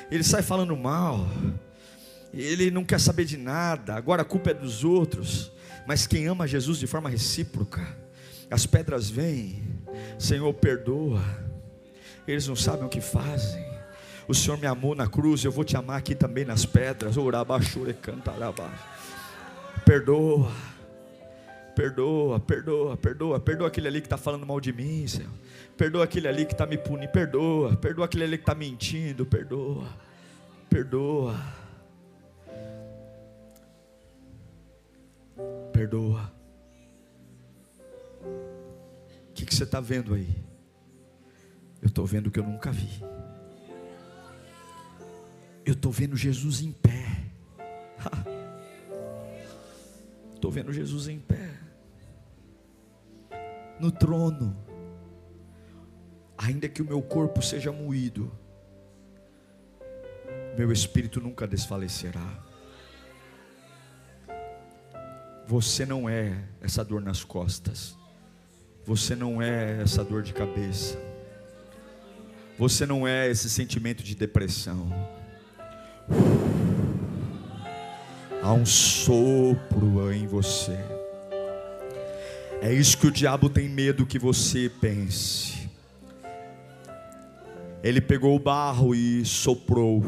ele 0.09 0.23
sai 0.23 0.41
falando 0.41 0.75
mal, 0.75 1.27
ele 2.33 2.71
não 2.71 2.83
quer 2.83 2.99
saber 2.99 3.25
de 3.25 3.37
nada, 3.37 3.95
agora 3.95 4.21
a 4.21 4.25
culpa 4.25 4.51
é 4.51 4.53
dos 4.53 4.83
outros. 4.83 5.51
Mas 5.87 6.07
quem 6.07 6.27
ama 6.27 6.47
Jesus 6.47 6.79
de 6.79 6.87
forma 6.87 7.09
recíproca, 7.09 7.85
as 8.49 8.65
pedras 8.65 9.09
vêm, 9.09 9.61
Senhor, 10.17 10.51
perdoa. 10.53 11.23
Eles 12.27 12.47
não 12.47 12.55
sabem 12.55 12.85
o 12.85 12.89
que 12.89 13.01
fazem. 13.01 13.63
O 14.27 14.33
Senhor 14.33 14.57
me 14.57 14.65
amou 14.65 14.95
na 14.95 15.07
cruz, 15.07 15.43
eu 15.43 15.51
vou 15.51 15.63
te 15.63 15.77
amar 15.77 15.97
aqui 15.97 16.15
também 16.15 16.43
nas 16.43 16.65
pedras. 16.65 17.17
Orabachure 17.17 17.93
cantarabá. 17.93 18.71
Perdoa. 19.85 20.51
Perdoa, 21.75 22.39
perdoa, 22.39 22.95
perdoa, 22.95 23.39
perdoa 23.39 23.67
aquele 23.67 23.87
ali 23.89 23.99
que 23.99 24.07
está 24.07 24.17
falando 24.17 24.45
mal 24.45 24.61
de 24.61 24.71
mim, 24.71 25.05
Senhor. 25.05 25.29
Perdoa 25.75 26.05
aquele 26.05 26.27
ali 26.27 26.45
que 26.45 26.53
está 26.53 26.65
me 26.65 26.77
punindo, 26.77 27.11
perdoa. 27.11 27.75
Perdoa 27.75 28.05
aquele 28.05 28.23
ali 28.23 28.37
que 28.37 28.43
está 28.43 28.55
mentindo, 28.55 29.25
perdoa. 29.25 29.89
Perdoa. 30.69 31.37
Perdoa. 35.73 36.33
O 39.29 39.33
que, 39.33 39.45
que 39.45 39.53
você 39.53 39.63
está 39.63 39.81
vendo 39.81 40.13
aí? 40.13 40.33
Eu 41.81 41.87
estou 41.87 42.05
vendo 42.05 42.27
o 42.27 42.31
que 42.31 42.39
eu 42.39 42.43
nunca 42.43 42.71
vi. 42.71 43.03
Eu 45.65 45.73
estou 45.73 45.91
vendo 45.91 46.15
Jesus 46.15 46.61
em 46.61 46.71
pé. 46.71 47.05
Estou 50.35 50.51
vendo 50.51 50.71
Jesus 50.71 51.07
em 51.07 51.17
pé. 51.17 51.64
No 53.79 53.91
trono. 53.91 54.55
Ainda 56.37 56.67
que 56.67 56.81
o 56.81 56.85
meu 56.85 57.01
corpo 57.01 57.41
seja 57.41 57.71
moído, 57.71 58.31
meu 60.57 60.71
espírito 60.71 61.19
nunca 61.19 61.47
desfalecerá. 61.47 62.43
Você 65.47 65.85
não 65.85 66.09
é 66.09 66.43
essa 66.61 66.83
dor 66.83 67.01
nas 67.01 67.23
costas. 67.23 67.95
Você 68.85 69.15
não 69.15 69.41
é 69.41 69.81
essa 69.81 70.03
dor 70.03 70.23
de 70.23 70.33
cabeça. 70.33 70.97
Você 72.57 72.85
não 72.85 73.07
é 73.07 73.29
esse 73.29 73.49
sentimento 73.49 74.03
de 74.03 74.15
depressão. 74.15 74.89
Há 78.41 78.53
um 78.53 78.65
sopro 78.65 80.11
em 80.13 80.25
você. 80.27 80.94
É 82.61 82.73
isso 82.73 82.97
que 82.97 83.07
o 83.07 83.11
diabo 83.11 83.49
tem 83.49 83.69
medo 83.69 84.05
que 84.05 84.17
você 84.17 84.71
pense. 84.81 85.69
Ele 87.83 88.01
pegou 88.01 88.35
o 88.35 88.39
barro 88.39 88.95
e 88.95 89.23
soprou. 89.23 90.03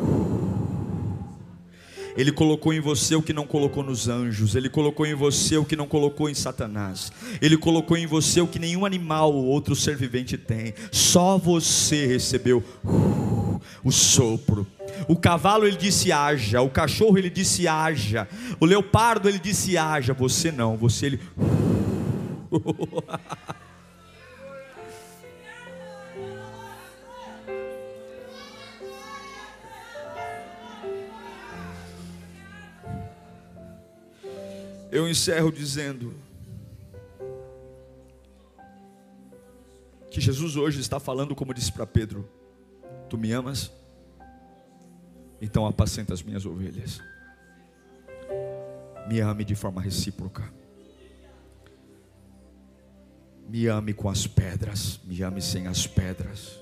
Ele 2.17 2.31
colocou 2.31 2.73
em 2.73 2.79
você 2.79 3.15
o 3.15 3.21
que 3.21 3.31
não 3.31 3.45
colocou 3.45 3.83
nos 3.83 4.07
anjos, 4.07 4.55
Ele 4.55 4.69
colocou 4.69 5.05
em 5.05 5.13
você 5.13 5.55
o 5.55 5.63
que 5.63 5.75
não 5.75 5.85
colocou 5.85 6.27
em 6.27 6.33
Satanás, 6.33 7.11
Ele 7.39 7.55
colocou 7.55 7.95
em 7.95 8.07
você 8.07 8.41
o 8.41 8.47
que 8.47 8.57
nenhum 8.57 8.87
animal 8.87 9.31
ou 9.31 9.45
outro 9.45 9.75
ser 9.75 9.95
vivente 9.95 10.35
tem, 10.35 10.73
só 10.91 11.37
você 11.37 12.07
recebeu 12.07 12.63
o 13.83 13.91
sopro. 13.91 14.65
O 15.07 15.15
cavalo 15.15 15.67
ele 15.67 15.77
disse 15.77 16.11
haja, 16.11 16.59
o 16.61 16.69
cachorro 16.71 17.19
ele 17.19 17.29
disse 17.29 17.67
haja, 17.67 18.27
o 18.59 18.65
leopardo 18.65 19.29
ele 19.29 19.37
disse 19.37 19.77
haja, 19.77 20.11
você 20.11 20.51
não, 20.51 20.75
você 20.75 21.05
ele. 21.05 21.19
Uh, 21.37 21.76
Eu 34.91 35.07
encerro 35.07 35.51
dizendo 35.51 36.13
que 40.09 40.19
Jesus 40.19 40.55
hoje 40.55 40.79
está 40.79 40.99
falando 40.99 41.35
como 41.35 41.53
disse 41.53 41.71
para 41.71 41.85
Pedro: 41.85 42.27
Tu 43.09 43.17
me 43.17 43.31
amas? 43.31 43.71
Então 45.39 45.67
apacenta 45.67 46.13
as 46.13 46.23
minhas 46.23 46.45
ovelhas. 46.45 46.99
Me 49.07 49.21
ame 49.21 49.45
de 49.45 49.53
forma 49.53 49.81
recíproca. 49.81 50.51
Me 53.47 53.67
ame 53.67 53.93
com 53.93 54.09
as 54.09 54.27
pedras, 54.27 54.99
me 55.05 55.21
ame 55.23 55.41
sem 55.41 55.67
as 55.67 55.87
pedras. 55.87 56.59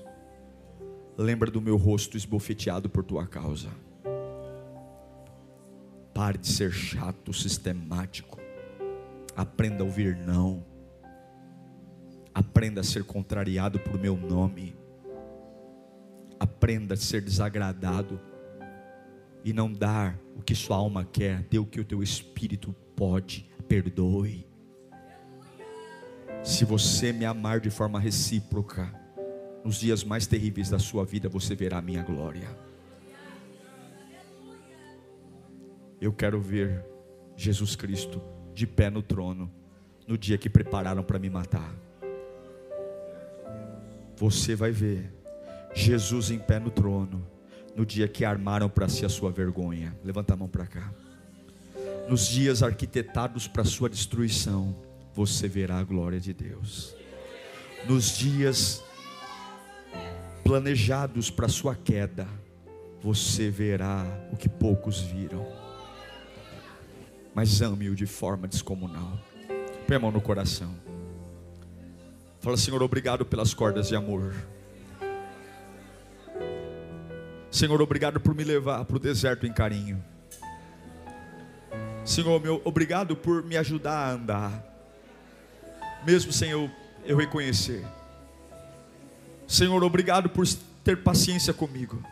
Lembra 1.18 1.50
do 1.50 1.60
meu 1.60 1.76
rosto 1.76 2.16
esbofeteado 2.16 2.88
por 2.88 3.02
tua 3.02 3.26
causa. 3.26 3.70
Pare 6.14 6.38
de 6.38 6.46
ser 6.46 6.70
chato, 6.70 7.32
sistemático. 7.32 8.38
Aprenda 9.36 9.82
a 9.82 9.86
ouvir 9.86 10.16
não. 10.16 10.64
Aprenda 12.32 12.82
a 12.82 12.84
ser 12.84 13.02
contrariado 13.02 13.80
por 13.80 13.98
meu 13.98 14.16
nome. 14.16 14.76
Aprenda 16.38 16.94
a 16.94 16.96
ser 16.96 17.20
desagradado 17.20 18.20
e 19.44 19.52
não 19.52 19.72
dar 19.72 20.18
o 20.36 20.42
que 20.42 20.54
sua 20.54 20.76
alma 20.76 21.04
quer, 21.04 21.42
dê 21.44 21.58
o 21.58 21.66
que 21.66 21.80
o 21.80 21.84
teu 21.84 22.02
espírito 22.02 22.74
pode. 22.94 23.50
Perdoe. 23.66 24.46
Se 26.46 26.64
você 26.64 27.12
me 27.12 27.24
amar 27.24 27.58
de 27.58 27.70
forma 27.70 27.98
recíproca, 27.98 28.94
nos 29.64 29.80
dias 29.80 30.04
mais 30.04 30.28
terríveis 30.28 30.70
da 30.70 30.78
sua 30.78 31.04
vida, 31.04 31.28
você 31.28 31.56
verá 31.56 31.78
a 31.78 31.82
minha 31.82 32.04
glória. 32.04 32.48
Eu 36.00 36.12
quero 36.12 36.40
ver 36.40 36.84
Jesus 37.36 37.74
Cristo 37.74 38.22
de 38.54 38.64
pé 38.64 38.88
no 38.88 39.02
trono, 39.02 39.50
no 40.06 40.16
dia 40.16 40.38
que 40.38 40.48
prepararam 40.48 41.02
para 41.02 41.18
me 41.18 41.28
matar. 41.28 41.74
você 44.16 44.54
vai 44.54 44.70
ver 44.70 45.12
Jesus 45.74 46.30
em 46.30 46.38
pé 46.38 46.60
no 46.60 46.70
trono, 46.70 47.26
no 47.74 47.84
dia 47.84 48.06
que 48.06 48.24
armaram 48.24 48.68
para 48.68 48.88
si 48.88 49.04
a 49.04 49.08
sua 49.08 49.32
vergonha. 49.32 49.98
Levanta 50.04 50.34
a 50.34 50.36
mão 50.36 50.48
para 50.48 50.64
cá. 50.64 50.94
Nos 52.08 52.28
dias 52.28 52.62
arquitetados 52.62 53.48
para 53.48 53.64
sua 53.64 53.90
destruição, 53.90 54.85
você 55.16 55.48
verá 55.48 55.78
a 55.78 55.82
glória 55.82 56.20
de 56.20 56.34
Deus. 56.34 56.94
Nos 57.88 58.18
dias 58.18 58.84
planejados 60.44 61.30
para 61.30 61.48
sua 61.48 61.74
queda, 61.74 62.28
você 63.02 63.48
verá 63.48 64.04
o 64.30 64.36
que 64.36 64.46
poucos 64.46 65.00
viram. 65.00 65.46
Mas 67.34 67.62
ame-o 67.62 67.94
de 67.94 68.04
forma 68.04 68.46
descomunal. 68.46 69.18
Põe 69.86 69.96
a 69.96 69.98
mão 69.98 70.12
no 70.12 70.20
coração. 70.20 70.74
Fala, 72.40 72.58
Senhor, 72.58 72.82
obrigado 72.82 73.24
pelas 73.24 73.54
cordas 73.54 73.88
de 73.88 73.96
amor. 73.96 74.34
Senhor, 77.50 77.80
obrigado 77.80 78.20
por 78.20 78.34
me 78.34 78.44
levar 78.44 78.84
para 78.84 78.96
o 78.96 79.00
deserto 79.00 79.46
em 79.46 79.52
carinho. 79.52 80.04
Senhor, 82.04 82.38
meu, 82.38 82.60
obrigado 82.64 83.16
por 83.16 83.42
me 83.42 83.56
ajudar 83.56 83.96
a 83.96 84.10
andar, 84.12 84.75
mesmo 86.04 86.32
sem 86.32 86.50
eu, 86.50 86.70
eu 87.04 87.16
reconhecer. 87.16 87.84
Senhor, 89.46 89.82
obrigado 89.82 90.28
por 90.28 90.46
ter 90.82 91.02
paciência 91.02 91.54
comigo. 91.54 92.02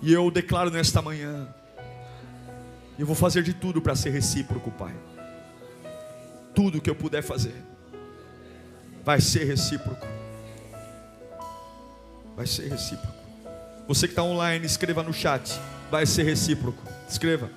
E 0.00 0.12
eu 0.12 0.30
declaro 0.30 0.70
nesta 0.70 1.02
manhã, 1.02 1.48
eu 2.98 3.06
vou 3.06 3.14
fazer 3.14 3.42
de 3.42 3.52
tudo 3.52 3.80
para 3.80 3.94
ser 3.94 4.10
recíproco, 4.10 4.70
Pai. 4.70 4.94
Tudo 6.54 6.80
que 6.80 6.90
eu 6.90 6.94
puder 6.94 7.22
fazer, 7.22 7.54
vai 9.04 9.20
ser 9.20 9.44
recíproco. 9.44 10.06
Vai 12.36 12.46
ser 12.46 12.68
recíproco. 12.68 13.18
Você 13.88 14.06
que 14.06 14.12
está 14.12 14.22
online, 14.22 14.66
escreva 14.66 15.02
no 15.02 15.12
chat. 15.12 15.58
Vai 15.90 16.06
ser 16.06 16.24
recíproco. 16.24 16.82
Escreva. 17.08 17.50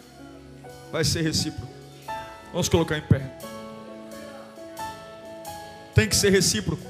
Vai 0.92 1.04
ser 1.04 1.22
recíproco. 1.22 1.72
Vamos 2.52 2.70
colocar 2.70 2.98
em 2.98 3.02
pé. 3.02 3.51
Tem 5.94 6.08
que 6.08 6.16
ser 6.16 6.32
recíproco. 6.32 6.86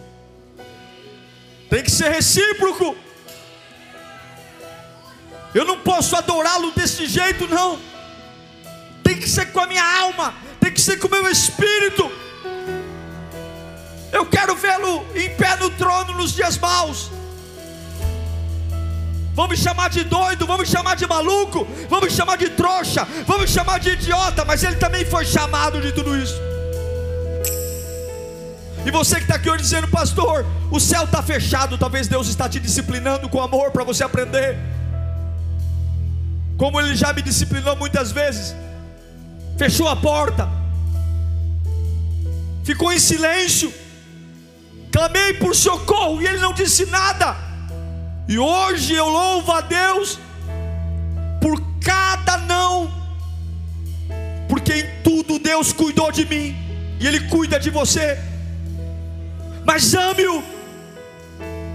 Tem 1.70 1.84
que 1.84 1.92
ser 1.92 2.10
recíproco. 2.10 2.96
Eu 5.54 5.66
não 5.66 5.80
posso 5.80 6.16
adorá-lo 6.16 6.72
desse 6.72 7.06
jeito, 7.08 7.48
não. 7.48 7.80
Tem 9.04 9.18
que 9.18 9.30
ser 9.30 9.48
com 9.52 9.60
a 9.60 9.68
minha 9.68 9.84
alma. 10.02 10.34
Tem 10.60 10.72
que 10.72 10.82
ser 10.82 10.98
com 10.98 11.08
o 11.08 11.12
meu 11.12 11.28
espírito. 11.30 12.12
Eu 14.12 14.26
quero 14.26 14.56
vê-lo 14.56 15.06
em 15.16 15.30
pé 15.36 15.56
no 15.58 15.70
trono 15.72 16.14
nos 16.14 16.34
dias 16.34 16.58
maus. 16.58 17.10
Vamos 19.34 19.60
chamar 19.60 19.90
de 19.90 20.04
doido, 20.04 20.46
vamos 20.46 20.70
chamar 20.70 20.96
de 20.96 21.08
maluco, 21.08 21.66
vamos 21.90 22.14
chamar 22.14 22.38
de 22.38 22.50
trouxa, 22.50 23.08
vamos 23.26 23.50
chamar 23.50 23.80
de 23.80 23.92
idiota, 23.92 24.44
mas 24.44 24.62
ele 24.62 24.76
também 24.76 25.06
foi 25.06 25.26
chamado 25.26 25.82
de 25.82 25.94
tudo 25.94 26.18
isso. 26.18 26.51
E 28.86 28.90
você 28.90 29.16
que 29.16 29.22
está 29.22 29.36
aqui 29.36 29.50
hoje 29.50 29.62
dizendo, 29.62 29.88
pastor, 29.88 30.46
o 30.72 30.80
céu 30.80 31.04
está 31.04 31.22
fechado, 31.22 31.78
talvez 31.78 32.08
Deus 32.08 32.28
está 32.28 32.50
te 32.50 32.60
disciplinando 32.60 33.30
com 33.30 33.42
amor 33.42 33.72
para 33.72 33.84
você 33.84 34.04
aprender. 34.04 34.58
Como 36.58 36.80
Ele 36.80 36.96
já 36.96 37.14
me 37.14 37.22
disciplinou 37.22 37.76
muitas 37.76 38.12
vezes, 38.12 38.56
fechou 39.58 39.88
a 39.88 39.96
porta, 39.96 40.50
ficou 42.64 42.92
em 42.92 43.00
silêncio, 43.00 43.72
clamei 44.92 45.36
por 45.36 45.56
socorro 45.56 46.22
e 46.22 46.28
Ele 46.28 46.40
não 46.40 46.54
disse 46.54 46.88
nada. 46.88 47.36
E 48.28 48.40
hoje 48.40 48.94
eu 48.94 49.08
louvo 49.08 49.52
a 49.52 49.62
Deus 49.62 50.20
por 51.40 51.62
cada 51.84 52.38
não, 52.38 52.92
porque 54.50 54.74
em 54.74 55.04
tudo 55.04 55.38
Deus 55.38 55.72
cuidou 55.72 56.12
de 56.12 56.26
mim, 56.26 56.56
e 57.00 57.06
Ele 57.06 57.22
cuida 57.22 57.60
de 57.60 57.70
você. 57.70 58.31
Mas 59.66 59.94
ame-o, 59.94 60.44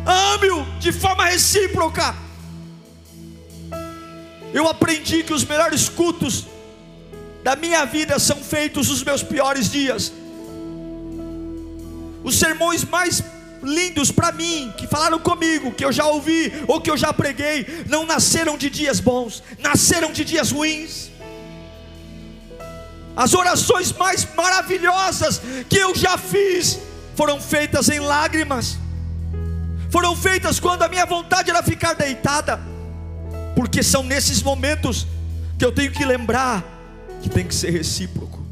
ame-o 0.07 0.64
de 0.78 0.93
forma 0.93 1.24
recíproca. 1.24 2.14
Eu 4.53 4.68
aprendi 4.68 5.22
que 5.22 5.32
os 5.32 5.45
melhores 5.45 5.89
cultos 5.89 6.47
da 7.43 7.55
minha 7.55 7.84
vida 7.84 8.18
são 8.18 8.37
feitos 8.37 8.89
nos 8.89 9.05
meus 9.05 9.22
piores 9.22 9.70
dias. 9.70 10.12
Os 12.24 12.39
sermões 12.39 12.84
mais 12.84 13.22
lindos 13.62 14.11
para 14.11 14.32
mim, 14.32 14.72
que 14.76 14.87
falaram 14.87 15.18
comigo, 15.18 15.72
que 15.72 15.84
eu 15.84 15.93
já 15.93 16.07
ouvi 16.07 16.53
ou 16.66 16.80
que 16.80 16.91
eu 16.91 16.97
já 16.97 17.12
preguei, 17.12 17.84
não 17.89 18.05
nasceram 18.05 18.57
de 18.57 18.68
dias 18.68 19.01
bons, 19.01 19.43
nasceram 19.59 20.12
de 20.12 20.24
dias 20.24 20.51
ruins. 20.51 21.11
As 23.16 23.32
orações 23.32 23.93
mais 23.93 24.26
maravilhosas 24.34 25.41
que 25.68 25.78
eu 25.78 25.95
já 25.95 26.18
fiz 26.18 26.78
foram 27.17 27.41
feitas 27.41 27.89
em 27.89 27.99
lágrimas, 27.99 28.79
foram 29.91 30.14
feitas 30.14 30.61
quando 30.61 30.83
a 30.83 30.89
minha 30.89 31.07
vontade 31.07 31.51
era 31.51 31.62
ficar 31.62 31.95
deitada, 31.95 32.61
porque 33.57 33.83
são 33.83 34.03
nesses 34.03 34.43
momentos 34.43 35.07
que 35.59 35.64
eu 35.64 35.73
tenho 35.73 35.91
que 35.91 36.05
lembrar 36.05 36.62
que 37.23 37.31
tem 37.31 37.47
que 37.47 37.55
ser 37.55 37.71
recíproco. 37.71 38.45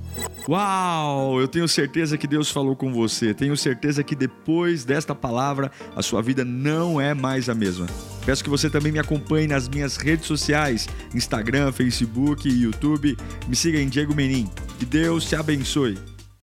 Uau! 0.49 1.41
Eu 1.41 1.49
tenho 1.49 1.67
certeza 1.67 2.19
que 2.19 2.27
Deus 2.27 2.51
falou 2.51 2.77
com 2.77 2.93
você. 2.93 3.33
Tenho 3.33 3.57
certeza 3.57 4.03
que 4.03 4.15
depois 4.15 4.85
desta 4.85 5.15
palavra 5.15 5.71
a 5.97 6.03
sua 6.03 6.21
vida 6.21 6.45
não 6.45 7.01
é 7.01 7.15
mais 7.15 7.49
a 7.49 7.55
mesma. 7.55 7.87
Peço 8.25 8.45
que 8.45 8.51
você 8.51 8.69
também 8.69 8.93
me 8.93 8.99
acompanhe 8.99 9.47
nas 9.47 9.69
minhas 9.69 9.97
redes 9.97 10.27
sociais: 10.27 10.87
Instagram, 11.15 11.73
Facebook 11.73 12.49
YouTube. 12.49 13.17
Me 13.49 13.57
siga 13.57 13.79
em 13.79 13.89
Diego 13.89 14.15
Menin. 14.15 14.49
Que 14.79 14.85
Deus 14.85 15.25
te 15.25 15.35
abençoe. 15.35 15.99